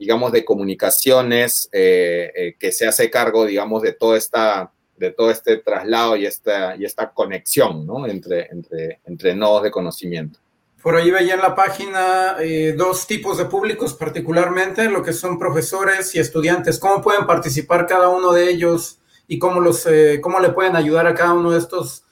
digamos, 0.03 0.33
de 0.33 0.43
comunicaciones 0.43 1.69
eh, 1.71 2.29
eh, 2.35 2.55
que 2.59 2.73
se 2.73 2.85
hace 2.85 3.09
cargo, 3.09 3.45
digamos, 3.45 3.81
de 3.81 3.93
toda 3.93 4.17
esta 4.17 4.69
de 4.97 5.11
todo 5.11 5.31
este 5.31 5.57
traslado 5.57 6.17
y 6.17 6.25
esta, 6.25 6.75
y 6.75 6.83
esta 6.85 7.11
conexión 7.11 7.85
¿no? 7.87 8.05
entre, 8.05 8.47
entre, 8.51 8.99
entre 9.05 9.33
nodos 9.33 9.63
de 9.63 9.71
conocimiento. 9.71 10.39
Por 10.81 10.95
ahí 10.95 11.09
veía 11.09 11.33
en 11.33 11.41
la 11.41 11.55
página 11.55 12.35
eh, 12.41 12.75
dos 12.77 13.07
tipos 13.07 13.37
de 13.37 13.45
públicos, 13.45 13.93
particularmente 13.93 14.89
lo 14.89 15.01
que 15.01 15.13
son 15.13 15.39
profesores 15.39 16.13
y 16.15 16.19
estudiantes. 16.19 16.79
¿Cómo 16.79 17.01
pueden 17.01 17.25
participar 17.25 17.87
cada 17.87 18.09
uno 18.09 18.33
de 18.33 18.49
ellos 18.49 18.99
y 19.27 19.39
cómo, 19.39 19.61
los, 19.61 19.87
cómo 20.21 20.39
le 20.41 20.49
pueden 20.49 20.75
ayudar 20.75 21.07
a 21.07 21.15
cada 21.15 21.33
uno 21.33 21.51
de 21.51 21.59
estos 21.59 22.03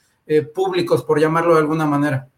públicos, 0.54 1.04
por 1.04 1.20
llamarlo 1.20 1.54
de 1.54 1.60
alguna 1.60 1.84
manera? 1.84 2.28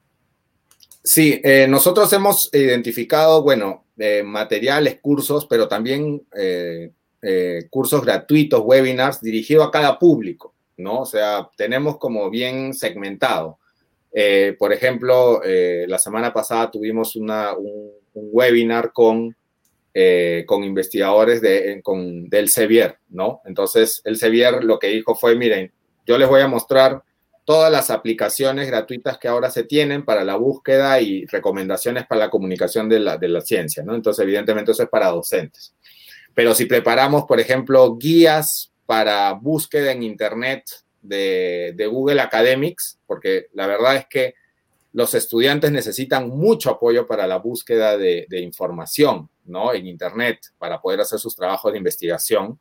Sí, 1.02 1.40
nosotros 1.68 2.12
hemos 2.12 2.50
identificado, 2.52 3.42
bueno, 3.42 3.83
materiales, 4.24 4.98
cursos, 5.00 5.46
pero 5.46 5.68
también 5.68 6.22
eh, 6.36 6.90
eh, 7.22 7.66
cursos 7.70 8.04
gratuitos, 8.04 8.60
webinars 8.64 9.20
dirigidos 9.20 9.68
a 9.68 9.70
cada 9.70 9.98
público, 9.98 10.54
¿no? 10.76 11.00
O 11.00 11.06
sea, 11.06 11.48
tenemos 11.56 11.98
como 11.98 12.30
bien 12.30 12.74
segmentado. 12.74 13.58
Eh, 14.12 14.56
por 14.58 14.72
ejemplo, 14.72 15.40
la 15.42 15.98
semana 15.98 16.32
pasada 16.32 16.70
tuvimos 16.70 17.16
una, 17.16 17.54
un, 17.56 17.90
webinar 18.14 18.92
con, 18.92 19.34
con 20.46 20.64
investigadores 20.64 21.40
de, 21.40 21.80
con, 21.82 22.28
del 22.28 22.48
Sevier, 22.48 22.98
¿no? 23.08 23.40
Entonces, 23.44 24.00
el 24.04 24.16
Sevier 24.16 24.62
lo 24.62 24.78
que 24.78 24.88
dijo 24.88 25.14
fue, 25.14 25.34
miren, 25.34 25.72
yo 26.06 26.18
les 26.18 26.28
voy 26.28 26.42
a 26.42 26.48
mostrar 26.48 27.02
todas 27.44 27.70
las 27.70 27.90
aplicaciones 27.90 28.66
gratuitas 28.66 29.18
que 29.18 29.28
ahora 29.28 29.50
se 29.50 29.64
tienen 29.64 30.04
para 30.04 30.24
la 30.24 30.36
búsqueda 30.36 31.00
y 31.00 31.26
recomendaciones 31.26 32.06
para 32.06 32.22
la 32.22 32.30
comunicación 32.30 32.88
de 32.88 33.00
la, 33.00 33.18
de 33.18 33.28
la 33.28 33.40
ciencia, 33.40 33.82
¿no? 33.82 33.94
Entonces, 33.94 34.22
evidentemente, 34.22 34.72
eso 34.72 34.82
es 34.82 34.88
para 34.88 35.08
docentes. 35.08 35.74
Pero 36.34 36.54
si 36.54 36.66
preparamos, 36.66 37.24
por 37.24 37.40
ejemplo, 37.40 37.96
guías 37.96 38.72
para 38.86 39.32
búsqueda 39.32 39.92
en 39.92 40.02
Internet 40.02 40.64
de, 41.02 41.74
de 41.76 41.86
Google 41.86 42.20
Academics, 42.20 42.98
porque 43.06 43.48
la 43.52 43.66
verdad 43.66 43.96
es 43.96 44.06
que 44.08 44.34
los 44.92 45.12
estudiantes 45.14 45.70
necesitan 45.70 46.28
mucho 46.28 46.70
apoyo 46.70 47.06
para 47.06 47.26
la 47.26 47.38
búsqueda 47.38 47.98
de, 47.98 48.26
de 48.28 48.40
información, 48.40 49.28
¿no? 49.44 49.74
En 49.74 49.86
Internet, 49.86 50.38
para 50.56 50.80
poder 50.80 51.00
hacer 51.00 51.18
sus 51.18 51.36
trabajos 51.36 51.72
de 51.72 51.78
investigación. 51.78 52.58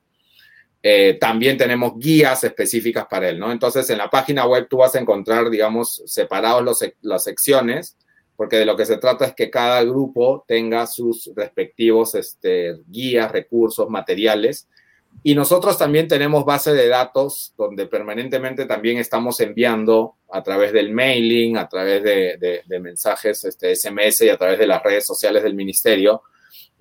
Eh, 0.86 1.18
también 1.20 1.58
tenemos 1.58 1.98
guías 1.98 2.44
específicas 2.44 3.06
para 3.10 3.30
él, 3.30 3.40
¿no? 3.40 3.54
Entonces, 3.54 3.90
en 3.90 3.98
la 3.98 4.10
página 4.10 4.46
web 4.46 4.68
tú 4.70 4.78
vas 4.78 4.94
a 4.96 5.00
encontrar, 5.00 5.50
digamos, 5.50 6.04
separados 6.06 6.94
las 7.02 7.24
secciones, 7.24 7.96
porque 8.36 8.58
de 8.58 8.66
lo 8.66 8.76
que 8.76 8.86
se 8.86 8.98
trata 8.98 9.26
es 9.26 9.34
que 9.34 9.50
cada 9.50 9.82
grupo 9.86 10.44
tenga 10.46 10.86
sus 10.86 11.32
respectivos 11.36 12.16
este, 12.16 12.80
guías, 12.88 13.32
recursos, 13.32 13.90
materiales. 13.90 14.68
Y 15.22 15.36
nosotros 15.36 15.78
también 15.78 16.10
tenemos 16.10 16.44
base 16.44 16.74
de 16.74 16.90
datos 16.90 17.54
donde 17.58 17.86
permanentemente 17.86 18.66
también 18.66 18.98
estamos 18.98 19.40
enviando 19.40 20.16
a 20.30 20.44
través 20.44 20.74
del 20.74 20.92
mailing, 20.92 21.56
a 21.56 21.70
través 21.70 22.04
de, 22.04 22.64
mensajes 22.82 23.46
este, 23.46 23.74
SMS 23.74 24.24
y 24.24 24.30
a 24.30 24.38
través 24.38 24.60
de 24.60 24.68
las 24.68 24.84
redes 24.84 25.06
sociales 25.06 25.44
del 25.44 25.54
ministerio, 25.54 26.24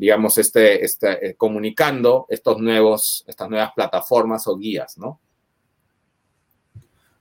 digamos, 0.03 0.36
este, 0.36 0.84
este, 0.84 1.28
eh, 1.28 1.34
comunicando 1.36 2.26
estos 2.28 2.59
nuevos, 2.59 3.24
estas 3.28 3.48
nuevas 3.48 3.70
plataformas 3.72 4.48
o 4.48 4.57
guías, 4.57 4.98
¿no? 4.98 5.20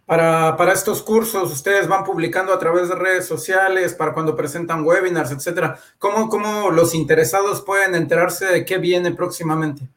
Para, 0.07 0.57
para, 0.57 0.73
estos 0.73 1.03
cursos, 1.03 1.51
ustedes 1.51 1.87
van 1.87 2.03
publicando 2.03 2.51
a 2.51 2.57
través 2.57 2.89
de 2.89 2.95
redes 2.95 3.27
sociales, 3.27 3.93
para 3.93 4.15
cuando 4.15 4.35
presentan 4.35 4.83
webinars, 4.83 5.29
etcétera. 5.29 5.79
¿Cómo, 5.99 6.27
¿Cómo 6.27 6.71
los 6.71 6.95
interesados 6.95 7.61
pueden 7.61 7.93
enterarse 7.93 8.47
de 8.47 8.65
qué 8.65 8.79
viene 8.79 9.11
próximamente? 9.11 9.87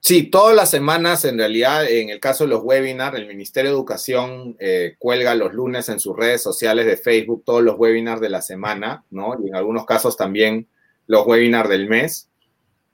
Sí, 0.00 0.24
todas 0.24 0.56
las 0.56 0.68
semanas, 0.68 1.24
en 1.24 1.38
realidad, 1.38 1.88
en 1.88 2.10
el 2.10 2.18
caso 2.18 2.42
de 2.42 2.50
los 2.50 2.64
webinars, 2.64 3.16
el 3.16 3.28
Ministerio 3.28 3.70
de 3.70 3.76
Educación 3.76 4.56
eh, 4.58 4.96
cuelga 4.98 5.36
los 5.36 5.54
lunes 5.54 5.88
en 5.90 6.00
sus 6.00 6.16
redes 6.16 6.42
sociales 6.42 6.86
de 6.86 6.96
Facebook 6.96 7.44
todos 7.44 7.62
los 7.62 7.78
webinars 7.78 8.20
de 8.20 8.30
la 8.30 8.42
semana, 8.42 9.04
¿no? 9.10 9.36
Y 9.40 9.48
en 9.48 9.54
algunos 9.54 9.86
casos 9.86 10.16
también 10.16 10.66
los 11.06 11.26
webinars 11.26 11.68
del 11.68 11.88
mes. 11.88 12.30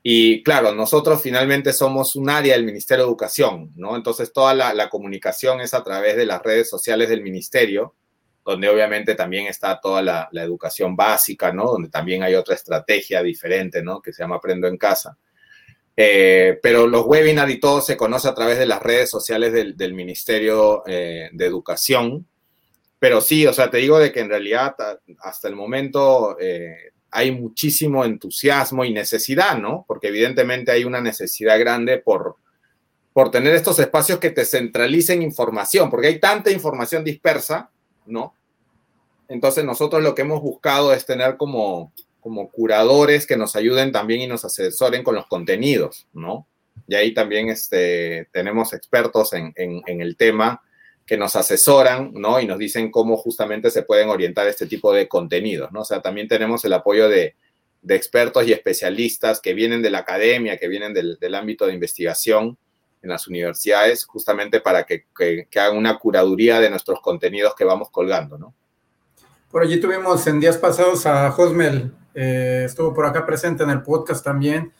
Y 0.02 0.42
claro, 0.42 0.74
nosotros 0.74 1.22
finalmente 1.22 1.72
somos 1.72 2.16
un 2.16 2.28
área 2.28 2.54
del 2.54 2.64
Ministerio 2.64 3.04
de 3.04 3.08
Educación, 3.08 3.72
¿no? 3.76 3.94
Entonces 3.94 4.32
toda 4.32 4.52
la, 4.54 4.88
comunicación 4.88 5.60
es 5.60 5.74
a 5.74 5.84
través 5.84 6.16
de 6.16 6.26
las 6.26 6.42
redes 6.42 6.68
sociales 6.68 7.08
del 7.08 7.22
Ministerio, 7.22 7.94
donde 8.44 8.68
obviamente 8.68 9.14
también 9.14 9.46
está 9.46 9.78
toda 9.80 10.02
la, 10.02 10.28
educación 10.42 10.96
básica, 10.96 11.52
¿no? 11.52 11.66
Donde 11.66 11.88
también 11.88 12.24
hay 12.24 12.34
otra 12.34 12.56
estrategia 12.56 13.22
diferente, 13.22 13.82
¿no? 13.82 14.02
Que 14.02 14.12
se 14.12 14.22
llama 14.24 14.36
Aprendo 14.36 14.66
en 14.66 14.76
Casa. 14.76 15.16
Eh, 15.96 16.58
pero 16.62 16.88
los 16.88 17.04
webinars 17.06 17.52
y 17.52 17.60
todo 17.60 17.80
se 17.80 17.96
conoce 17.96 18.26
a 18.26 18.34
través 18.34 18.58
de 18.58 18.66
las 18.66 18.82
redes 18.82 19.10
sociales 19.10 19.52
del, 19.52 19.94
Ministerio 19.94 20.82
eh, 20.86 21.30
de 21.32 21.46
Educación. 21.46 22.26
Pero 22.98 23.20
sí, 23.20 23.46
o 23.46 23.52
sea, 23.52 23.70
te 23.70 23.78
digo 23.78 24.00
de 24.00 24.10
que 24.10 24.20
en 24.20 24.30
realidad 24.30 24.74
hasta 25.20 25.48
el 25.48 25.54
momento 25.54 26.36
eh, 26.40 26.91
hay 27.12 27.30
muchísimo 27.30 28.04
entusiasmo 28.04 28.84
y 28.84 28.92
necesidad, 28.92 29.58
¿no? 29.58 29.84
Porque 29.86 30.08
evidentemente 30.08 30.72
hay 30.72 30.84
una 30.84 31.00
necesidad 31.00 31.58
grande 31.60 31.98
por, 31.98 32.36
por 33.12 33.30
tener 33.30 33.54
estos 33.54 33.78
espacios 33.78 34.18
que 34.18 34.30
te 34.30 34.46
centralicen 34.46 35.22
información, 35.22 35.90
porque 35.90 36.08
hay 36.08 36.18
tanta 36.18 36.50
información 36.50 37.04
dispersa, 37.04 37.70
¿no? 38.06 38.34
Entonces 39.28 39.64
nosotros 39.64 40.02
lo 40.02 40.14
que 40.14 40.22
hemos 40.22 40.40
buscado 40.40 40.94
es 40.94 41.04
tener 41.04 41.36
como, 41.36 41.92
como 42.20 42.50
curadores 42.50 43.26
que 43.26 43.36
nos 43.36 43.56
ayuden 43.56 43.92
también 43.92 44.22
y 44.22 44.26
nos 44.26 44.44
asesoren 44.46 45.04
con 45.04 45.14
los 45.14 45.26
contenidos, 45.26 46.08
¿no? 46.14 46.46
Y 46.88 46.94
ahí 46.94 47.12
también 47.12 47.50
este, 47.50 48.28
tenemos 48.32 48.72
expertos 48.72 49.34
en, 49.34 49.52
en, 49.56 49.82
en 49.86 50.00
el 50.00 50.16
tema 50.16 50.62
que 51.06 51.16
nos 51.16 51.36
asesoran, 51.36 52.12
¿no? 52.14 52.40
Y 52.40 52.46
nos 52.46 52.58
dicen 52.58 52.90
cómo 52.90 53.16
justamente 53.16 53.70
se 53.70 53.82
pueden 53.82 54.08
orientar 54.08 54.46
este 54.46 54.66
tipo 54.66 54.92
de 54.92 55.08
contenidos, 55.08 55.72
¿no? 55.72 55.80
O 55.80 55.84
sea, 55.84 56.00
también 56.00 56.28
tenemos 56.28 56.64
el 56.64 56.72
apoyo 56.72 57.08
de, 57.08 57.34
expertos 57.88 58.46
y 58.46 58.52
especialistas 58.52 59.40
que 59.40 59.54
vienen 59.54 59.82
de 59.82 59.90
la 59.90 59.98
academia, 59.98 60.56
que 60.56 60.68
vienen 60.68 60.94
del, 60.94 61.34
ámbito 61.34 61.66
de 61.66 61.74
investigación 61.74 62.56
en 63.02 63.08
las 63.10 63.26
universidades, 63.26 64.04
justamente 64.04 64.60
para 64.60 64.84
que, 64.84 65.06
hagan 65.56 65.76
una 65.76 65.98
curaduría 65.98 66.60
de 66.60 66.70
nuestros 66.70 67.00
contenidos 67.00 67.56
que 67.56 67.64
vamos 67.64 67.90
colgando, 67.90 68.38
¿no? 68.38 68.54
Por 69.50 69.62
allí 69.62 69.80
tuvimos 69.80 70.24
en 70.28 70.38
días 70.38 70.56
pasados 70.56 71.04
a 71.06 71.30
Josmel, 71.32 71.92
eh, 72.14 72.62
estuvo 72.64 72.94
por 72.94 73.04
acá 73.04 73.26
presente 73.26 73.64
en 73.64 73.70
el 73.70 73.82
podcast 73.82 74.24
también, 74.24 74.72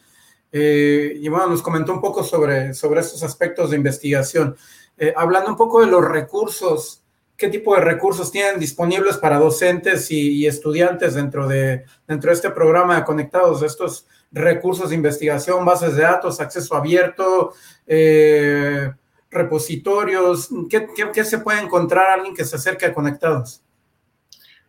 eh, 0.52 1.14
y 1.16 1.28
bueno, 1.28 1.48
nos 1.48 1.62
comentó 1.62 1.92
un 1.92 2.00
poco 2.00 2.22
sobre, 2.22 2.74
sobre 2.74 3.00
estos 3.00 3.22
aspectos 3.22 3.70
de 3.70 3.76
investigación. 3.76 4.54
Eh, 4.98 5.12
hablando 5.16 5.50
un 5.50 5.56
poco 5.56 5.80
de 5.80 5.86
los 5.86 6.04
recursos, 6.04 7.02
¿qué 7.36 7.48
tipo 7.48 7.74
de 7.74 7.80
recursos 7.80 8.30
tienen 8.30 8.60
disponibles 8.60 9.16
para 9.16 9.38
docentes 9.38 10.10
y, 10.10 10.46
estudiantes 10.46 11.14
dentro 11.14 11.48
de, 11.48 11.84
dentro 12.06 12.30
de 12.30 12.34
este 12.34 12.50
programa 12.50 12.96
de 12.96 13.04
Conectados? 13.04 13.62
Estos 13.62 14.06
recursos 14.30 14.90
de 14.90 14.96
investigación, 14.96 15.64
bases 15.64 15.96
de 15.96 16.02
datos, 16.02 16.40
acceso 16.40 16.76
abierto, 16.76 17.54
eh, 17.86 18.92
repositorios, 19.30 20.50
¿qué, 20.68 21.24
se 21.24 21.38
puede 21.38 21.60
encontrar 21.60 22.10
alguien 22.10 22.34
que 22.34 22.44
se 22.44 22.56
acerque 22.56 22.86
a 22.86 22.94
Conectados? 22.94 23.62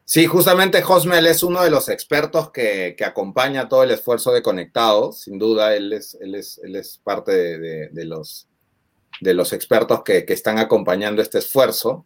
Sí, 0.05 0.25
justamente 0.25 0.81
Josmel 0.81 1.25
es 1.27 1.43
uno 1.43 1.63
de 1.63 1.69
los 1.69 1.87
expertos 1.87 2.51
que, 2.51 2.95
acompaña 3.05 3.69
todo 3.69 3.83
el 3.83 3.91
esfuerzo 3.91 4.33
de 4.33 4.41
Conectados. 4.41 5.21
Sin 5.21 5.39
duda, 5.39 5.75
él 5.75 5.93
es, 5.93 6.17
él 6.19 6.35
es, 6.35 7.01
parte 7.03 7.31
de, 7.31 8.05
los 8.05 9.53
expertos 9.53 10.03
que, 10.03 10.25
están 10.27 10.59
acompañando 10.59 11.21
este 11.21 11.37
esfuerzo. 11.39 12.05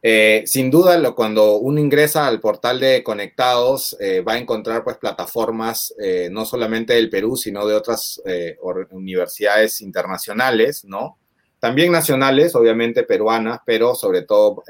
Eh, 0.00 0.44
sin 0.46 0.70
duda, 0.70 1.12
cuando 1.12 1.56
uno 1.56 1.80
ingresa 1.80 2.26
al 2.26 2.40
portal 2.40 2.80
de 2.80 3.02
Conectados, 3.02 3.94
eh, 4.00 4.22
va 4.22 4.34
a 4.34 4.38
encontrar 4.38 4.82
pues 4.82 4.96
plataformas 4.96 5.94
eh, 6.00 6.28
no 6.32 6.46
solamente 6.46 6.94
del 6.94 7.10
Perú, 7.10 7.36
sino 7.36 7.66
de 7.66 7.74
otras 7.74 8.22
universidades 8.90 9.82
internacionales, 9.82 10.84
¿no? 10.86 11.18
También 11.60 11.92
nacionales, 11.92 12.54
obviamente 12.54 13.02
peruanas, 13.02 13.60
pero 13.66 13.94
sobre 13.94 14.22
todo 14.22 14.62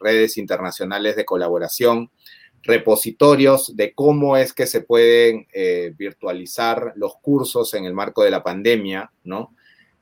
redes 0.00 0.38
internacionales 0.38 1.16
de 1.16 1.24
colaboración, 1.24 2.10
repositorios 2.62 3.76
de 3.76 3.92
cómo 3.92 4.36
es 4.36 4.52
que 4.52 4.66
se 4.66 4.82
pueden 4.82 5.48
virtualizar 5.96 6.92
los 6.94 7.16
cursos 7.16 7.74
en 7.74 7.84
el 7.86 7.92
marco 7.92 8.22
de 8.22 8.30
la 8.30 8.44
pandemia, 8.44 9.10
¿no? 9.24 9.54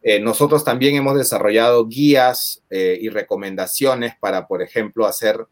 Eh, 0.02 0.18
nosotros 0.18 0.64
también 0.64 0.96
hemos 0.96 1.16
desarrollado 1.16 1.86
guías 1.86 2.64
eh, 2.70 2.98
y 3.00 3.08
recomendaciones 3.08 4.14
para, 4.18 4.48
por 4.48 4.60
ejemplo, 4.60 5.06
hacer 5.06 5.46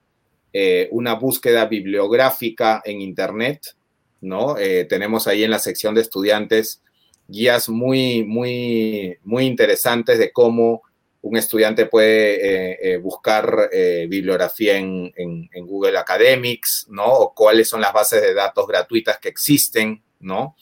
eh, 0.53 0.89
una 0.91 1.15
búsqueda 1.15 1.67
bibliográfica 1.67 2.83
en 2.85 3.01
Internet, 3.01 3.77
¿no? 4.23 4.57
tenemos 4.91 5.27
ahí 5.27 5.45
en 5.45 5.51
la 5.51 5.59
sección 5.59 5.95
de 5.95 6.03
estudiantes 6.03 6.83
guías 7.31 7.69
muy, 7.69 8.25
muy, 8.25 9.19
muy 9.23 9.47
interesantes 9.47 10.19
de 10.19 10.33
cómo 10.33 10.83
un 11.23 11.37
estudiante 11.37 11.87
puede 11.87 12.97
buscar 12.99 13.69
bibliografía 14.09 14.79
en, 14.79 15.51
Google 15.67 15.99
Academics, 15.99 16.87
¿no? 16.89 17.05
O 17.05 17.35
cuáles 17.35 17.69
son 17.69 17.83
las 17.83 17.93
bases 17.93 18.23
de 18.23 18.33
datos 18.33 18.67
gratuitas 18.67 19.19
que 19.19 19.29
existen, 19.29 20.03
¿no? 20.19 20.57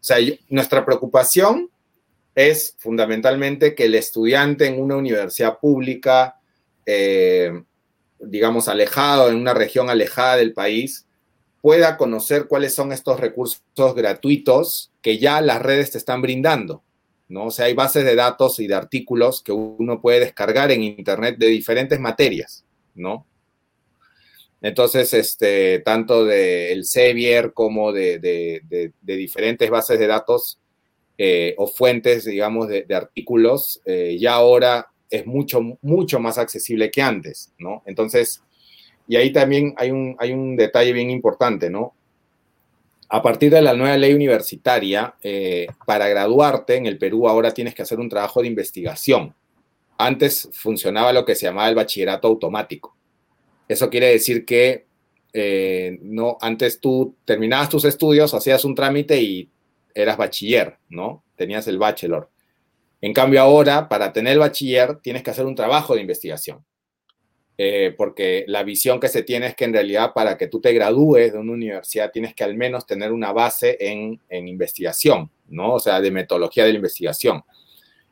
O 0.00 0.02
sea, 0.02 0.16
nuestra 0.48 0.84
preocupación 0.84 1.70
es 2.34 2.76
fundamentalmente 2.78 3.74
que 3.74 3.84
el 3.84 3.94
estudiante 3.94 4.66
en 4.66 4.80
una 4.80 4.96
universidad 4.96 5.58
pública, 5.58 6.40
eh, 6.86 7.52
digamos, 8.18 8.68
alejado, 8.68 9.28
en 9.28 9.36
una 9.36 9.52
región 9.52 9.90
alejada 9.90 10.36
del 10.36 10.52
país, 10.52 11.06
pueda 11.60 11.96
conocer 11.96 12.46
cuáles 12.46 12.74
son 12.74 12.92
estos 12.92 13.20
recursos 13.20 13.62
gratuitos 13.94 14.92
que 15.02 15.18
ya 15.18 15.40
las 15.40 15.60
redes 15.60 15.90
te 15.90 15.98
están 15.98 16.22
brindando. 16.22 16.82
¿no? 17.28 17.46
O 17.46 17.50
sea, 17.50 17.66
hay 17.66 17.74
bases 17.74 18.04
de 18.04 18.16
datos 18.16 18.58
y 18.58 18.66
de 18.66 18.74
artículos 18.74 19.42
que 19.42 19.52
uno 19.52 20.00
puede 20.00 20.20
descargar 20.20 20.72
en 20.72 20.82
Internet 20.82 21.36
de 21.38 21.46
diferentes 21.46 22.00
materias, 22.00 22.64
¿no? 22.94 23.24
Entonces, 24.60 25.14
este, 25.14 25.78
tanto 25.78 26.24
del 26.24 26.78
el 26.78 26.84
Sevier 26.84 27.52
como 27.54 27.92
de, 27.92 28.18
de, 28.18 28.92
diferentes 29.00 29.70
bases 29.70 29.98
de 29.98 30.06
datos 30.06 30.58
eh, 31.16 31.54
o 31.56 31.66
fuentes, 31.66 32.24
digamos, 32.24 32.68
de, 32.68 32.84
artículos, 32.94 33.80
eh, 33.86 34.18
ya 34.20 34.34
ahora 34.34 34.88
es 35.08 35.24
mucho, 35.24 35.60
mucho 35.82 36.20
más 36.20 36.36
accesible 36.36 36.90
que 36.90 37.00
antes, 37.00 37.52
¿no? 37.58 37.82
Entonces, 37.86 38.42
y 39.08 39.16
ahí 39.16 39.32
también 39.32 39.74
hay 39.76 39.90
un, 39.90 40.16
hay 40.18 40.32
un 40.32 40.56
detalle 40.56 40.92
bien 40.92 41.10
importante, 41.10 41.70
¿no? 41.70 41.94
A 43.08 43.22
partir 43.22 43.50
de 43.50 43.60
la 43.60 43.74
nueva 43.74 43.96
ley 43.96 44.14
universitaria, 44.14 45.14
eh, 45.22 45.66
para 45.84 46.08
graduarte 46.08 46.76
en 46.76 46.86
el 46.86 46.96
Perú 46.96 47.28
ahora 47.28 47.52
tienes 47.52 47.74
que 47.74 47.82
hacer 47.82 47.98
un 47.98 48.08
trabajo 48.08 48.40
de 48.40 48.48
investigación. 48.48 49.34
Antes 49.98 50.48
funcionaba 50.52 51.12
lo 51.12 51.24
que 51.24 51.34
se 51.34 51.46
llamaba 51.46 51.68
el 51.68 51.74
bachillerato 51.74 52.28
automático. 52.28 52.96
Eso 53.68 53.90
quiere 53.90 54.08
decir 54.08 54.44
que 54.44 54.86
no, 56.02 56.38
antes 56.40 56.80
tú 56.80 57.14
terminabas 57.24 57.68
tus 57.68 57.84
estudios, 57.84 58.34
hacías 58.34 58.64
un 58.64 58.74
trámite 58.74 59.20
y 59.20 59.48
eras 59.94 60.16
bachiller, 60.16 60.78
¿no? 60.88 61.24
Tenías 61.36 61.66
el 61.68 61.78
bachelor. 61.78 62.30
En 63.00 63.12
cambio 63.12 63.40
ahora, 63.40 63.88
para 63.88 64.12
tener 64.12 64.34
el 64.34 64.38
bachiller, 64.40 64.96
tienes 64.96 65.22
que 65.22 65.30
hacer 65.30 65.46
un 65.46 65.54
trabajo 65.54 65.94
de 65.94 66.02
investigación. 66.02 66.64
Eh, 67.62 67.92
porque 67.94 68.44
la 68.48 68.62
visión 68.62 68.98
que 68.98 69.08
se 69.08 69.22
tiene 69.22 69.48
es 69.48 69.54
que 69.54 69.66
en 69.66 69.74
realidad 69.74 70.14
para 70.14 70.38
que 70.38 70.46
tú 70.46 70.62
te 70.62 70.72
gradúes 70.72 71.30
de 71.30 71.38
una 71.38 71.52
universidad 71.52 72.10
tienes 72.10 72.34
que 72.34 72.42
al 72.42 72.56
menos 72.56 72.86
tener 72.86 73.12
una 73.12 73.32
base 73.32 73.76
en, 73.78 74.18
en 74.30 74.48
investigación, 74.48 75.30
¿no? 75.46 75.74
O 75.74 75.78
sea, 75.78 76.00
de 76.00 76.10
metodología 76.10 76.64
de 76.64 76.70
la 76.72 76.76
investigación. 76.76 77.44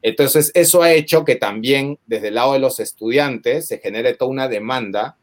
Entonces, 0.02 0.52
eso 0.54 0.82
ha 0.82 0.92
hecho 0.92 1.24
que 1.24 1.36
también 1.36 1.98
desde 2.06 2.28
el 2.28 2.34
lado 2.34 2.52
de 2.52 2.58
los 2.58 2.78
estudiantes 2.78 3.66
se 3.68 3.78
genere 3.78 4.12
toda 4.12 4.30
una 4.30 4.48
demanda 4.48 5.16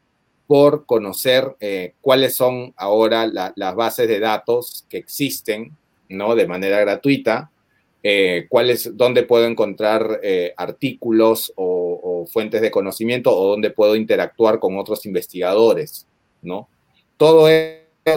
por 0.47 0.88
conocer 0.88 1.55
eh, 1.59 1.93
cuáles 2.01 2.34
son 2.34 2.73
ahora 2.78 3.28
las 3.28 3.76
bases 3.76 4.07
de 4.07 4.19
datos 4.19 4.88
que 4.89 4.97
existen 4.97 5.78
¿no? 6.09 6.36
De 6.36 6.47
manera 6.47 6.80
gratuita, 6.80 7.51
eh, 8.07 8.47
dónde 8.93 9.23
puedo 9.23 9.47
encontrar 9.47 10.19
eh, 10.21 10.53
artículos 10.57 11.51
o, 11.55 12.27
fuentes 12.31 12.61
de 12.61 12.69
conocimiento 12.69 13.35
o 13.35 13.47
dónde 13.49 13.71
puedo 13.71 13.95
interactuar 13.95 14.59
con 14.59 14.77
otros 14.77 15.07
investigadores, 15.07 16.07
¿no? 16.43 16.69
Todo, 17.17 17.47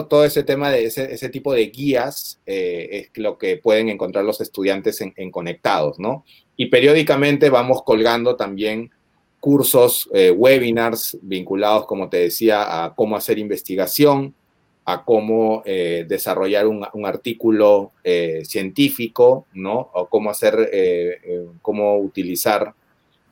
todo 0.07 0.25
ese 0.25 0.43
tema 0.43 0.69
de 0.69 0.85
ese, 0.85 1.29
tipo 1.29 1.53
de 1.53 1.67
guías 1.67 2.39
eh, 2.45 3.09
es 3.13 3.21
lo 3.21 3.39
que 3.39 3.57
pueden 3.57 3.89
encontrar 3.89 4.25
los 4.25 4.41
estudiantes 4.41 5.01
en, 5.01 5.13
en, 5.15 5.31
Conectados, 5.31 5.97
¿no? 5.97 6.23
Y 6.55 6.67
periódicamente 6.67 7.49
vamos 7.49 7.81
colgando 7.83 8.35
también 8.35 8.91
cursos, 9.39 10.07
webinars 10.35 11.17
vinculados, 11.23 11.87
como 11.87 12.09
te 12.09 12.17
decía, 12.17 12.85
a 12.85 12.93
cómo 12.93 13.15
hacer 13.15 13.39
investigación, 13.39 14.35
a 14.91 15.03
cómo 15.05 15.61
eh, 15.65 16.03
desarrollar 16.07 16.65
un, 16.65 16.83
artículo 17.05 17.91
eh, 18.03 18.41
científico, 18.43 19.45
¿no? 19.53 19.91
O 19.93 20.09
cómo 20.09 20.31
hacer, 20.31 20.67
eh, 20.73 21.45
cómo 21.61 21.97
utilizar 21.97 22.73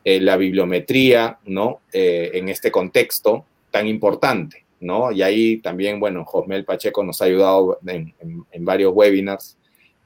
la 0.06 0.38
bibliometría, 0.38 1.38
¿no? 1.48 1.82
en 1.92 2.48
este 2.48 2.72
contexto 2.72 3.44
tan 3.72 3.88
importante, 3.88 4.64
¿no? 4.80 5.12
Y 5.12 5.22
ahí 5.22 5.58
también, 5.58 6.00
bueno, 6.00 6.24
Josmel 6.24 6.64
Pacheco 6.64 7.04
nos 7.04 7.22
ha 7.22 7.26
ayudado 7.26 7.78
en, 7.86 8.14
varios 8.60 8.94
webinars 8.94 9.58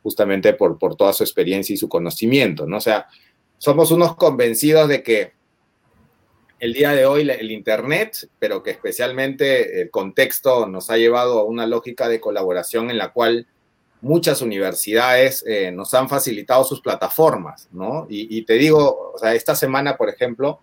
justamente 0.01 0.53
por, 0.53 0.79
por 0.79 0.95
toda 0.95 1.13
su 1.13 1.23
experiencia 1.23 1.75
y 1.75 1.77
su 1.77 1.87
conocimiento, 1.87 2.65
¿no? 2.65 2.77
O 2.77 2.81
sea, 2.81 3.05
somos 3.59 3.91
unos 3.91 4.15
convencidos 4.15 4.87
de 4.87 5.03
que 5.03 5.33
el 6.61 6.73
día 6.73 6.91
de 6.91 7.07
hoy 7.07 7.27
el 7.27 7.51
Internet, 7.51 8.29
pero 8.37 8.61
que 8.61 8.69
especialmente 8.69 9.81
el 9.81 9.89
contexto 9.89 10.67
nos 10.67 10.91
ha 10.91 10.97
llevado 10.97 11.39
a 11.39 11.43
una 11.43 11.65
lógica 11.65 12.07
de 12.07 12.21
colaboración 12.21 12.91
en 12.91 12.99
la 12.99 13.11
cual 13.11 13.47
muchas 14.01 14.43
universidades 14.43 15.43
eh, 15.47 15.71
nos 15.71 15.91
han 15.95 16.07
facilitado 16.07 16.63
sus 16.63 16.79
plataformas, 16.79 17.67
¿no? 17.71 18.05
Y, 18.09 18.43
te 18.43 18.53
digo, 18.53 19.11
o 19.15 19.17
sea, 19.17 19.33
esta 19.33 19.55
semana, 19.55 19.97
por 19.97 20.07
ejemplo, 20.07 20.59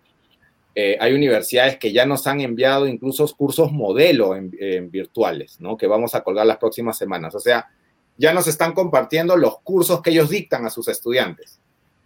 eh, 0.73 0.97
hay 1.01 1.11
universidades 1.11 1.77
que 1.77 1.91
ya 1.91 2.05
nos 2.05 2.25
han 2.27 2.39
enviado 2.39 2.87
incluso 2.87 3.27
cursos 3.35 3.69
modelo 3.73 4.37
en, 4.37 4.89
virtuales, 4.89 5.59
¿no? 5.59 5.75
Que 5.75 5.87
vamos 5.87 6.15
a 6.15 6.21
colgar 6.21 6.45
las 6.45 6.57
próximas 6.59 6.97
semanas. 6.97 7.35
O 7.35 7.41
sea, 7.41 7.67
ya 8.15 8.33
nos 8.33 8.47
están 8.47 8.71
compartiendo 8.71 9.35
los 9.35 9.59
cursos 9.59 10.01
que 10.01 10.11
ellos 10.11 10.29
dictan 10.29 10.65
a 10.65 10.69
sus 10.69 10.87
estudiantes. 10.87 11.59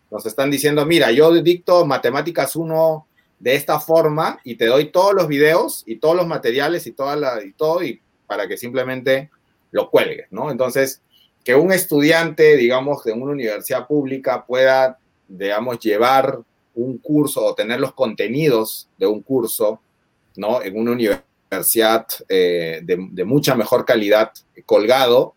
Nos 0.10 0.26
están 0.26 0.50
diciendo, 0.50 0.84
mira, 0.84 1.12
yo 1.12 1.32
dicto 1.44 1.86
matemáticas 1.86 2.56
1 2.56 3.08
de 3.44 3.56
esta 3.56 3.78
forma 3.82 4.39
y 4.46 4.56
te 4.56 4.68
doy 4.68 4.86
todos 4.86 5.14
los 5.14 5.28
videos 5.28 5.84
y 5.86 5.98
todos 5.98 6.16
los 6.16 6.26
materiales 6.26 6.88
y, 6.88 6.94
toda 6.94 7.18
la, 7.18 7.44
y 7.44 7.52
todo 7.52 7.84
y 7.84 8.02
para 8.26 8.48
que 8.48 8.56
simplemente 8.56 9.30
lo 9.72 9.89
cuelgues, 9.89 10.28
¿no? 10.32 10.50
Entonces, 10.50 11.02
que 11.44 11.54
un 11.54 11.74
estudiante, 11.74 12.56
digamos, 12.56 13.04
de 13.04 13.12
una 13.12 13.34
universidad 13.34 13.86
pública 13.86 14.46
pueda, 14.46 14.98
digamos, 15.28 15.78
llevar 15.80 16.39
un 16.74 16.98
curso 17.00 17.44
o 17.44 17.54
tener 17.54 17.82
los 17.82 17.94
contenidos 17.94 18.88
de 18.98 19.08
un 19.08 19.22
curso, 19.22 19.82
¿no? 20.38 20.62
En 20.62 20.80
una 20.80 20.94
universidad 20.94 22.08
eh, 22.30 22.80
de, 22.82 23.26
mucha 23.26 23.56
mejor 23.56 23.84
calidad 23.84 24.32
colgado. 24.66 25.36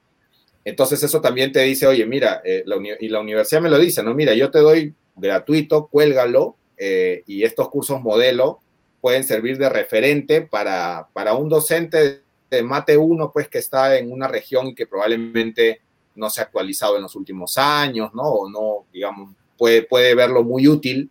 Entonces 0.65 1.03
eso 1.03 1.21
también 1.21 1.51
te 1.51 1.63
dice, 1.63 1.89
oye, 1.89 2.07
mira, 2.07 2.41
eh, 2.45 2.65
y 3.01 3.09
la 3.09 3.19
universidad 3.19 3.63
me 3.63 3.71
lo 3.71 3.81
dice, 3.81 4.05
¿no? 4.05 4.15
Mira, 4.15 4.33
yo 4.35 4.53
te 4.53 4.61
doy 4.61 4.95
gratuito, 5.17 5.89
cuélgalo, 5.89 6.55
eh, 6.77 7.22
y 7.27 7.45
estos 7.45 7.68
cursos 7.68 8.01
modelo 8.01 8.61
pueden 9.01 9.24
servir 9.24 9.59
de 9.59 9.68
referente 9.68 10.43
para, 10.43 11.09
para 11.12 11.35
un 11.35 11.49
docente 11.49 12.22
de 12.51 12.62
Mate 12.62 12.97
1, 12.97 13.33
pues 13.33 13.49
que 13.49 13.59
está 13.59 13.97
en 13.99 14.12
una 14.12 14.29
región 14.29 14.74
que 14.74 14.87
probablemente 14.87 15.81
no 16.14 16.31
se 16.31 16.41
ha 16.41 16.45
actualizado 16.45 16.97
en 16.97 17.03
los 17.03 17.14
últimos 17.14 17.59
años, 17.59 18.12
¿no? 18.14 18.22
O 18.22 18.51
no, 18.51 18.87
digamos, 18.93 19.35
puede, 19.57 19.83
puede 19.83 20.14
verlo 20.14 20.43
muy 20.43 20.66
útil 20.66 21.11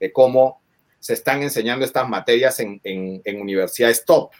de 0.00 0.12
cómo 0.12 0.60
se 0.98 1.14
están 1.14 1.42
enseñando 1.42 1.84
estas 1.84 2.08
materias 2.08 2.58
en, 2.58 2.80
en, 2.82 3.40
universidades 3.40 4.04
top, 4.04 4.32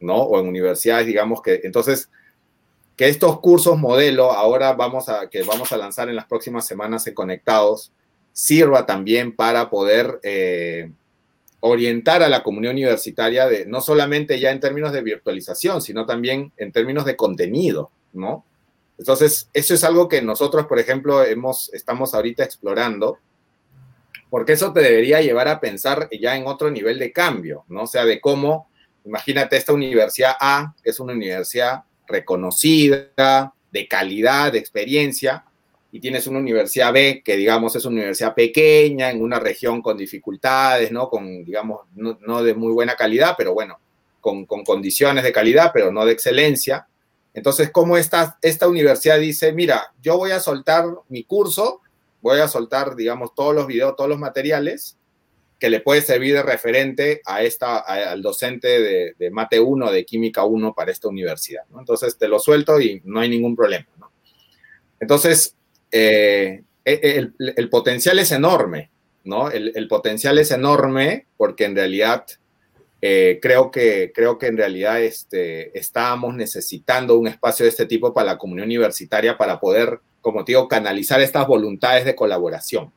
¿no? 0.00 0.16
O 0.16 0.40
en 0.40 0.48
universidades, 0.48 1.06
digamos 1.06 1.42
que, 1.42 1.60
entonces, 1.64 2.10
que 2.96 3.08
estos 3.08 3.40
cursos 3.40 3.78
modelo 3.78 4.32
ahora 4.32 4.72
vamos 4.72 5.08
a, 5.08 5.28
que 5.28 5.42
vamos 5.42 5.72
a 5.72 5.76
lanzar 5.76 6.08
en 6.08 6.16
las 6.16 6.26
próximas 6.26 6.66
semanas 6.66 7.06
en 7.06 7.14
Conectados, 7.14 7.92
sirva 8.34 8.84
también 8.84 9.34
para 9.34 9.70
poder 9.70 10.18
eh, 10.24 10.90
orientar 11.60 12.22
a 12.22 12.28
la 12.28 12.42
comunidad 12.42 12.74
universitaria 12.74 13.46
de, 13.46 13.64
no 13.64 13.80
solamente 13.80 14.38
ya 14.38 14.50
en 14.50 14.60
términos 14.60 14.92
de 14.92 15.02
virtualización, 15.02 15.80
sino 15.80 16.04
también 16.04 16.52
en 16.58 16.72
términos 16.72 17.06
de 17.06 17.16
contenido, 17.16 17.90
¿no? 18.12 18.44
Entonces, 18.98 19.48
eso 19.54 19.72
es 19.72 19.82
algo 19.84 20.08
que 20.08 20.20
nosotros, 20.20 20.66
por 20.66 20.78
ejemplo, 20.78 21.24
hemos, 21.24 21.72
estamos 21.72 22.12
ahorita 22.12 22.44
explorando, 22.44 23.18
porque 24.30 24.52
eso 24.52 24.72
te 24.72 24.80
debería 24.80 25.20
llevar 25.20 25.48
a 25.48 25.60
pensar 25.60 26.08
ya 26.20 26.36
en 26.36 26.46
otro 26.46 26.70
nivel 26.70 26.98
de 26.98 27.12
cambio, 27.12 27.64
¿no? 27.68 27.84
O 27.84 27.86
sea, 27.86 28.04
de 28.04 28.20
cómo, 28.20 28.68
imagínate 29.04 29.56
esta 29.56 29.72
universidad 29.72 30.34
A, 30.40 30.74
es 30.82 30.98
una 30.98 31.12
universidad 31.12 31.84
reconocida, 32.06 33.54
de 33.70 33.88
calidad, 33.88 34.52
de 34.52 34.58
experiencia, 34.58 35.44
y 35.94 36.00
tienes 36.00 36.26
una 36.26 36.40
universidad 36.40 36.92
B, 36.92 37.22
que 37.24 37.36
digamos 37.36 37.76
es 37.76 37.84
una 37.84 37.98
universidad 37.98 38.34
pequeña, 38.34 39.12
en 39.12 39.22
una 39.22 39.38
región 39.38 39.80
con 39.80 39.96
dificultades, 39.96 40.90
¿no? 40.90 41.08
Con, 41.08 41.44
digamos, 41.44 41.82
no, 41.94 42.42
de 42.42 42.52
muy 42.54 42.72
buena 42.72 42.96
calidad, 42.96 43.36
pero 43.38 43.54
bueno, 43.54 43.78
con, 44.20 44.44
condiciones 44.44 45.22
de 45.22 45.30
calidad, 45.30 45.70
pero 45.72 45.92
no 45.92 46.04
de 46.04 46.10
excelencia. 46.10 46.88
Entonces, 47.32 47.70
¿cómo 47.70 47.96
esta, 47.96 48.38
esta 48.42 48.66
universidad 48.66 49.20
dice, 49.20 49.52
mira, 49.52 49.94
yo 50.02 50.18
voy 50.18 50.32
a 50.32 50.40
soltar 50.40 50.84
mi 51.08 51.22
curso 51.22 51.80
voy 52.20 52.40
a 52.40 52.48
soltar, 52.48 52.96
digamos, 52.96 53.32
todos 53.34 53.54
los 53.54 53.68
videos, 53.68 53.94
todos 53.94 54.10
los 54.10 54.18
materiales 54.18 54.96
que 55.60 55.70
le 55.70 55.80
puede 55.80 56.00
servir 56.00 56.34
de 56.34 56.42
referente 56.42 57.20
a 57.24 57.42
esta, 57.42 57.76
al 57.78 58.20
docente 58.20 59.14
de, 59.16 59.30
Mate 59.30 59.60
1, 59.60 59.92
de 59.92 60.04
Química 60.04 60.42
1 60.42 60.74
para 60.74 60.90
esta 60.90 61.06
universidad. 61.06 61.62
Entonces 61.78 62.18
te 62.18 62.26
lo 62.26 62.40
suelto 62.40 62.80
y 62.80 63.00
no 63.04 63.20
hay 63.20 63.28
ningún 63.28 63.54
problema. 63.54 63.86
Entonces, 64.98 65.54
eh, 65.94 66.62
e, 66.84 67.30
el, 67.38 67.70
potencial 67.70 68.18
es 68.18 68.32
enorme, 68.32 68.90
¿no? 69.24 69.50
El, 69.50 69.88
potencial 69.88 70.38
es 70.38 70.50
enorme 70.50 71.26
porque 71.36 71.64
en 71.64 71.74
realidad 71.74 72.26
eh, 73.00 73.38
creo, 73.40 73.70
que, 73.70 74.12
creo 74.14 74.38
que 74.38 74.48
en 74.48 74.56
realidad 74.56 75.00
este, 75.00 75.76
estábamos 75.78 76.34
necesitando 76.34 77.18
un 77.18 77.28
espacio 77.28 77.64
de 77.64 77.70
este 77.70 77.86
tipo 77.86 78.12
para 78.12 78.32
la 78.32 78.38
comunidad 78.38 78.66
universitaria 78.66 79.36
para 79.38 79.60
poder 79.60 80.00
como 80.24 80.42
te 80.42 80.52
digo, 80.52 80.66
canalizar 80.68 81.20
estas 81.20 81.46
voluntades 81.46 82.06
de 82.06 82.16
colaboración. 82.16 82.90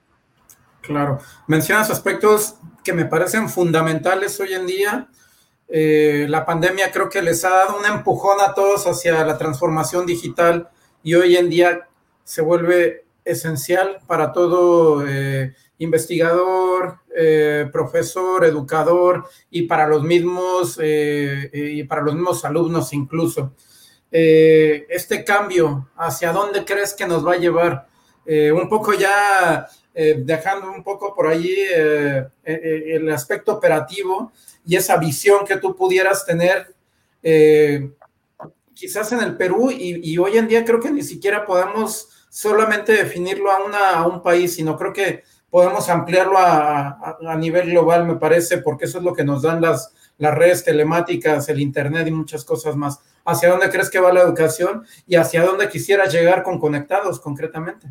Claro, 0.80 1.20
mencionas 1.46 1.90
aspectos 1.90 2.56
que 2.86 2.94
me 2.94 3.04
parecen 3.04 3.50
fundamentales 3.50 4.40
hoy 4.40 4.54
en 4.54 4.66
día. 4.66 5.10
Eh, 5.68 6.26
la 6.30 6.46
pandemia 6.46 6.90
creo 6.90 7.10
que 7.10 7.22
les 7.22 7.44
ha 7.44 7.50
dado 7.50 7.78
un 7.78 7.86
empujón 7.86 8.38
a 8.40 8.54
todos 8.54 8.88
hacia 8.88 9.26
la 9.26 9.38
transformación 9.38 10.06
digital 10.06 10.70
y 11.04 11.16
hoy 11.16 11.36
en 11.36 11.50
día 11.50 11.87
se 12.28 12.42
vuelve 12.42 13.06
esencial 13.24 14.00
para 14.06 14.34
todo 14.34 15.08
eh, 15.08 15.56
investigador, 15.78 17.00
eh, 17.16 17.70
profesor, 17.72 18.44
educador 18.46 19.26
y 19.50 19.64
para 19.64 19.88
los 19.88 20.04
mismos 20.04 20.78
y 20.82 21.84
para 21.84 22.02
los 22.02 22.14
mismos 22.14 22.44
alumnos 22.44 22.92
incluso. 22.94 23.54
Eh, 24.12 24.86
este 24.90 25.24
cambio, 25.24 25.90
hacia 25.98 26.32
dónde 26.32 26.64
crees 26.64 26.94
que 26.94 27.08
nos 27.08 27.26
va 27.26 27.34
a 27.34 27.38
llevar? 27.38 27.88
Eh, 28.26 28.52
un 28.52 28.68
poco 28.70 28.94
ya 28.94 29.68
eh, 29.94 30.22
dejando 30.24 30.72
un 30.72 30.84
poco 30.84 31.14
por 31.16 31.28
allí 31.28 31.56
el 32.44 33.10
aspecto 33.10 33.54
operativo 33.54 34.32
y 34.66 34.76
esa 34.76 34.98
visión 34.98 35.46
que 35.46 35.58
tú 35.58 35.76
pudieras 35.76 36.26
tener 36.26 36.76
quizás 38.74 39.12
en 39.12 39.20
el 39.20 39.38
Perú 39.38 39.72
y, 39.72 40.18
hoy 40.18 40.38
en 40.38 40.48
día 40.48 40.64
creo 40.64 40.80
que 40.80 40.92
ni 40.92 41.04
siquiera 41.04 41.46
podemos 41.46 42.10
solamente 42.30 42.94
definirlo 42.94 43.52
a, 43.52 43.64
una, 43.64 43.90
a 43.92 44.08
un 44.08 44.22
país, 44.22 44.56
sino 44.56 44.78
creo 44.78 44.94
que 44.94 45.24
podemos 45.50 45.90
ampliarlo 45.90 46.38
a, 46.38 47.18
a, 47.26 47.36
nivel 47.36 47.70
global, 47.72 48.06
me 48.06 48.16
parece, 48.16 48.60
porque 48.60 48.86
eso 48.86 48.98
es 48.98 49.04
lo 49.04 49.14
que 49.14 49.24
nos 49.24 49.42
dan 49.42 49.62
las, 49.62 49.94
las 50.18 50.36
redes 50.36 50.64
telemáticas, 50.64 51.48
el 51.50 51.62
Internet 51.62 52.08
y 52.08 52.12
muchas 52.12 52.44
cosas 52.44 52.76
más. 52.76 53.00
¿Hacia 53.26 53.50
dónde 53.50 53.70
crees 53.70 53.90
que 53.90 54.00
va 54.00 54.14
la 54.14 54.22
educación 54.22 54.86
y 55.06 55.16
hacia 55.16 55.44
dónde 55.44 55.70
quisieras 55.70 56.14
llegar 56.14 56.44
con 56.44 56.60
Conectados 56.60 57.20
concretamente? 57.20 57.88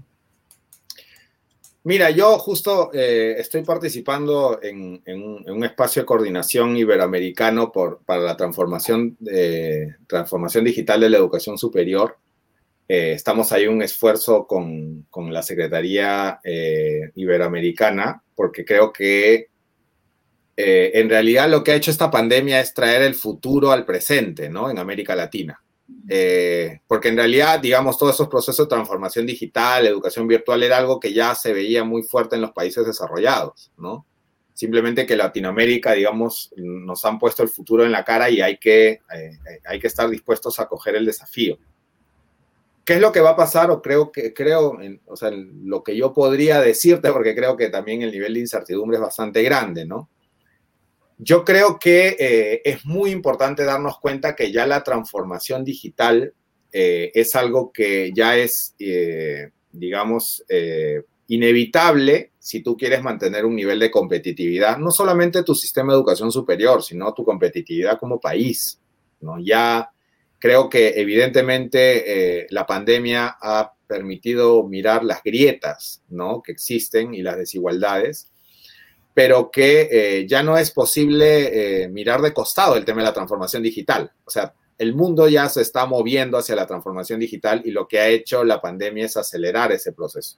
Mira, 1.84 2.11
yo 2.11 2.39
justo 2.39 2.91
eh, 2.93 3.37
estoy 3.39 3.62
participando 3.62 4.59
en, 4.61 5.03
un 5.07 5.64
espacio 5.64 6.03
de 6.03 6.07
coordinación 6.07 6.76
iberoamericano 6.76 7.70
por, 7.70 8.01
para 8.05 8.22
la 8.22 8.37
transformación, 8.37 9.16
transformación 10.09 10.64
digital 10.64 11.01
de 11.01 11.11
la 11.11 11.18
educación 11.18 11.57
superior. 11.57 12.18
Eh, 12.89 13.12
estamos 13.12 13.51
ahí 13.51 13.66
un 13.66 13.82
esfuerzo 13.82 14.47
con, 14.47 15.07
con 15.11 15.32
la 15.32 15.43
Secretaría 15.43 16.39
eh, 16.45 17.11
Iberoamericana 17.16 18.22
porque 18.34 18.64
creo 18.64 18.93
que 18.93 19.49
eh, 20.57 20.93
en 20.95 21.11
realidad 21.11 21.51
lo 21.51 21.64
que 21.64 21.72
ha 21.72 21.74
hecho 21.74 21.91
esta 21.91 22.11
pandemia 22.11 22.61
es 22.61 22.72
traer 22.74 23.03
el 23.03 23.14
futuro 23.14 23.72
al 23.72 23.84
presente, 23.84 24.49
¿no? 24.49 24.70
En 24.70 24.78
América 24.78 25.16
Latina. 25.16 25.61
Porque 26.87 27.09
en 27.09 27.16
realidad, 27.16 27.61
digamos, 27.61 27.99
todos 27.99 28.14
esos 28.14 28.28
procesos 28.28 28.66
de 28.66 28.74
transformación 28.74 29.26
digital, 29.26 29.87
educación 29.87 30.26
virtual, 30.28 30.62
era 30.62 30.78
algo 30.78 31.01
que 31.01 31.12
ya 31.12 31.34
se 31.34 31.53
veía 31.53 31.84
muy 31.84 32.03
fuerte 32.03 32.37
en 32.37 32.43
los 32.43 32.53
países 32.53 32.87
desarrollados, 32.87 33.72
¿no? 33.76 34.07
Simplemente 34.55 35.05
que 35.05 35.16
Latinoamérica, 35.16 35.93
digamos, 35.93 36.53
nos 36.57 37.05
han 37.05 37.18
puesto 37.18 37.43
el 37.43 37.49
futuro 37.49 37.84
en 37.84 37.93
la 37.93 38.05
cara 38.05 38.30
y 38.30 38.41
hay 38.41 38.57
que, 38.57 39.01
hay 39.64 39.78
que 39.78 39.87
estar 39.87 40.09
dispuestos 40.09 40.59
a 40.59 40.66
coger 40.66 40.97
el 40.97 41.05
desafío. 41.05 41.59
¿Qué 42.87 42.95
es 42.95 43.01
lo 43.01 43.11
que 43.11 43.20
va 43.20 43.30
a 43.30 43.37
pasar? 43.37 43.68
O 43.72 43.82
creo 43.82 44.12
que, 44.12 44.32
creo, 44.32 44.78
o 45.07 45.16
sea, 45.16 45.32
lo 45.32 45.82
que 45.82 45.97
yo 45.97 46.12
podría 46.12 46.61
decirte, 46.61 47.11
porque 47.11 47.34
creo 47.34 47.57
que 47.57 47.68
también 47.68 48.03
el 48.03 48.12
nivel 48.12 48.34
de 48.34 48.41
incertidumbre 48.41 48.97
es 48.97 49.03
bastante 49.03 49.43
grande, 49.43 49.84
¿no? 49.84 50.09
Yo 51.18 51.45
creo 51.45 51.80
que 51.80 52.16
eh, 52.16 52.62
es 52.64 52.84
muy 52.84 53.11
importante 53.11 53.64
darnos 53.64 53.99
cuenta 53.99 54.37
que 54.37 54.53
ya 54.53 54.68
la 54.68 54.84
transformación 54.84 55.64
digital 55.64 56.32
eh, 56.72 57.11
es 57.12 57.34
algo 57.34 57.72
que 57.72 58.12
ya 58.14 58.37
es, 58.37 58.76
eh, 58.78 59.51
digamos, 59.72 60.45
inevitable 61.26 62.30
si 62.39 62.62
tú 62.62 62.76
quieres 62.76 63.03
mantener 63.03 63.45
un 63.45 63.57
nivel 63.57 63.80
de 63.80 63.91
competitividad, 63.91 64.78
no 64.78 64.93
solamente 64.93 65.43
tu 65.43 65.57
sistema 65.57 65.93
de 65.93 65.99
educación 65.99 66.30
superior, 66.30 66.84
sino 66.84 67.12
tu 67.12 67.24
competitividad 67.24 67.99
como 67.99 68.20
país. 68.20 68.78
¿no? 69.20 69.41
Ya 69.41 69.91
creo 70.39 70.68
que 70.68 71.01
evidentemente 71.01 72.47
la 72.51 72.66
pandemia 72.66 73.37
ha 73.41 73.72
permitido 73.87 74.64
mirar 74.64 75.05
las 75.05 75.22
grietas 75.22 76.03
¿no? 76.09 76.43
que 76.43 76.53
existen 76.53 77.14
y 77.14 77.22
las 77.22 77.37
desigualdades 77.37 78.28
pero 79.16 79.51
que 79.51 79.89
eh, 79.91 80.26
ya 80.28 80.43
no 80.43 80.59
es 80.59 80.70
posible 80.70 81.84
eh, 81.84 81.89
mirar 81.89 82.20
de 82.20 82.34
costado 82.34 82.76
el 82.76 82.84
tema 82.84 82.99
de 82.99 83.07
la 83.07 83.14
transformación 83.14 83.62
digital. 83.62 84.12
O 84.26 84.30
sea, 84.30 84.53
el 84.76 84.95
mundo 84.95 85.26
ya 85.26 85.49
se 85.49 85.62
está 85.62 85.87
moviendo 85.87 86.37
hacia 86.37 86.55
la 86.55 86.66
transformación 86.66 87.20
digital 87.20 87.62
y 87.64 87.70
lo 87.70 87.89
que 87.89 87.99
ha 87.99 88.09
hecho 88.09 88.45
la 88.45 88.61
pandemia 88.61 89.07
es 89.07 89.16
acelerar 89.16 89.72
ese 89.72 89.93
proceso. 89.93 90.37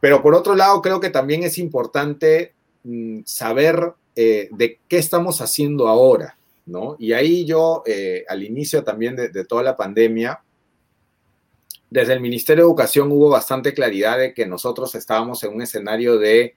Pero 0.00 0.24
por 0.24 0.34
otro 0.34 0.56
lado, 0.56 0.82
creo 0.82 0.98
que 0.98 1.10
también 1.10 1.44
es 1.44 1.56
importante 1.58 2.54
mm, 2.82 3.20
saber 3.24 3.92
eh, 4.16 4.48
de 4.50 4.80
qué 4.88 4.98
estamos 4.98 5.40
haciendo 5.40 5.86
ahora, 5.86 6.35
¿no? 6.66 6.96
Y 6.98 7.12
ahí 7.12 7.44
yo, 7.44 7.82
al 8.28 8.42
inicio 8.42 8.84
también 8.84 9.16
de, 9.16 9.28
de 9.28 9.44
toda 9.44 9.62
la 9.62 9.76
pandemia, 9.76 10.42
desde 11.90 12.12
el 12.12 12.20
Ministerio 12.20 12.64
de 12.64 12.68
Educación 12.68 13.10
hubo 13.12 13.30
bastante 13.30 13.72
claridad 13.72 14.18
de 14.18 14.34
que 14.34 14.46
nosotros 14.46 14.94
estábamos 14.94 15.42
en 15.44 15.54
un 15.54 15.62
escenario 15.62 16.18
de 16.18 16.56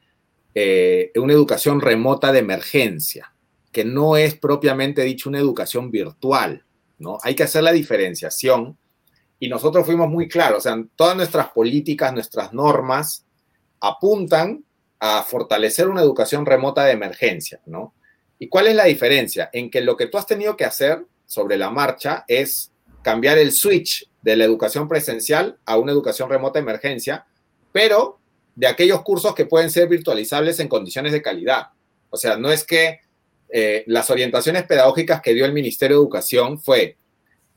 eh, 0.55 1.11
una 1.15 1.33
educación 1.33 1.79
remota 1.79 2.31
de 2.31 2.39
emergencia, 2.39 3.33
que 3.71 3.85
no 3.85 4.17
es 4.17 4.35
propiamente 4.35 5.03
dicho 5.03 5.29
una 5.29 5.37
educación 5.37 5.91
virtual, 5.91 6.65
¿no? 6.97 7.19
Hay 7.21 7.35
que 7.35 7.43
hacer 7.43 7.63
la 7.63 7.71
diferenciación 7.71 8.77
y 9.39 9.47
nosotros 9.47 9.85
fuimos 9.85 10.09
muy 10.09 10.27
claros, 10.27 10.57
o 10.57 10.61
sea, 10.61 10.83
todas 10.95 11.15
nuestras 11.15 11.49
políticas, 11.49 12.13
nuestras 12.13 12.51
normas 12.51 13.25
apuntan 13.79 14.65
a 14.99 15.21
fortalecer 15.23 15.87
una 15.87 16.01
educación 16.01 16.45
remota 16.45 16.83
de 16.83 16.91
emergencia, 16.93 17.61
¿no? 17.67 17.93
¿Y 18.39 18.47
cuál 18.47 18.67
es 18.67 18.75
la 18.75 18.85
diferencia? 18.85 19.49
En 19.51 19.69
que 19.69 19.81
lo 19.81 19.97
que 19.97 20.07
tú 20.07 20.17
has 20.17 20.25
tenido 20.25 20.55
que 20.55 20.65
hacer 20.65 21.05
sobre 21.25 21.57
la 21.57 21.69
marcha 21.69 22.23
es 22.27 22.71
cambiar 23.03 23.37
el 23.37 23.51
switch 23.51 24.09
de 24.21 24.35
la 24.37 24.45
educación 24.45 24.87
presencial 24.87 25.59
a 25.65 25.77
una 25.77 25.91
educación 25.91 26.29
remota 26.29 26.57
emergencia, 26.57 27.25
pero 27.71 28.19
de 28.55 28.67
aquellos 28.67 29.03
cursos 29.03 29.35
que 29.35 29.45
pueden 29.45 29.69
ser 29.69 29.87
virtualizables 29.87 30.59
en 30.59 30.67
condiciones 30.67 31.11
de 31.11 31.21
calidad. 31.21 31.67
O 32.09 32.17
sea, 32.17 32.37
no 32.37 32.51
es 32.51 32.63
que 32.63 32.99
eh, 33.49 33.83
las 33.87 34.09
orientaciones 34.09 34.63
pedagógicas 34.63 35.21
que 35.21 35.33
dio 35.33 35.45
el 35.45 35.53
Ministerio 35.53 35.97
de 35.97 36.03
Educación 36.03 36.59
fue, 36.59 36.97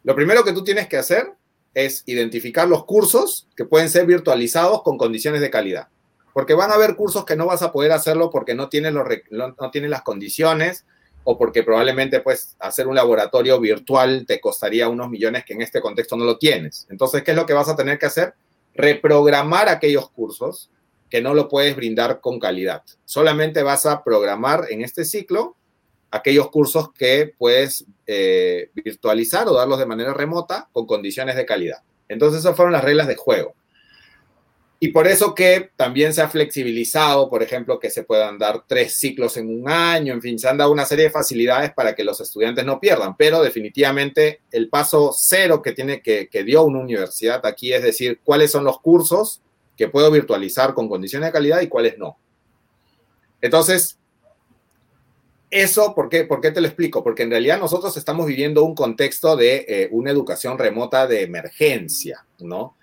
lo 0.04 0.14
primero 0.14 0.44
que 0.44 0.52
tú 0.52 0.64
tienes 0.64 0.88
que 0.88 0.96
hacer 0.96 1.32
es 1.74 2.02
identificar 2.06 2.68
los 2.68 2.84
cursos 2.84 3.48
que 3.56 3.64
pueden 3.64 3.88
ser 3.88 4.06
virtualizados 4.06 4.82
con 4.82 4.98
condiciones 4.98 5.40
de 5.40 5.50
calidad. 5.50 5.88
Porque 6.32 6.54
van 6.54 6.70
a 6.70 6.74
haber 6.74 6.96
cursos 6.96 7.24
que 7.24 7.36
no 7.36 7.46
vas 7.46 7.62
a 7.62 7.72
poder 7.72 7.92
hacerlo 7.92 8.30
porque 8.30 8.54
no 8.54 8.68
tienes, 8.68 8.92
los, 8.92 9.06
no 9.30 9.56
las 9.72 10.02
condiciones 10.02 10.86
o 11.24 11.38
porque 11.38 11.62
probablemente 11.62 12.20
pues 12.20 12.56
hacer 12.58 12.88
un 12.88 12.94
laboratorio 12.94 13.60
virtual 13.60 14.24
te 14.26 14.40
costaría 14.40 14.88
unos 14.88 15.08
millones 15.08 15.44
que 15.44 15.54
en 15.54 15.62
este 15.62 15.80
contexto 15.80 16.16
no 16.16 16.24
lo 16.24 16.38
tienes. 16.38 16.86
Entonces, 16.90 17.22
¿qué 17.22 17.32
es 17.32 17.36
lo 17.36 17.46
que 17.46 17.52
vas 17.52 17.68
a 17.68 17.76
tener 17.76 17.98
que 17.98 18.06
hacer? 18.06 18.34
Reprogramar 18.74 19.68
aquellos 19.68 20.10
cursos 20.10 20.70
que 21.08 21.20
no 21.20 21.34
lo 21.34 21.48
puedes 21.48 21.76
brindar 21.76 22.20
con 22.20 22.40
calidad. 22.40 22.82
Solamente 23.04 23.62
vas 23.62 23.86
a 23.86 24.02
programar 24.02 24.66
en 24.70 24.82
este 24.82 25.04
ciclo 25.04 25.56
aquellos 26.10 26.50
cursos 26.50 26.92
que 26.92 27.34
puedes 27.36 27.84
eh, 28.06 28.70
virtualizar 28.74 29.48
o 29.48 29.54
darlos 29.54 29.78
de 29.78 29.86
manera 29.86 30.14
remota 30.14 30.68
con 30.72 30.86
condiciones 30.86 31.36
de 31.36 31.46
calidad. 31.46 31.82
Entonces 32.08 32.40
esas 32.40 32.56
fueron 32.56 32.72
las 32.72 32.84
reglas 32.84 33.08
de 33.08 33.16
juego. 33.16 33.54
Y 34.84 34.88
por 34.88 35.06
eso 35.06 35.32
que 35.32 35.70
también 35.76 36.12
se 36.12 36.22
ha 36.22 36.28
flexibilizado, 36.28 37.30
por 37.30 37.40
ejemplo, 37.40 37.78
que 37.78 37.88
se 37.88 38.02
puedan 38.02 38.36
dar 38.36 38.64
tres 38.66 38.98
ciclos 38.98 39.36
en 39.36 39.48
un 39.48 39.70
año, 39.70 40.12
en 40.12 40.20
fin, 40.20 40.36
se 40.40 40.48
han 40.48 40.56
dado 40.56 40.72
una 40.72 40.84
serie 40.84 41.04
de 41.04 41.12
facilidades 41.12 41.72
para 41.72 41.94
que 41.94 42.02
los 42.02 42.20
estudiantes 42.20 42.64
no 42.64 42.80
pierdan, 42.80 43.16
pero 43.16 43.40
definitivamente 43.44 44.40
el 44.50 44.68
paso 44.68 45.14
cero 45.16 45.62
que 45.62 45.70
tiene 45.70 46.02
que, 46.02 46.28
dio 46.44 46.64
una 46.64 46.80
universidad 46.80 47.46
aquí 47.46 47.72
es 47.72 47.84
decir, 47.84 48.18
cuáles 48.24 48.50
son 48.50 48.64
los 48.64 48.80
cursos 48.80 49.40
que 49.76 49.86
puedo 49.86 50.10
virtualizar 50.10 50.74
con 50.74 50.88
condiciones 50.88 51.28
de 51.28 51.32
calidad 51.32 51.60
y 51.60 51.68
cuáles 51.68 51.96
no. 51.96 52.18
Entonces, 53.40 54.00
eso, 55.48 55.94
¿por 55.94 56.08
qué, 56.08 56.24
¿por 56.24 56.40
qué 56.40 56.50
te 56.50 56.60
lo 56.60 56.66
explico? 56.66 57.04
Porque 57.04 57.22
en 57.22 57.30
realidad 57.30 57.60
nosotros 57.60 57.96
estamos 57.96 58.26
viviendo 58.26 58.64
un 58.64 58.74
contexto 58.74 59.36
de 59.36 59.64
eh, 59.68 59.88
una 59.92 60.10
educación 60.10 60.58
remota 60.58 61.06
de 61.06 61.22
emergencia, 61.22 62.26
¿no? 62.40 62.74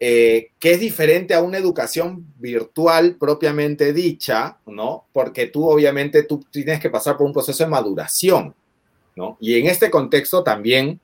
Eh, 0.00 0.52
que 0.60 0.70
es 0.70 0.80
diferente 0.80 1.34
a 1.34 1.42
una 1.42 1.58
educación 1.58 2.32
virtual 2.38 3.16
propiamente 3.18 3.92
dicha, 3.92 4.58
¿no? 4.64 5.08
Porque 5.12 5.46
tú 5.46 5.68
obviamente 5.68 6.22
tú 6.22 6.44
tienes 6.52 6.78
que 6.78 6.88
pasar 6.88 7.16
por 7.16 7.26
un 7.26 7.32
proceso 7.32 7.64
de 7.64 7.70
maduración, 7.70 8.54
¿no? 9.16 9.36
Y 9.40 9.58
en 9.58 9.66
este 9.66 9.90
contexto 9.90 10.44
también, 10.44 11.00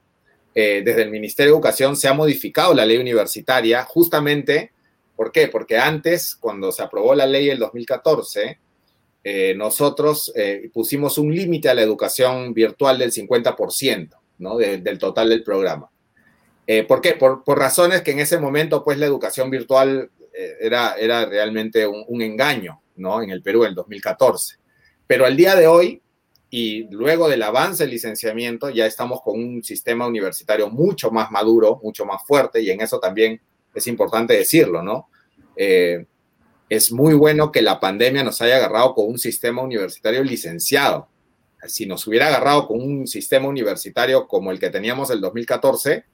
eh, 0.55 0.82
desde 0.84 1.03
el 1.03 1.11
Ministerio 1.11 1.51
de 1.51 1.57
Educación 1.57 1.97
se 1.97 2.07
ha 2.07 2.14
modificado 2.14 2.72
la 2.72 2.86
ley 2.86 2.99
universitaria 2.99 3.82
justamente, 3.82 4.70
¿por 5.16 5.32
qué? 5.32 5.49
Porque 5.49 5.76
antes, 5.76 6.36
cuando 6.36 6.70
se 6.70 6.84
aprobó 6.84 7.16
la 7.16 7.26
ley 7.26 7.51
el 7.51 7.59
2014, 7.59 8.61
eh, 9.24 9.55
nosotros 9.57 10.32
pusimos 10.72 11.18
un 11.18 11.34
límite 11.34 11.68
a 11.68 11.74
la 11.74 11.82
educación 11.82 12.55
virtual 12.55 12.99
del 12.99 13.11
50%, 13.11 14.11
¿no? 14.38 14.57
del 14.59 14.99
total 14.99 15.30
del 15.30 15.42
programa. 15.42 15.90
Eh, 16.66 16.84
¿Por 16.84 17.00
qué? 17.00 17.14
Por, 17.14 17.42
razones 17.46 18.02
que 18.02 18.12
en 18.12 18.20
ese 18.20 18.38
momento, 18.38 18.82
pues, 18.82 18.98
la 18.98 19.06
educación 19.06 19.50
virtual 19.50 20.10
eh, 20.32 20.56
era, 20.60 20.94
era 20.94 21.26
realmente 21.26 21.86
un, 21.86 22.22
engaño, 22.22 22.80
¿no? 22.96 23.22
En 23.22 23.30
el 23.30 23.42
Perú, 23.42 23.64
en 23.64 23.74
2014. 23.74 24.56
Pero 25.06 25.26
al 25.26 25.36
día 25.36 25.54
de 25.54 25.66
hoy, 25.66 26.00
y 26.48 26.84
luego 26.90 27.28
del 27.28 27.42
avance 27.42 27.84
del 27.84 27.90
licenciamiento, 27.90 28.70
ya 28.70 28.86
estamos 28.86 29.20
con 29.22 29.38
un 29.38 29.62
sistema 29.62 30.06
universitario 30.06 30.70
mucho 30.70 31.10
más 31.10 31.30
maduro, 31.30 31.80
mucho 31.82 32.06
más 32.06 32.22
fuerte, 32.26 32.62
y 32.62 32.70
en 32.70 32.80
eso 32.80 32.98
también 32.98 33.40
es 33.74 33.86
importante 33.86 34.34
decirlo, 34.34 34.82
¿no? 34.82 35.08
Eh, 35.56 36.06
es 36.68 36.92
muy 36.92 37.14
bueno 37.14 37.52
que 37.52 37.60
la 37.60 37.78
pandemia 37.78 38.24
nos 38.24 38.40
haya 38.40 38.56
agarrado 38.56 38.94
con 38.94 39.06
un 39.06 39.18
sistema 39.18 39.62
universitario 39.62 40.22
licenciado. 40.22 41.08
Si 41.66 41.86
nos 41.86 42.06
hubiera 42.06 42.28
agarrado 42.28 42.66
con 42.66 42.80
un 42.80 43.06
sistema 43.06 43.48
universitario 43.48 44.26
como 44.26 44.50
el 44.50 44.58
que 44.58 44.70
teníamos 44.70 45.10
el 45.10 45.20
2014, 45.20 46.04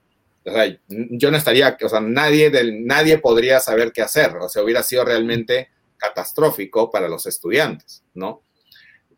o 0.45 0.53
sea, 0.53 0.79
yo 0.89 1.31
no 1.31 1.37
estaría, 1.37 1.77
o 1.83 1.89
sea, 1.89 2.01
nadie, 2.01 2.51
del, 2.51 2.87
nadie 2.87 3.19
podría 3.19 3.61
saber 3.61 3.93
qué 3.93 4.03
hacer, 4.03 4.37
o 4.37 4.49
sea, 4.49 4.63
hubiera 4.63 4.83
sido 4.83 5.05
realmente 5.05 5.69
catastrófico 5.97 6.91
para 6.91 7.09
los 7.09 7.27
estudiantes, 7.27 8.03
¿no? 8.15 8.43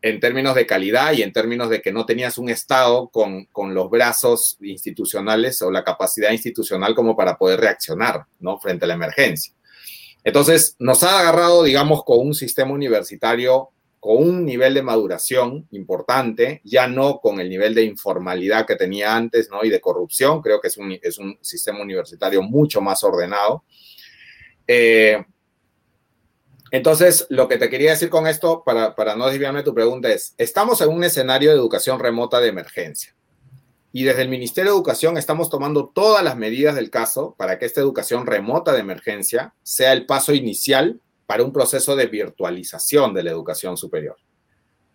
En 0.00 0.18
términos 0.18 0.56
de 0.56 0.66
calidad 0.66 1.12
y 1.12 1.22
en 1.22 1.32
términos 1.32 1.70
de 1.70 1.80
que 1.80 1.92
no 1.92 2.04
tenías 2.04 2.38
un 2.38 2.48
Estado 2.48 3.08
con, 3.08 3.44
con 3.46 3.72
los 3.72 3.88
brazos 3.88 4.58
institucionales 4.60 5.62
o 5.62 5.70
la 5.70 5.84
capacidad 5.84 6.32
institucional 6.32 6.94
como 6.94 7.16
para 7.16 7.36
poder 7.36 7.60
reaccionar, 7.60 8.24
¿no? 8.40 8.58
Frente 8.58 8.84
a 8.84 8.88
la 8.88 8.94
emergencia. 8.94 9.54
Entonces, 10.24 10.74
nos 10.80 11.04
ha 11.04 11.20
agarrado, 11.20 11.62
digamos, 11.62 12.02
con 12.04 12.18
un 12.18 12.34
sistema 12.34 12.72
universitario 12.72 13.70
con 14.02 14.16
un 14.16 14.44
nivel 14.44 14.74
de 14.74 14.82
maduración 14.82 15.68
importante, 15.70 16.60
ya 16.64 16.88
no 16.88 17.20
con 17.20 17.38
el 17.38 17.48
nivel 17.48 17.72
de 17.72 17.84
informalidad 17.84 18.66
que 18.66 18.74
tenía 18.74 19.14
antes, 19.14 19.48
¿no? 19.48 19.62
Y 19.62 19.70
de 19.70 19.80
corrupción, 19.80 20.42
creo 20.42 20.60
que 20.60 20.66
es 20.66 20.76
un, 20.76 20.98
es 21.00 21.18
un 21.18 21.38
sistema 21.40 21.80
universitario 21.80 22.42
mucho 22.42 22.80
más 22.80 23.04
ordenado. 23.04 23.62
Eh, 24.66 25.24
entonces, 26.72 27.28
lo 27.30 27.46
que 27.46 27.58
te 27.58 27.70
quería 27.70 27.90
decir 27.90 28.10
con 28.10 28.26
esto, 28.26 28.64
para, 28.66 28.96
para 28.96 29.14
no 29.14 29.28
desviarme 29.28 29.62
tu 29.62 29.72
pregunta, 29.72 30.10
es, 30.10 30.34
estamos 30.36 30.80
en 30.80 30.88
un 30.88 31.04
escenario 31.04 31.50
de 31.50 31.56
educación 31.56 32.00
remota 32.00 32.40
de 32.40 32.48
emergencia. 32.48 33.14
Y 33.92 34.02
desde 34.02 34.22
el 34.22 34.28
Ministerio 34.28 34.72
de 34.72 34.78
Educación 34.78 35.16
estamos 35.16 35.48
tomando 35.48 35.92
todas 35.94 36.24
las 36.24 36.36
medidas 36.36 36.74
del 36.74 36.90
caso 36.90 37.36
para 37.38 37.56
que 37.56 37.66
esta 37.66 37.80
educación 37.80 38.26
remota 38.26 38.72
de 38.72 38.80
emergencia 38.80 39.54
sea 39.62 39.92
el 39.92 40.06
paso 40.06 40.34
inicial 40.34 41.00
para 41.32 41.44
un 41.44 41.52
proceso 41.54 41.96
de 41.96 42.08
virtualización 42.08 43.14
de 43.14 43.22
la 43.22 43.30
educación 43.30 43.78
superior. 43.78 44.16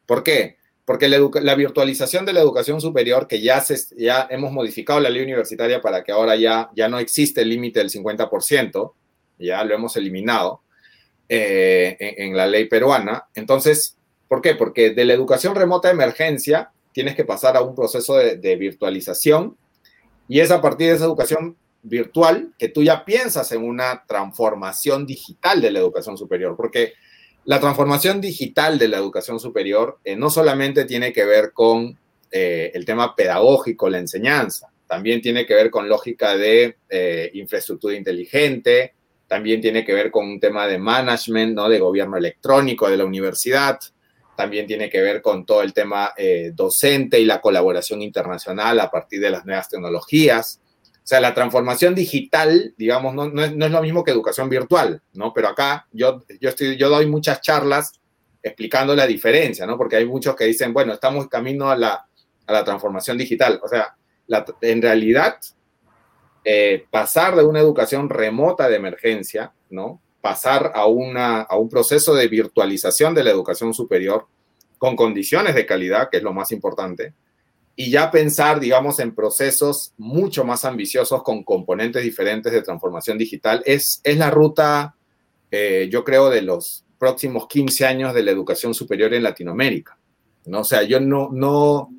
¿Por 0.05 0.21
qué? 0.21 0.57
Porque 0.85 1.09
la, 1.09 1.55
virtualización 1.55 2.27
de 2.27 2.33
la 2.33 2.41
educación 2.41 2.79
superior, 2.79 3.27
que 3.27 3.41
ya, 3.41 3.65
hemos 4.29 4.51
modificado 4.51 4.99
la 4.99 5.09
ley 5.09 5.23
universitaria 5.23 5.81
para 5.81 6.03
que 6.03 6.11
ahora 6.11 6.35
ya, 6.35 6.69
ya 6.75 6.89
no 6.89 6.99
existe 6.99 7.41
el 7.41 7.49
límite 7.49 7.79
del 7.79 7.89
50%, 7.89 8.93
ya 9.39 9.63
lo 9.63 9.73
hemos 9.73 9.97
eliminado 9.97 10.61
eh, 11.27 11.97
en, 11.99 12.37
la 12.37 12.45
ley 12.45 12.65
peruana. 12.65 13.25
Entonces, 13.33 13.97
¿por 14.27 14.39
qué? 14.43 14.53
Porque 14.53 14.91
de 14.91 15.05
la 15.05 15.13
educación 15.13 15.55
remota 15.55 15.87
de 15.87 15.95
emergencia 15.95 16.69
tienes 16.91 17.15
que 17.15 17.25
pasar 17.25 17.57
a 17.57 17.61
un 17.61 17.73
proceso 17.73 18.15
de, 18.15 18.35
de 18.37 18.55
virtualización 18.57 19.57
y 20.27 20.41
es 20.41 20.51
a 20.51 20.61
partir 20.61 20.89
de 20.89 20.97
esa 20.97 21.05
educación 21.05 21.57
virtual 21.87 22.53
que 22.57 22.69
tú 22.69 22.83
ya 22.83 23.05
piensas 23.05 23.51
en 23.51 23.63
una 23.63 24.03
transformación 24.07 25.05
digital 25.05 25.61
de 25.61 25.71
la 25.71 25.79
educación 25.79 26.17
superior, 26.17 26.55
porque 26.55 26.93
la 27.47 27.61
transformación 27.61 28.19
digital 28.19 28.77
de 28.77 28.89
la 28.89 28.97
educación 28.97 29.39
superior 29.39 29.99
eh, 30.03 30.17
no 30.17 30.29
solamente 30.29 30.83
tiene 30.83 31.13
que 31.13 31.23
ver 31.23 31.53
con 31.53 31.97
eh, 32.29 32.71
el 32.73 32.83
tema 32.83 33.15
pedagógico, 33.15 33.89
la 33.89 33.99
enseñanza, 33.99 34.67
también 34.85 35.21
tiene 35.21 35.45
que 35.45 35.53
ver 35.53 35.69
con 35.69 35.87
lógica 35.87 36.35
de 36.35 36.75
eh, 36.89 37.31
infraestructura 37.35 37.95
inteligente, 37.95 38.93
también 39.27 39.61
tiene 39.61 39.85
que 39.85 39.93
ver 39.93 40.11
con 40.11 40.25
un 40.25 40.41
tema 40.41 40.67
de 40.67 40.77
management, 40.77 41.55
¿no? 41.55 41.69
de 41.69 41.79
gobierno 41.79 42.17
electrónico 42.17 42.89
de 42.89 42.97
la 42.97 43.05
universidad, 43.05 43.79
también 44.35 44.67
tiene 44.67 44.89
que 44.89 45.01
ver 45.01 45.21
con 45.21 45.45
todo 45.45 45.61
el 45.61 45.73
tema 45.73 46.13
docente 46.53 47.19
y 47.19 47.25
la 47.25 47.41
colaboración 47.41 48.03
internacional 48.03 48.79
a 48.79 48.91
partir 48.91 49.19
de 49.19 49.31
las 49.31 49.45
nuevas 49.45 49.67
tecnologías. 49.67 50.61
O 51.07 51.09
sea, 51.09 51.21
la 51.21 51.33
transformación 51.33 51.95
digital, 51.95 52.73
digamos, 52.77 53.15
no, 53.15 53.29
no, 53.29 53.41
es, 53.41 53.55
no, 53.55 53.65
es, 53.65 53.71
lo 53.71 53.81
mismo 53.81 54.03
que 54.03 54.11
educación 54.11 54.49
virtual, 54.49 55.01
¿no? 55.13 55.33
Pero 55.33 55.47
acá 55.47 55.87
yo, 55.93 56.25
yo, 56.41 56.49
estoy, 56.49 56.75
yo 56.75 56.89
doy 56.89 57.05
muchas 57.05 57.39
charlas 57.39 57.93
explicando 58.43 58.93
la 58.93 59.07
diferencia, 59.07 59.65
¿no? 59.65 59.77
Porque 59.77 59.95
hay 59.95 60.05
muchos 60.05 60.35
que 60.35 60.43
dicen, 60.43 60.73
bueno, 60.73 60.91
estamos 60.91 61.29
camino 61.29 61.69
a 61.69 61.77
la, 61.77 62.05
a 62.45 62.51
la 62.51 62.61
transformación 62.65 63.17
digital. 63.17 63.57
O 63.63 63.69
sea, 63.69 63.95
en 64.59 64.81
realidad, 64.81 65.37
eh, 66.43 66.85
pasar 66.91 67.37
de 67.37 67.45
una 67.45 67.61
educación 67.61 68.09
remota 68.09 68.67
de 68.67 68.75
emergencia, 68.75 69.53
¿no? 69.69 70.01
Pasar 70.19 70.73
a, 70.75 70.87
una, 70.87 71.39
a 71.39 71.55
un 71.55 71.69
proceso 71.69 72.15
de 72.15 72.27
virtualización 72.27 73.15
de 73.15 73.23
la 73.23 73.31
educación 73.31 73.73
superior 73.73 74.27
con 74.77 74.97
condiciones 74.97 75.55
de 75.55 75.65
calidad, 75.65 76.09
que 76.09 76.17
es 76.17 76.23
lo 76.23 76.33
más 76.33 76.51
importante, 76.51 77.13
y 77.79 77.91
ya 77.91 78.09
pensar, 78.09 78.59
digamos, 78.59 78.99
en 78.99 79.13
procesos 79.13 79.93
mucho 79.97 80.43
más 80.43 80.65
ambiciosos 80.65 81.21
con 81.21 81.43
componentes 81.43 82.03
diferentes 82.03 82.51
de 82.51 82.63
transformación 82.63 83.19
digital 83.19 83.61
es, 83.67 84.01
es 84.03 84.17
la 84.17 84.31
ruta, 84.31 84.95
eh, 85.51 85.87
yo 85.91 86.03
creo, 86.03 86.31
de 86.31 86.41
los 86.41 86.83
próximos 86.97 87.47
15 87.47 87.85
años 87.85 88.15
de 88.15 88.23
la 88.23 88.31
educación 88.31 88.73
superior 88.73 89.13
en 89.13 89.21
Latinoamérica. 89.21 89.95
¿no? 90.47 90.61
O 90.61 90.63
sea, 90.63 90.81
yo 90.81 90.99
no, 90.99 91.29
no, 91.31 91.93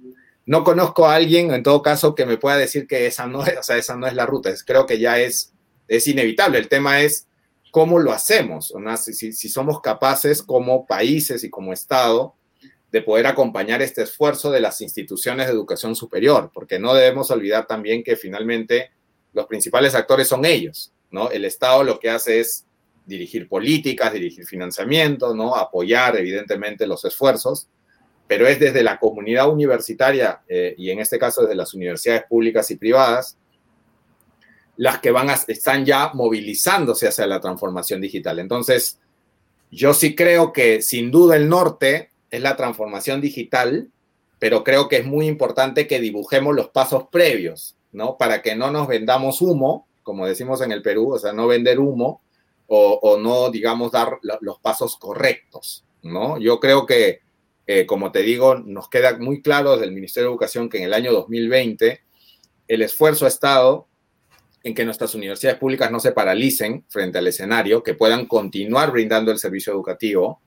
no 0.46 0.64
conozco 0.64 1.06
a 1.06 1.14
alguien, 1.14 1.52
en 1.52 1.62
todo 1.62 1.80
caso, 1.80 2.16
que 2.16 2.26
me 2.26 2.38
pueda 2.38 2.56
decir 2.56 2.88
que 2.88 3.06
esa 3.06 3.28
no 3.28 3.46
es, 3.46 3.56
o 3.56 3.62
sea, 3.62 3.76
esa 3.76 3.94
no 3.94 4.08
es 4.08 4.14
la 4.14 4.26
ruta. 4.26 4.50
creo 4.66 4.84
que 4.84 4.98
ya 4.98 5.20
es, 5.20 5.52
es 5.86 6.08
inevitable. 6.08 6.58
El 6.58 6.68
tema 6.68 7.02
es 7.02 7.28
cómo 7.70 8.00
lo 8.00 8.10
hacemos, 8.10 8.74
¿no? 8.76 8.96
si, 8.96 9.32
si 9.32 9.48
somos 9.48 9.80
capaces 9.80 10.42
como 10.42 10.86
países 10.86 11.44
y 11.44 11.50
como 11.50 11.72
Estado 11.72 12.34
de 12.90 13.02
poder 13.02 13.26
acompañar 13.26 13.82
este 13.82 14.02
esfuerzo 14.02 14.50
de 14.50 14.60
las 14.60 14.80
instituciones 14.80 15.46
de 15.46 15.52
educación 15.52 15.94
superior, 15.94 16.50
porque 16.52 16.78
no 16.78 16.94
debemos 16.94 17.30
olvidar 17.30 17.66
también 17.66 18.02
que 18.02 18.16
finalmente 18.16 18.90
los 19.34 19.46
principales 19.46 19.94
actores 19.94 20.28
son 20.28 20.44
ellos, 20.44 20.92
¿no? 21.10 21.30
El 21.30 21.44
Estado 21.44 21.84
lo 21.84 22.00
que 22.00 22.10
hace 22.10 22.40
es 22.40 22.64
dirigir 23.04 23.48
políticas, 23.48 24.12
dirigir 24.12 24.46
financiamiento, 24.46 25.34
¿no? 25.34 25.54
Apoyar 25.54 26.16
evidentemente 26.16 26.86
los 26.86 27.04
esfuerzos, 27.04 27.68
pero 28.26 28.46
es 28.46 28.58
desde 28.58 28.82
la 28.82 28.98
comunidad 28.98 29.50
universitaria 29.50 30.42
eh, 30.48 30.74
y 30.76 30.90
en 30.90 31.00
este 31.00 31.18
caso 31.18 31.42
desde 31.42 31.54
las 31.54 31.74
universidades 31.74 32.24
públicas 32.28 32.70
y 32.70 32.76
privadas 32.76 33.36
las 34.76 35.00
que 35.00 35.10
van 35.10 35.28
a, 35.28 35.34
están 35.48 35.84
ya 35.84 36.12
movilizándose 36.14 37.08
hacia 37.08 37.26
la 37.26 37.40
transformación 37.40 38.00
digital. 38.00 38.38
Entonces, 38.38 39.00
yo 39.70 39.92
sí 39.92 40.14
creo 40.14 40.52
que 40.52 40.82
sin 40.82 41.10
duda 41.10 41.36
el 41.36 41.48
norte 41.48 42.10
es 42.30 42.40
la 42.40 42.56
transformación 42.56 43.20
digital, 43.20 43.90
pero 44.38 44.64
creo 44.64 44.88
que 44.88 44.98
es 44.98 45.06
muy 45.06 45.26
importante 45.26 45.86
que 45.86 46.00
dibujemos 46.00 46.54
los 46.54 46.68
pasos 46.68 47.04
previos, 47.10 47.76
¿no? 47.92 48.16
Para 48.18 48.42
que 48.42 48.54
no 48.54 48.70
nos 48.70 48.86
vendamos 48.86 49.40
humo, 49.40 49.86
como 50.02 50.26
decimos 50.26 50.60
en 50.60 50.72
el 50.72 50.82
Perú, 50.82 51.12
o 51.14 51.18
sea, 51.18 51.32
no 51.32 51.46
vender 51.46 51.80
humo 51.80 52.22
o, 52.70 53.16
no, 53.18 53.50
digamos, 53.50 53.92
dar 53.92 54.18
los 54.42 54.58
pasos 54.60 54.96
correctos, 54.98 55.84
¿no? 56.02 56.38
Yo 56.38 56.60
creo 56.60 56.84
que, 56.84 57.20
eh, 57.66 57.86
como 57.86 58.12
te 58.12 58.22
digo, 58.22 58.56
nos 58.56 58.90
queda 58.90 59.18
muy 59.18 59.40
claro 59.40 59.72
desde 59.72 59.86
el 59.86 59.92
Ministerio 59.92 60.28
de 60.28 60.32
Educación 60.32 60.68
que 60.68 60.76
en 60.78 60.84
el 60.84 60.92
año 60.92 61.12
2020 61.12 62.02
el 62.68 62.82
esfuerzo 62.82 63.24
ha 63.24 63.28
estado 63.28 63.88
en 64.62 64.74
que 64.74 64.84
nuestras 64.84 65.14
universidades 65.14 65.58
públicas 65.58 65.90
no 65.90 65.98
se 65.98 66.12
paralicen 66.12 66.84
frente 66.88 67.18
al 67.18 67.26
escenario, 67.26 67.82
que 67.82 67.94
puedan 67.94 68.26
continuar 68.26 68.90
brindando 68.90 69.32
el 69.32 69.38
servicio 69.38 69.72
educativo, 69.72 70.42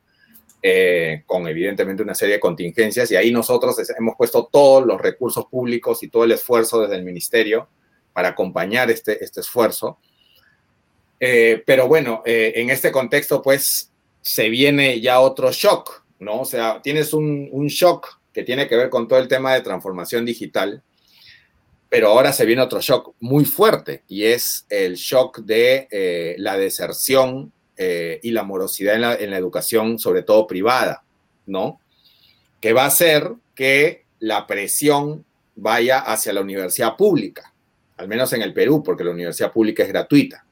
eh, 0.64 1.24
con 1.26 1.48
evidentemente 1.48 2.04
una 2.04 2.14
serie 2.14 2.36
de 2.36 2.40
contingencias, 2.40 3.10
y 3.12 3.16
ahí 3.16 3.32
nosotros 3.32 3.76
hemos 3.98 4.16
puesto 4.16 4.48
todos 4.52 4.86
los 4.86 5.02
recursos 5.02 5.46
públicos 5.48 6.04
y 6.04 6.10
todo 6.10 6.24
el 6.24 6.32
esfuerzo 6.34 6.82
desde 6.82 6.98
el 6.98 7.04
ministerio 7.04 7.68
para 8.14 8.30
acompañar 8.30 8.92
este, 8.92 9.24
este 9.24 9.40
esfuerzo. 9.42 9.98
Eh, 11.20 11.64
pero 11.66 11.88
bueno, 11.88 12.22
eh, 12.26 12.54
en 12.56 12.70
este 12.70 12.92
contexto, 12.92 13.42
pues 13.42 13.92
se 14.22 14.50
viene 14.50 15.02
ya 15.02 15.20
otro 15.20 15.52
shock, 15.52 16.04
¿no? 16.20 16.42
O 16.42 16.46
sea, 16.46 16.80
tienes 16.84 17.14
un, 17.14 17.50
un 17.52 17.68
shock 17.68 18.20
que 18.32 18.44
tiene 18.44 18.68
que 18.68 18.76
ver 18.76 18.90
con 18.90 19.08
todo 19.08 19.18
el 19.18 19.28
tema 19.28 19.54
de 19.56 19.62
transformación 19.62 20.26
digital, 20.26 20.84
pero 21.90 22.10
ahora 22.10 22.34
se 22.34 22.46
viene 22.46 22.62
otro 22.62 22.82
shock 22.82 23.16
muy 23.20 23.46
fuerte 23.46 24.04
y 24.08 24.26
es 24.26 24.66
el 24.70 24.94
shock 24.94 25.40
de 25.40 26.36
la 26.38 26.56
deserción 26.58 27.52
eh, 27.78 28.20
y 28.22 28.32
la 28.32 28.44
morosidad 28.44 28.96
en 28.96 29.02
la, 29.02 29.16
en 29.16 29.32
la, 29.32 29.38
educación, 29.38 29.98
sobre 29.98 30.24
todo 30.24 30.46
privada, 30.46 31.04
¿no? 31.46 31.80
Que 32.60 32.74
va 32.74 32.84
a 32.84 32.88
hacer 32.88 33.32
que 33.56 34.06
la 34.20 34.46
presión 34.46 35.26
vaya 35.56 36.00
hacia 36.00 36.34
la 36.34 36.42
universidad 36.42 36.96
pública, 36.98 37.54
al 37.98 38.08
menos 38.08 38.34
en 38.34 38.42
el 38.42 38.54
Perú, 38.54 38.84
porque 38.84 39.04
la 39.04 39.12
universidad 39.12 39.52
pública 39.52 39.84
es 39.84 39.90
gratuita. 39.90 40.46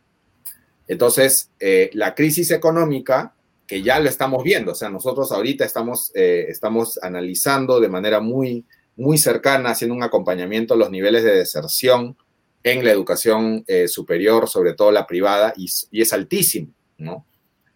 Entonces, 0.87 1.51
eh, 1.59 1.89
la 1.93 2.15
crisis 2.15 2.51
económica, 2.51 3.35
que 3.67 3.83
ya 3.83 3.99
lo 3.99 4.09
estamos 4.09 4.43
viendo, 4.43 4.71
o 4.71 4.75
sea, 4.75 4.89
nosotros 4.89 5.31
ahorita 5.31 5.65
estamos, 5.65 6.11
eh, 6.15 6.45
estamos 6.47 6.97
analizando 7.03 7.79
de 7.79 7.89
manera 7.89 8.21
muy, 8.21 8.65
muy 8.95 9.17
cercana, 9.17 9.71
haciendo 9.71 9.93
un 9.93 10.03
acompañamiento 10.03 10.73
a 10.73 10.77
los 10.77 10.89
niveles 10.89 11.23
de 11.23 11.35
deserción 11.35 12.17
en 12.63 12.83
la 12.83 12.91
educación 12.91 13.63
superior, 13.87 14.49
sobre 14.49 14.73
todo 14.73 14.91
la 14.91 15.07
privada, 15.07 15.53
y 15.55 16.01
es 16.01 16.11
altísimo. 16.11 16.73
¿No? 16.99 17.25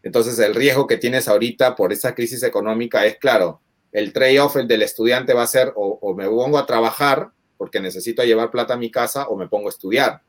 Entonces, 0.04 0.38
el 0.40 0.54
riesgo 0.54 0.86
que 0.86 0.98
tienes 0.98 1.28
ahorita 1.28 1.76
por 1.76 1.94
esa 1.94 2.14
crisis 2.14 2.44
económica 2.44 3.06
es, 3.06 3.18
claro, 3.18 3.62
el 3.92 4.12
trade-off 4.12 4.58
del 4.58 4.82
estudiante 4.82 5.34
va 5.34 5.44
a 5.44 5.48
ser 5.48 5.72
o, 5.76 6.14
me 6.14 6.28
pongo 6.28 6.58
a 6.58 6.66
trabajar 6.66 7.32
porque 7.58 7.80
necesito 7.80 8.24
llevar 8.24 8.52
plata 8.52 8.74
a 8.74 8.78
mi 8.78 8.92
casa 8.92 9.28
o 9.30 9.38
me 9.38 9.48
pongo 9.48 9.68
a 9.68 9.70
estudiar, 9.70 10.22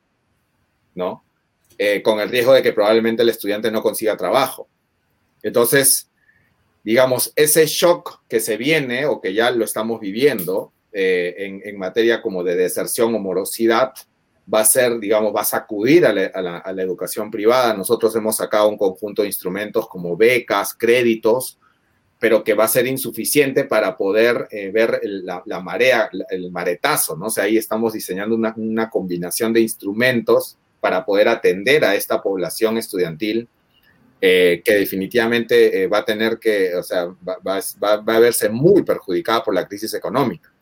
¿no? 0.94 1.24
Eh, 1.76 2.02
con 2.02 2.20
el 2.20 2.28
riesgo 2.28 2.52
de 2.52 2.62
que 2.62 2.72
probablemente 2.72 3.22
el 3.22 3.30
estudiante 3.30 3.70
no 3.72 3.82
consiga 3.82 4.16
trabajo. 4.16 4.68
Entonces, 5.42 6.08
digamos, 6.84 7.32
ese 7.34 7.66
shock 7.66 8.20
que 8.28 8.38
se 8.38 8.56
viene 8.56 9.06
o 9.06 9.20
que 9.20 9.34
ya 9.34 9.50
lo 9.50 9.64
estamos 9.64 9.98
viviendo 9.98 10.72
eh, 10.92 11.34
en, 11.38 11.62
en, 11.64 11.78
materia 11.78 12.22
como 12.22 12.44
de 12.44 12.54
deserción 12.54 13.12
o 13.14 13.18
morosidad, 13.18 13.94
va 14.52 14.60
a 14.60 14.64
ser, 14.64 14.98
digamos, 14.98 15.34
va 15.34 15.40
a 15.40 15.44
sacudir 15.44 16.04
a 16.06 16.12
la, 16.12 16.82
educación 16.82 17.30
privada. 17.30 17.74
Nosotros 17.74 18.14
hemos 18.16 18.36
sacado 18.36 18.68
un 18.68 18.76
conjunto 18.76 19.22
de 19.22 19.28
instrumentos 19.28 19.88
como 19.88 20.16
becas, 20.16 20.74
créditos, 20.74 21.58
pero 22.18 22.44
que 22.44 22.54
va 22.54 22.64
a 22.64 22.68
ser 22.68 22.86
insuficiente 22.86 23.64
para 23.64 23.96
poder 23.96 24.48
eh, 24.50 24.70
ver 24.70 25.00
la, 25.02 25.60
marea, 25.60 26.08
el 26.30 26.50
maretazo, 26.50 27.16
¿no? 27.16 27.26
O 27.26 27.30
sea, 27.30 27.44
ahí 27.44 27.56
estamos 27.56 27.92
diseñando 27.92 28.34
una, 28.34 28.90
combinación 28.90 29.52
de 29.52 29.60
instrumentos 29.60 30.56
para 30.80 31.04
poder 31.04 31.28
atender 31.28 31.84
a 31.84 31.94
esta 31.94 32.22
población 32.22 32.76
estudiantil 32.78 33.48
eh, 34.20 34.62
que 34.64 34.74
definitivamente 34.74 35.82
eh, 35.82 35.86
va 35.86 35.98
a 35.98 36.04
tener 36.04 36.38
que, 36.38 36.74
o 36.74 36.82
sea, 36.82 37.06
va, 37.06 37.60
va 37.76 38.16
a 38.16 38.20
verse 38.20 38.48
muy 38.48 38.82
perjudicada 38.82 39.42
por 39.42 39.54
la 39.54 39.66
crisis 39.66 39.92
económica. 39.94 40.53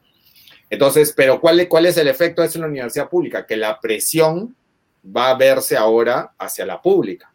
Entonces, 0.72 1.12
pero 1.14 1.38
¿cuál, 1.38 1.68
¿cuál 1.68 1.84
es 1.84 1.98
el 1.98 2.08
efecto 2.08 2.40
de 2.40 2.48
eso 2.48 2.56
en 2.56 2.62
la 2.62 2.68
universidad 2.68 3.10
pública? 3.10 3.44
Que 3.44 3.58
la 3.58 3.78
presión 3.78 4.56
va 5.04 5.28
a 5.28 5.34
verse 5.34 5.76
ahora 5.76 6.32
hacia 6.38 6.64
la 6.64 6.80
pública, 6.80 7.30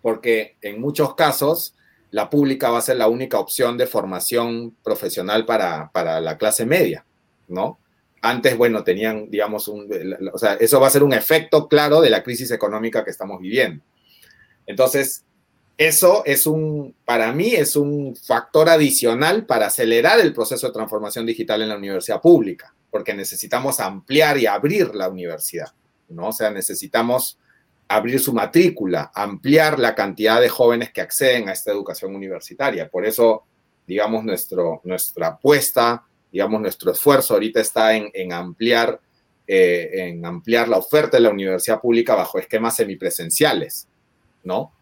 porque 0.00 0.56
en 0.62 0.80
muchos 0.80 1.14
casos 1.14 1.74
la 2.10 2.30
pública 2.30 2.70
va 2.70 2.78
a 2.78 2.80
ser 2.80 2.96
la 2.96 3.08
única 3.08 3.38
opción 3.38 3.76
de 3.76 3.86
formación 3.86 4.74
profesional 4.82 5.44
para, 5.44 5.90
para 5.92 6.22
la 6.22 6.38
clase 6.38 6.64
media, 6.64 7.04
¿no? 7.48 7.78
Antes, 8.22 8.56
bueno, 8.56 8.82
tenían, 8.82 9.28
digamos, 9.28 9.68
un, 9.68 9.90
o 10.32 10.38
sea, 10.38 10.54
eso 10.54 10.80
va 10.80 10.86
a 10.86 10.90
ser 10.90 11.02
un 11.02 11.12
efecto 11.12 11.68
claro 11.68 12.00
de 12.00 12.08
la 12.08 12.22
crisis 12.22 12.50
económica 12.50 13.04
que 13.04 13.10
estamos 13.10 13.42
viviendo. 13.42 13.84
Entonces, 14.64 15.26
eso 15.78 16.22
es 16.24 16.46
un, 16.46 16.94
para 17.04 17.32
mí, 17.32 17.54
es 17.54 17.76
un 17.76 18.14
factor 18.14 18.68
adicional 18.68 19.46
para 19.46 19.66
acelerar 19.66 20.20
el 20.20 20.32
proceso 20.32 20.66
de 20.66 20.72
transformación 20.72 21.26
digital 21.26 21.62
en 21.62 21.70
la 21.70 21.76
universidad 21.76 22.20
pública, 22.20 22.74
porque 22.90 23.14
necesitamos 23.14 23.80
ampliar 23.80 24.38
y 24.38 24.46
abrir 24.46 24.94
la 24.94 25.08
universidad, 25.08 25.72
¿no? 26.08 26.28
O 26.28 26.32
sea, 26.32 26.50
necesitamos 26.50 27.38
abrir 27.88 28.20
su 28.20 28.32
matrícula, 28.32 29.10
ampliar 29.14 29.78
la 29.78 29.94
cantidad 29.94 30.40
de 30.40 30.48
jóvenes 30.48 30.92
que 30.92 31.00
acceden 31.00 31.48
a 31.48 31.52
esta 31.52 31.72
educación 31.72 32.14
universitaria. 32.14 32.88
Por 32.88 33.04
eso, 33.04 33.44
digamos, 33.86 34.24
nuestro, 34.24 34.80
nuestra 34.84 35.28
apuesta, 35.28 36.04
digamos, 36.30 36.60
nuestro 36.60 36.92
esfuerzo 36.92 37.34
ahorita 37.34 37.60
está 37.60 37.94
en, 37.94 38.32
ampliar, 38.32 39.00
eh, 39.46 39.90
en 39.92 40.24
ampliar 40.24 40.68
la 40.68 40.78
oferta 40.78 41.16
de 41.16 41.22
la 41.22 41.30
universidad 41.30 41.80
pública 41.80 42.14
bajo 42.14 42.38
esquemas 42.38 42.76
semipresenciales, 42.76 43.88
¿no? 44.44 44.72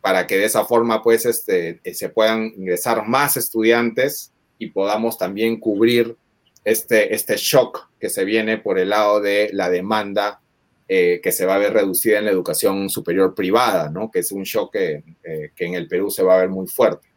Para 0.00 0.26
que 0.26 0.38
de 0.38 0.44
esa 0.44 0.64
forma 0.64 1.02
pues 1.02 1.26
este, 1.26 1.80
eh, 1.84 1.94
se 1.94 2.08
puedan 2.08 2.52
ingresar 2.56 3.06
más 3.06 3.36
estudiantes 3.36 4.32
y 4.58 4.70
podamos 4.70 5.18
también 5.18 5.58
cubrir 5.58 6.16
este, 6.64 7.14
este 7.14 7.36
shock 7.36 7.90
que 7.98 8.10
se 8.10 8.24
viene 8.24 8.58
por 8.58 8.78
el 8.78 8.90
lado 8.90 9.20
de 9.20 9.50
la 9.52 9.70
demanda 9.70 10.40
eh, 10.88 11.20
que 11.22 11.32
se 11.32 11.46
va 11.46 11.54
a 11.54 11.58
ver 11.58 11.72
reducida 11.72 12.18
en 12.18 12.24
la 12.24 12.30
educación 12.30 12.90
superior 12.90 13.34
privada, 13.34 13.88
¿no? 13.90 14.10
que 14.10 14.20
es 14.20 14.32
un 14.32 14.42
shock 14.42 14.72
que, 14.72 15.04
eh, 15.22 15.52
que 15.54 15.66
en 15.66 15.74
el 15.74 15.86
Perú 15.86 16.10
se 16.10 16.22
va 16.22 16.34
a 16.34 16.40
ver 16.40 16.48
muy 16.48 16.66
fuerte. 16.66 17.08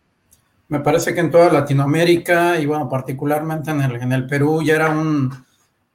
Me 0.68 0.80
parece 0.80 1.14
que 1.14 1.20
en 1.20 1.32
toda 1.32 1.52
Latinoamérica 1.52 2.60
y 2.60 2.66
bueno, 2.66 2.88
particularmente 2.90 3.72
en 3.72 3.82
el, 3.82 3.96
en 3.96 4.12
el 4.12 4.28
Perú 4.28 4.62
ya 4.64 4.76
era, 4.76 4.90
un, 4.90 5.30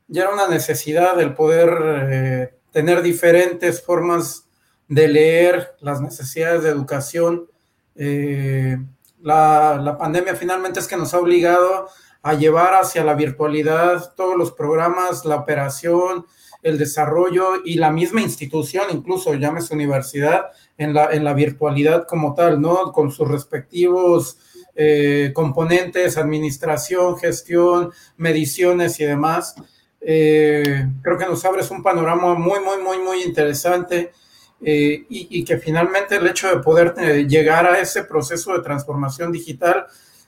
ya 0.08 0.22
era 0.22 0.32
una 0.32 0.48
necesidad 0.48 1.20
el 1.20 1.34
poder 1.34 2.58
tener 2.72 3.02
diferentes 3.02 3.82
formas 3.82 4.47
de 4.88 5.08
leer 5.08 5.76
las 5.80 6.00
necesidades 6.00 6.62
de 6.62 6.70
educación. 6.70 7.46
Eh, 7.94 8.78
la, 9.20 9.96
pandemia 9.98 10.34
finalmente 10.34 10.80
es 10.80 10.88
que 10.88 10.96
nos 10.96 11.14
ha 11.14 11.18
obligado 11.18 11.88
a 12.22 12.34
llevar 12.34 12.74
hacia 12.74 13.04
la 13.04 13.14
virtualidad 13.14 14.14
todos 14.16 14.36
los 14.36 14.52
programas, 14.52 15.24
la 15.24 15.36
operación, 15.36 16.26
el 16.62 16.78
desarrollo 16.78 17.64
y 17.64 17.74
la 17.74 17.90
misma 17.90 18.20
institución, 18.20 18.84
incluso 18.90 19.34
llámese 19.34 19.74
universidad, 19.74 20.46
en 20.76 20.94
la, 20.94 21.12
en 21.12 21.24
la 21.24 21.34
virtualidad 21.34 22.06
como 22.06 22.34
tal, 22.34 22.60
¿no? 22.60 22.92
Con 22.92 23.12
sus 23.12 23.28
respectivos 23.28 24.38
eh, 24.74 25.32
componentes, 25.34 26.16
administración, 26.16 27.18
gestión, 27.18 27.92
mediciones 28.16 28.98
y 29.00 29.04
demás. 29.04 29.54
Eh, 30.00 30.86
creo 31.02 31.18
que 31.18 31.26
nos 31.26 31.44
abres 31.44 31.70
un 31.70 31.82
panorama 31.82 32.34
muy, 32.34 32.60
muy, 32.60 32.82
muy, 32.82 32.98
muy 32.98 33.22
interesante 33.22 34.12
eh, 34.60 35.06
y, 35.08 35.44
que 35.44 35.58
finalmente 35.58 36.16
el 36.16 36.26
hecho 36.26 36.48
de 36.48 36.60
poder 36.60 36.92
eh, 36.98 37.26
llegar 37.28 37.64
a 37.64 37.78
ese 37.78 38.02
proceso 38.02 38.52
de 38.52 38.60
transformación 38.60 39.30
digital 39.30 39.86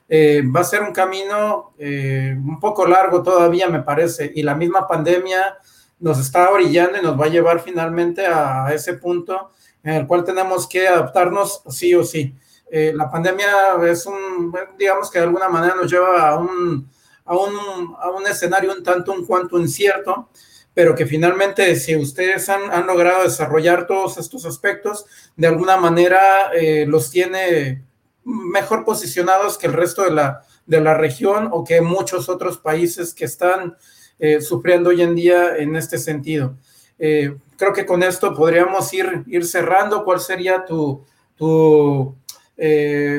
eh, 0.09 0.43
va 0.45 0.61
a 0.61 0.65
ser 0.65 0.83
un 0.83 0.93
camino 0.93 1.73
un 1.79 2.59
poco 2.61 2.87
largo 2.87 3.23
todavía, 3.23 3.69
me 3.69 3.83
parece, 3.83 4.31
y 4.35 4.43
la 4.43 4.55
misma 4.55 4.87
pandemia 4.87 5.57
nos 5.99 6.19
está 6.19 6.51
orillando 6.51 6.99
y 6.99 7.03
nos 7.03 7.19
va 7.19 7.27
a 7.27 7.29
llevar 7.29 7.61
finalmente 7.61 8.27
a, 8.27 8.73
ese 8.73 8.95
punto 8.95 9.51
en 9.83 9.95
el 9.95 10.07
cual 10.07 10.25
tenemos 10.25 10.69
que 10.69 10.87
adaptarnos 10.87 11.63
sí 11.69 11.95
o 11.95 12.05
sí. 12.05 12.35
la 12.71 13.11
pandemia 13.11 13.49
es 13.89 14.07
un, 14.07 14.53
digamos 14.79 15.11
que 15.11 15.19
de 15.19 15.25
alguna 15.25 15.49
manera 15.49 15.75
nos 15.75 15.91
lleva 15.91 16.29
a 16.29 16.37
un, 16.37 16.89
a 17.25 17.37
un, 17.37 17.95
a 17.99 18.11
un 18.11 18.27
escenario 18.27 18.73
un 18.73 18.83
tanto, 18.83 19.13
un 19.13 19.25
cuanto 19.25 19.59
incierto, 19.59 20.29
pero 20.75 20.95
que 20.95 21.07
finalmente 21.07 21.75
si 21.77 21.97
ustedes 21.97 22.49
han, 22.49 22.87
logrado 22.87 23.25
desarrollar 23.25 23.87
todos 23.87 24.19
estos 24.19 24.45
aspectos, 24.45 25.05
de 25.37 25.49
alguna 25.49 25.77
manera 25.77 26.53
eh, 26.55 26.87
los 26.87 27.11
tiene 27.11 27.83
mejor 28.25 28.85
posicionados 28.85 29.59
que 29.59 29.67
el 29.67 29.73
resto 29.73 30.05
de 30.05 30.13
la, 30.13 30.43
de 30.67 30.81
la 30.81 30.95
región 30.95 31.49
o 31.51 31.65
que 31.65 31.81
muchos 31.81 32.29
otros 32.29 32.59
países 32.59 33.15
que 33.15 33.25
están 33.25 33.77
eh, 34.19 34.41
sufriendo 34.41 34.91
hoy 34.91 35.03
en 35.03 35.15
día 35.15 35.57
en 35.57 35.75
este 35.75 35.99
sentido. 35.99 36.57
Eh, 36.99 37.35
creo 37.57 37.73
que 37.73 37.87
con 37.87 38.03
esto 38.03 38.35
podríamos 38.35 38.93
ir, 38.93 39.25
ir 39.27 39.47
cerrando. 39.47 40.05
¿Cuál 40.05 40.21
sería 40.21 40.65
tu, 40.65 41.05
tu, 41.35 42.15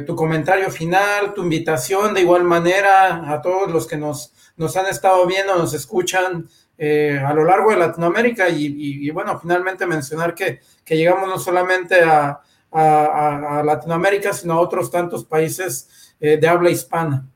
tu 0.05 0.15
comentario 0.15 0.69
final, 0.69 1.33
tu 1.33 1.41
invitación 1.41 2.13
de 2.13 2.21
igual 2.21 2.43
manera 2.43 3.31
a 3.31 3.41
todos 3.41 3.71
los 3.71 3.87
que 3.87 3.97
nos, 3.97 4.31
nos 4.55 4.77
han 4.77 4.85
estado 4.85 5.25
viendo, 5.25 5.57
nos 5.57 5.73
escuchan? 5.73 6.47
Eh, 6.83 7.15
a 7.23 7.31
lo 7.31 7.43
largo 7.43 7.69
de 7.69 7.77
Latinoamérica 7.77 8.49
y, 8.49 9.07
bueno, 9.11 9.39
finalmente 9.39 9.85
mencionar 9.85 10.33
que, 10.33 10.61
llegamos 10.87 11.29
no 11.29 11.37
solamente 11.37 12.01
a, 12.01 12.41
Latinoamérica, 13.63 14.33
sino 14.33 14.53
a 14.53 14.61
otros 14.61 14.89
tantos 14.89 15.23
países 15.25 16.15
eh, 16.19 16.37
de 16.37 16.47
habla 16.47 16.71
hispana. 16.71 17.27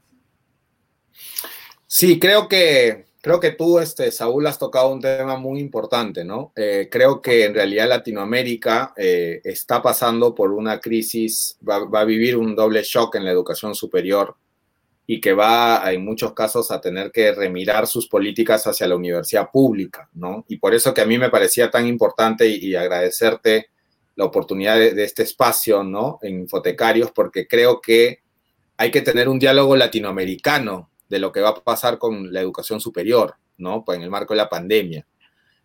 Sí, 1.86 2.18
creo 2.18 2.48
que, 2.48 3.06
Creo 3.26 3.40
que 3.40 3.54
tú, 3.54 3.80
este, 3.80 4.12
Saúl, 4.12 4.46
has 4.46 4.60
tocado 4.60 4.94
un 4.94 5.02
tema 5.02 5.36
muy 5.36 5.60
importante, 5.60 6.24
¿no? 6.24 6.54
Eh, 6.56 6.90
creo 6.92 7.24
que 7.24 7.46
en 7.46 7.56
realidad 7.56 7.90
Latinoamérica 7.90 8.94
eh, 8.96 9.42
está 9.44 9.82
pasando 9.82 10.36
por 10.36 10.52
una 10.52 10.80
crisis, 10.80 11.58
va, 11.68 11.78
a 12.00 12.06
vivir 12.06 12.38
un 12.38 12.56
doble 12.56 12.84
shock 12.84 13.16
en 13.16 13.26
la 13.26 13.32
educación 13.32 13.74
superior 13.74 14.36
y 15.08 15.22
que 15.22 15.34
va 15.34 15.84
en 15.92 16.04
muchos 16.04 16.34
casos 16.34 16.72
a 16.72 16.82
tener 16.82 17.12
que 17.12 17.32
remirar 17.34 17.86
sus 17.86 18.08
políticas 18.08 18.66
hacia 18.66 18.88
la 18.88 18.96
universidad 18.96 19.50
pública, 19.52 20.10
¿no? 20.14 20.46
Y 20.48 20.58
por 20.58 20.74
eso 20.74 20.94
que 20.94 21.02
a 21.02 21.06
mí 21.06 21.18
me 21.18 21.30
parecía 21.30 21.70
tan 21.70 21.86
importante 21.86 22.48
y, 22.48 22.76
agradecerte 22.76 23.70
la 24.16 24.26
oportunidad 24.26 24.78
de, 24.78 24.94
de, 24.94 25.04
este 25.04 25.24
espacio, 25.24 25.84
¿no? 25.84 26.20
En 26.24 26.40
Infotecarios, 26.40 27.12
porque 27.12 27.48
creo 27.48 27.82
que 27.82 28.24
hay 28.78 28.90
que 28.90 29.02
tener 29.02 29.30
un 29.30 29.38
diálogo 29.38 29.76
latinoamericano 29.76 30.90
de 31.08 31.20
lo 31.20 31.32
que 31.32 31.42
va 31.42 31.50
a 31.50 31.64
pasar 31.64 32.00
con 32.00 32.34
la 32.34 32.42
educación 32.42 32.80
superior, 32.80 33.36
¿no? 33.58 33.86
Pues 33.86 33.98
en 33.98 34.04
el 34.04 34.10
marco 34.10 34.34
de 34.34 34.40
la 34.40 34.50
pandemia. 34.50 35.06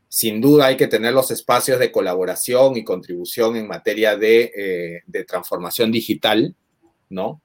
Sin 0.07 0.41
duda 0.41 0.67
hay 0.67 0.77
que 0.77 0.89
tener 0.89 1.15
los 1.15 1.31
espacios 1.31 1.79
de 1.79 1.93
colaboración 1.93 2.77
y 2.77 2.85
contribución 2.85 3.57
en 3.57 3.69
materia 3.69 4.17
de, 4.17 4.53
eh, 4.55 5.03
de 5.07 5.25
transformación 5.25 5.91
digital, 5.93 6.55
¿no? 7.09 7.41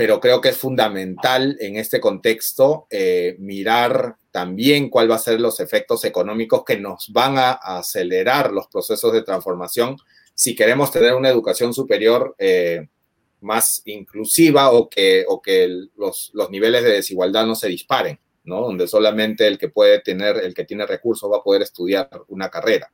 Pero 0.00 0.18
creo 0.18 0.40
que 0.40 0.48
es 0.48 0.56
fundamental 0.56 1.58
en 1.60 1.76
este 1.76 2.00
contexto 2.00 2.86
eh, 2.88 3.36
mirar 3.38 4.16
también 4.30 4.88
cuál 4.88 5.10
va 5.10 5.16
a 5.16 5.18
ser 5.18 5.38
los 5.38 5.60
efectos 5.60 6.06
económicos 6.06 6.64
que 6.64 6.78
nos 6.78 7.12
van 7.12 7.36
a, 7.36 7.50
acelerar 7.50 8.50
los 8.50 8.66
procesos 8.68 9.12
de 9.12 9.20
transformación 9.20 9.98
si 10.34 10.56
queremos 10.56 10.90
tener 10.90 11.12
una 11.12 11.28
educación 11.28 11.74
superior 11.74 12.34
eh, 12.38 12.88
más 13.42 13.82
inclusiva 13.84 14.70
o 14.70 14.88
que, 14.88 15.26
o 15.28 15.42
que 15.42 15.68
los, 15.94 16.30
los, 16.32 16.48
niveles 16.48 16.82
de 16.82 16.92
desigualdad 16.92 17.44
no 17.44 17.54
se 17.54 17.68
disparen, 17.68 18.18
¿no? 18.44 18.62
Donde 18.62 18.88
solamente 18.88 19.46
el 19.46 19.58
que 19.58 19.68
puede 19.68 20.00
tener, 20.00 20.38
el 20.38 20.54
que 20.54 20.64
tiene 20.64 20.86
recursos 20.86 21.30
va 21.30 21.36
a 21.36 21.42
poder 21.42 21.60
estudiar 21.60 22.08
una 22.28 22.48
carrera. 22.48 22.90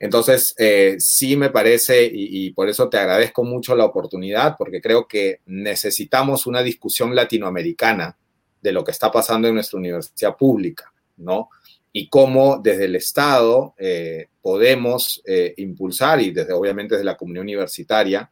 Entonces, 0.00 0.54
eh, 0.58 0.96
sí 0.98 1.36
me 1.36 1.50
parece, 1.50 2.08
y, 2.12 2.50
por 2.50 2.68
eso 2.68 2.88
te 2.88 2.98
agradezco 2.98 3.42
mucho 3.42 3.74
la 3.74 3.84
oportunidad, 3.84 4.56
porque 4.56 4.80
creo 4.80 5.08
que 5.08 5.40
necesitamos 5.46 6.46
una 6.46 6.62
discusión 6.62 7.14
latinoamericana 7.14 8.16
de 8.62 8.72
lo 8.72 8.84
que 8.84 8.92
está 8.92 9.10
pasando 9.10 9.48
en 9.48 9.54
nuestra 9.54 9.78
universidad 9.78 10.36
pública, 10.36 10.92
¿no? 11.16 11.48
Y 11.92 12.08
cómo 12.08 12.60
desde 12.62 12.84
el 12.84 12.94
Estado 12.94 13.74
eh, 13.76 14.28
podemos 14.40 15.20
eh, 15.26 15.54
impulsar, 15.56 16.20
y 16.20 16.30
desde 16.30 16.52
obviamente 16.52 16.94
desde 16.94 17.04
la 17.04 17.16
comunidad 17.16 17.42
universitaria, 17.42 18.30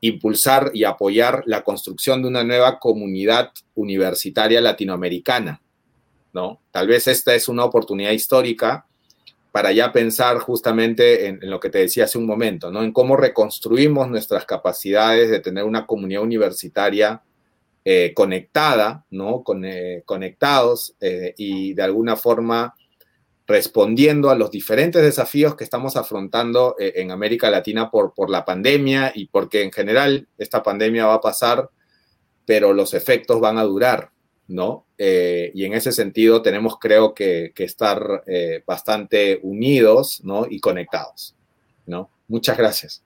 impulsar 0.00 0.70
y 0.72 0.84
apoyar 0.84 1.42
la 1.46 1.64
construcción 1.64 2.22
de 2.22 2.28
una 2.28 2.44
nueva 2.44 2.78
comunidad 2.78 3.50
universitaria 3.74 4.60
latinoamericana, 4.60 5.60
¿no? 6.32 6.62
Tal 6.70 6.86
vez 6.86 7.08
esta 7.08 7.34
es 7.34 7.48
una 7.48 7.64
oportunidad 7.64 8.12
histórica 8.12 8.86
para 9.52 9.72
ya 9.72 9.92
pensar 9.92 10.38
justamente 10.38 11.26
en, 11.26 11.38
lo 11.42 11.58
que 11.60 11.70
te 11.70 11.78
decía 11.78 12.04
hace 12.04 12.18
un 12.18 12.26
momento, 12.26 12.70
¿no? 12.70 12.82
En 12.82 12.92
cómo 12.92 13.16
reconstruimos 13.16 14.08
nuestras 14.08 14.44
capacidades 14.44 15.30
de 15.30 15.40
tener 15.40 15.64
una 15.64 15.86
comunidad 15.86 16.22
universitaria 16.22 17.22
eh, 17.84 18.12
conectada, 18.14 19.06
¿no? 19.10 19.42
Eh, 19.64 20.02
conectados 20.04 20.94
eh, 21.00 21.34
y 21.38 21.72
de 21.74 21.82
alguna 21.82 22.16
forma 22.16 22.74
respondiendo 23.46 24.28
a 24.28 24.34
los 24.34 24.50
diferentes 24.50 25.00
desafíos 25.00 25.56
que 25.56 25.64
estamos 25.64 25.96
afrontando 25.96 26.76
en 26.78 27.10
América 27.10 27.48
Latina 27.48 27.90
por 27.90 28.28
la 28.28 28.44
pandemia 28.44 29.10
y 29.14 29.28
porque 29.28 29.62
en 29.62 29.72
general 29.72 30.28
esta 30.36 30.62
pandemia 30.62 31.06
va 31.06 31.14
a 31.14 31.20
pasar, 31.22 31.70
pero 32.44 32.74
los 32.74 32.92
efectos 32.92 33.40
van 33.40 33.56
a 33.56 33.62
durar, 33.62 34.10
¿no? 34.48 34.86
Eh, 34.96 35.52
y 35.54 35.64
en 35.64 35.74
ese 35.74 35.92
sentido 35.92 36.42
tenemos, 36.42 36.78
creo 36.78 37.14
que, 37.14 37.52
que 37.54 37.64
estar 37.64 38.24
eh, 38.26 38.62
bastante 38.66 39.38
unidos, 39.42 40.20
¿no? 40.24 40.46
Y 40.48 40.58
conectados, 40.58 41.36
¿no? 41.86 42.10
Muchas 42.26 42.56
gracias. 42.56 43.02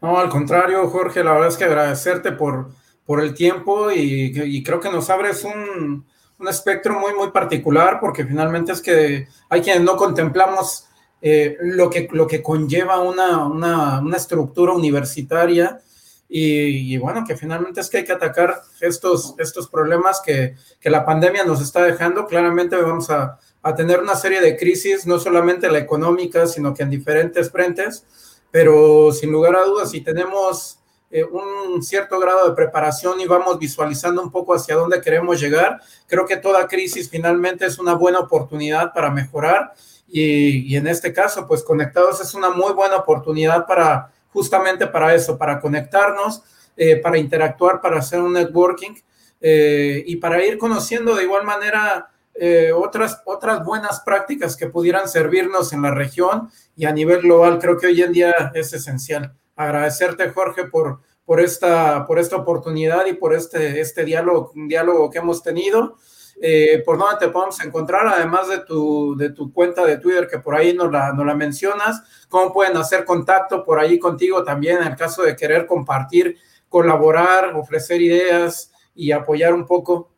No, 0.00 0.18
al 0.18 0.28
contrario, 0.28 0.88
Jorge, 0.88 1.22
la 1.22 1.32
verdad 1.32 1.48
es 1.48 1.56
que 1.56 1.64
agradecerte 1.64 2.32
por, 2.32 2.70
por 3.04 3.22
el 3.22 3.34
tiempo 3.34 3.90
y, 3.90 4.32
y 4.34 4.62
creo 4.62 4.80
que 4.80 4.90
nos 4.90 5.08
abres 5.10 5.44
un, 5.44 6.04
un 6.38 6.48
espectro 6.48 6.98
muy, 6.98 7.14
muy 7.14 7.30
particular, 7.30 7.98
porque 8.00 8.24
finalmente 8.24 8.72
es 8.72 8.80
que 8.80 9.28
hay 9.48 9.60
quienes 9.60 9.82
no 9.82 9.96
contemplamos 9.96 10.86
eh, 11.22 11.56
lo, 11.60 11.88
que, 11.88 12.08
lo 12.12 12.26
que 12.26 12.42
conlleva 12.42 13.00
una, 13.00 13.46
una, 13.46 14.00
una 14.00 14.16
estructura 14.16 14.72
universitaria 14.72 15.80
y, 16.28 16.94
y, 16.94 16.98
bueno, 16.98 17.24
que 17.26 17.36
finalmente 17.36 17.80
es 17.80 17.88
que 17.88 17.98
hay 17.98 18.04
que 18.04 18.12
atacar 18.12 18.62
estos, 18.80 19.34
estos 19.38 19.68
problemas 19.68 20.20
que, 20.24 20.56
que 20.80 20.90
la 20.90 21.04
pandemia 21.04 21.44
nos 21.44 21.60
está 21.60 21.84
dejando. 21.84 22.26
Claramente 22.26 22.76
vamos 22.76 23.10
a, 23.10 23.38
a, 23.62 23.74
tener 23.74 24.00
una 24.00 24.16
serie 24.16 24.40
de 24.40 24.56
crisis, 24.56 25.06
no 25.06 25.20
solamente 25.20 25.70
la 25.70 25.78
económica, 25.78 26.46
sino 26.46 26.74
que 26.74 26.82
en 26.82 26.90
diferentes 26.90 27.50
frentes, 27.50 28.04
pero 28.50 29.12
sin 29.12 29.30
lugar 29.30 29.54
a 29.54 29.64
dudas, 29.64 29.90
si 29.90 30.00
tenemos 30.00 30.80
eh, 31.12 31.22
un 31.22 31.80
cierto 31.84 32.18
grado 32.18 32.48
de 32.48 32.56
preparación 32.56 33.20
y 33.20 33.26
vamos 33.26 33.60
visualizando 33.60 34.20
un 34.20 34.32
poco 34.32 34.54
hacia 34.54 34.74
dónde 34.74 35.00
queremos 35.00 35.40
llegar. 35.40 35.80
Creo 36.08 36.26
que 36.26 36.36
toda 36.36 36.66
crisis 36.66 37.08
finalmente 37.08 37.66
es 37.66 37.78
una 37.78 37.94
buena 37.94 38.18
oportunidad 38.18 38.92
para 38.92 39.10
mejorar 39.10 39.74
y, 40.08 40.72
y 40.72 40.76
en 40.76 40.88
este 40.88 41.12
caso, 41.12 41.46
pues 41.46 41.62
conectados 41.62 42.20
es 42.20 42.34
una 42.34 42.50
muy 42.50 42.72
buena 42.72 42.96
oportunidad 42.96 43.66
para 43.66 44.12
justamente 44.36 44.86
para 44.86 45.14
eso, 45.14 45.38
para 45.38 45.58
conectarnos, 45.58 46.42
eh, 46.76 46.96
para 46.96 47.16
interactuar, 47.16 47.80
para 47.80 48.00
hacer 48.00 48.20
un 48.20 48.34
networking 48.34 48.92
eh, 49.40 50.04
y 50.06 50.16
para 50.16 50.44
ir 50.44 50.58
conociendo 50.58 51.14
de 51.14 51.22
igual 51.22 51.42
manera 51.44 52.10
eh, 52.34 52.70
otras, 52.70 53.22
otras 53.24 53.64
buenas 53.64 54.00
prácticas 54.00 54.54
que 54.54 54.66
pudieran 54.66 55.08
servirnos 55.08 55.72
en 55.72 55.80
la 55.80 55.90
región 55.90 56.50
y 56.76 56.84
a 56.84 56.92
nivel 56.92 57.22
global. 57.22 57.58
Creo 57.58 57.78
que 57.78 57.86
hoy 57.86 58.02
en 58.02 58.12
día 58.12 58.52
es 58.52 58.74
esencial 58.74 59.34
agradecerte, 59.56 60.28
Jorge, 60.28 60.64
por, 60.64 61.00
por, 61.24 61.40
esta, 61.40 62.04
por 62.04 62.18
esta 62.18 62.36
oportunidad 62.36 63.06
y 63.06 63.14
por 63.14 63.32
este, 63.32 63.80
este 63.80 64.04
diálogo, 64.04 64.52
diálogo 64.54 65.10
que 65.10 65.16
hemos 65.16 65.42
tenido. 65.42 65.96
Eh, 66.40 66.82
¿Por 66.84 66.98
dónde 66.98 67.16
te 67.18 67.28
podemos 67.28 67.58
encontrar? 67.64 68.06
Además 68.06 68.48
de 68.48 68.58
tu, 68.58 69.16
de 69.16 69.30
tu 69.30 69.52
cuenta 69.52 69.84
de 69.84 69.98
Twitter, 69.98 70.28
que 70.28 70.38
por 70.38 70.54
ahí 70.54 70.74
nos 70.74 70.92
la, 70.92 71.12
nos 71.12 71.24
la 71.24 71.34
mencionas, 71.34 72.02
¿cómo 72.28 72.52
pueden 72.52 72.76
hacer 72.76 73.04
contacto 73.04 73.64
por 73.64 73.78
ahí 73.78 73.98
contigo 73.98 74.44
también 74.44 74.78
en 74.78 74.88
el 74.88 74.96
caso 74.96 75.22
de 75.22 75.34
querer 75.34 75.66
compartir, 75.66 76.36
colaborar, 76.68 77.54
ofrecer 77.54 78.02
ideas 78.02 78.70
y 78.94 79.12
apoyar 79.12 79.54
un 79.54 79.66
poco? 79.66 80.15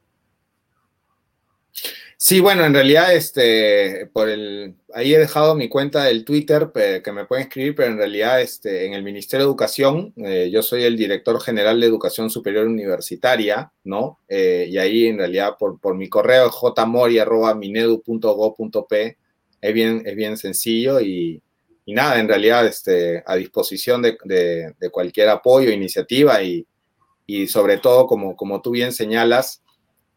Sí, 2.21 2.41
bueno, 2.41 2.65
en 2.65 2.75
realidad, 2.75 3.15
este, 3.15 4.07
por 4.13 4.29
el, 4.29 4.75
ahí 4.93 5.15
he 5.15 5.19
dejado 5.21 5.55
mi 5.55 5.69
cuenta 5.69 6.03
del 6.03 6.25
Twitter 6.25 6.73
que 6.75 7.13
me 7.13 7.27
pueden 7.27 7.45
escribir, 7.45 7.77
pero 7.77 7.93
en 7.93 7.99
realidad, 7.99 8.41
este, 8.41 8.87
en 8.87 8.95
el 8.95 9.05
Ministerio 9.05 9.47
de 9.47 9.51
Educación, 9.51 10.13
eh, 10.17 10.51
yo 10.53 10.61
soy 10.65 10.83
el 10.83 10.97
director 10.97 11.41
general 11.41 11.81
de 11.81 11.87
Educación 11.87 12.29
Superior 12.29 12.67
Universitaria, 12.67 13.73
¿no? 13.85 14.19
Eh, 14.29 14.67
y 14.69 14.79
ahí, 14.79 15.07
en 15.07 15.19
realidad, 15.19 15.55
por, 15.57 15.79
por 15.79 15.95
mi 15.95 16.09
correo 16.09 16.51
jmori@minedu.go.p 16.51 19.17
es 19.61 19.75
bien, 19.75 20.03
es 20.05 20.17
bien 20.17 20.37
sencillo 20.37 21.01
y, 21.01 21.41
y 21.85 21.95
nada, 21.95 22.19
en 22.19 22.27
realidad, 22.27 22.67
este, 22.67 23.23
a 23.27 23.37
disposición 23.37 24.03
de, 24.03 24.19
de, 24.25 24.91
cualquier 24.91 25.29
apoyo, 25.29 25.71
iniciativa 25.71 26.43
y, 26.43 26.67
y 27.27 27.47
sobre 27.47 27.79
todo, 27.79 28.09
como, 28.09 28.35
como 28.35 28.61
tú 28.61 28.73
bien 28.73 28.93
señalas, 28.93 29.63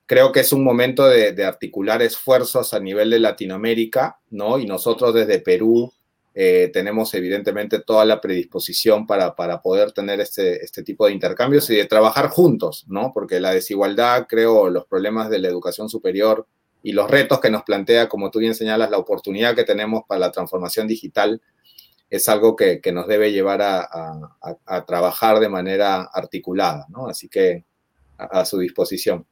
creo 0.05 0.31
que 0.31 0.41
es 0.41 0.53
un 0.53 0.63
momento 0.63 1.07
de, 1.07 1.31
de, 1.31 1.45
articular 1.45 2.01
esfuerzos 2.01 2.73
a 2.73 2.79
nivel 2.79 3.09
de 3.09 3.19
Latinoamérica, 3.19 4.19
¿no? 4.29 4.59
Y 4.59 4.65
nosotros 4.65 5.13
desde 5.13 5.39
Perú 5.39 5.93
eh, 6.33 6.69
tenemos 6.71 7.13
evidentemente 7.13 7.79
toda 7.79 8.05
la 8.05 8.21
predisposición 8.21 9.05
para, 9.05 9.35
para 9.35 9.61
poder 9.61 9.91
tener 9.91 10.21
este, 10.21 10.63
este 10.63 10.81
tipo 10.81 11.05
de 11.05 11.11
intercambios 11.11 11.69
y 11.69 11.75
de 11.75 11.85
trabajar 11.85 12.29
juntos, 12.29 12.85
¿no? 12.87 13.11
Porque 13.13 13.41
la 13.41 13.51
desigualdad, 13.51 14.27
creo, 14.29 14.69
los 14.69 14.85
problemas 14.85 15.29
de 15.29 15.39
la 15.39 15.49
educación 15.49 15.89
superior 15.89 16.47
y 16.83 16.93
los 16.93 17.11
retos 17.11 17.41
que 17.41 17.49
nos 17.49 17.63
plantea, 17.63 18.07
como 18.07 18.31
tú 18.31 18.39
bien 18.39 18.55
señalas, 18.55 18.89
la 18.89 18.97
oportunidad 18.97 19.55
que 19.55 19.65
tenemos 19.65 20.03
para 20.07 20.19
la 20.19 20.31
transformación 20.31 20.87
digital, 20.87 21.41
es 22.09 22.29
algo 22.29 22.55
que, 22.55 22.79
que 22.79 22.91
nos 22.93 23.07
debe 23.07 23.31
llevar 23.31 23.61
a, 23.61 23.81
a, 23.81 24.57
a, 24.65 24.85
trabajar 24.85 25.39
de 25.39 25.49
manera 25.49 26.03
articulada, 26.13 26.85
¿no? 26.89 27.07
Así 27.07 27.27
que 27.29 27.65
a 28.17 28.45
su 28.45 28.59
disposición. 28.59 29.25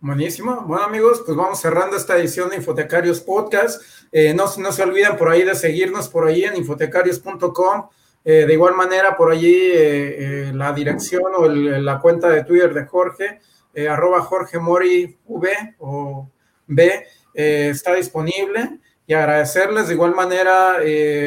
Buenísimo. 0.00 0.60
Bueno, 0.60 0.84
amigos, 0.84 1.24
pues 1.26 1.36
vamos 1.36 1.60
cerrando 1.60 1.96
esta 1.96 2.16
edición 2.16 2.50
de 2.50 2.56
Infotecarios 2.56 3.20
Podcast. 3.20 3.82
Eh, 4.12 4.32
no, 4.32 4.44
no, 4.58 4.70
se 4.70 4.84
olviden 4.84 5.16
por 5.16 5.28
ahí 5.28 5.42
de 5.42 5.56
seguirnos 5.56 6.08
por 6.08 6.28
ahí 6.28 6.44
en 6.44 6.56
infotecarios.com. 6.56 7.88
Eh, 8.24 8.44
de 8.46 8.52
igual 8.52 8.76
manera, 8.76 9.16
por 9.16 9.32
allí 9.32 9.52
eh, 9.52 10.50
eh 10.50 10.52
la 10.54 10.72
dirección 10.72 11.24
o 11.36 11.46
el, 11.46 11.84
la 11.84 11.98
cuenta 12.00 12.28
de 12.28 12.44
Twitter 12.44 12.72
de 12.74 12.86
Jorge, 12.86 13.40
eh, 13.74 13.88
arroba 13.88 14.20
Jorge 14.20 14.60
Mori 14.60 15.18
V 15.26 15.74
o 15.80 16.30
B, 16.68 17.04
está 17.34 17.94
disponible. 17.94 18.78
Y 19.04 19.14
agradecerles 19.14 19.88
de 19.88 19.94
igual 19.94 20.14
manera, 20.14 20.76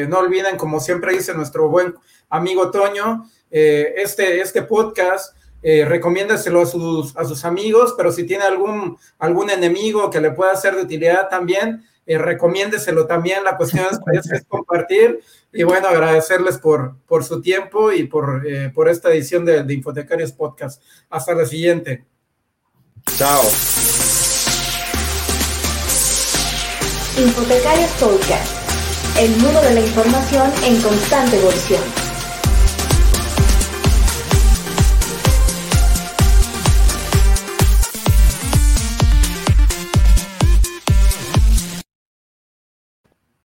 no 0.08 0.18
olviden, 0.18 0.56
como 0.56 0.80
siempre 0.80 1.12
dice 1.12 1.34
nuestro 1.34 1.68
buen 1.68 1.94
amigo 2.30 2.70
Toño, 2.70 3.28
este, 3.50 4.40
este 4.40 4.62
podcast 4.62 5.36
eh, 5.62 5.84
recomiéndeselo 5.84 6.62
a 6.62 6.66
sus, 6.66 7.16
a 7.16 7.24
sus 7.24 7.44
amigos, 7.44 7.94
pero 7.96 8.10
si 8.10 8.24
tiene 8.24 8.44
algún, 8.44 8.98
algún 9.18 9.50
enemigo 9.50 10.10
que 10.10 10.20
le 10.20 10.32
pueda 10.32 10.56
ser 10.56 10.74
de 10.74 10.82
utilidad 10.82 11.28
también, 11.28 11.84
eh, 12.04 12.18
recomiéndeselo 12.18 13.06
también. 13.06 13.44
La 13.44 13.56
cuestión 13.56 13.86
es, 14.12 14.44
compartir 14.48 15.20
y 15.52 15.62
bueno, 15.62 15.88
agradecerles 15.88 16.58
por, 16.58 16.96
por 17.06 17.24
su 17.24 17.40
tiempo 17.40 17.92
y 17.92 18.04
por, 18.04 18.44
eh, 18.46 18.70
por 18.74 18.88
esta 18.88 19.10
edición 19.10 19.44
de, 19.44 19.62
de 19.62 19.74
Infotecarios 19.74 20.32
Podcast. 20.32 20.82
Hasta 21.08 21.34
la 21.34 21.46
siguiente. 21.46 22.04
Chao. 23.16 23.42
Infotecarios 27.18 27.90
Podcast, 28.00 29.18
el 29.18 29.30
mundo 29.36 29.60
de 29.60 29.74
la 29.74 29.80
información 29.80 30.50
en 30.64 30.80
constante 30.80 31.36
evolución. 31.36 32.01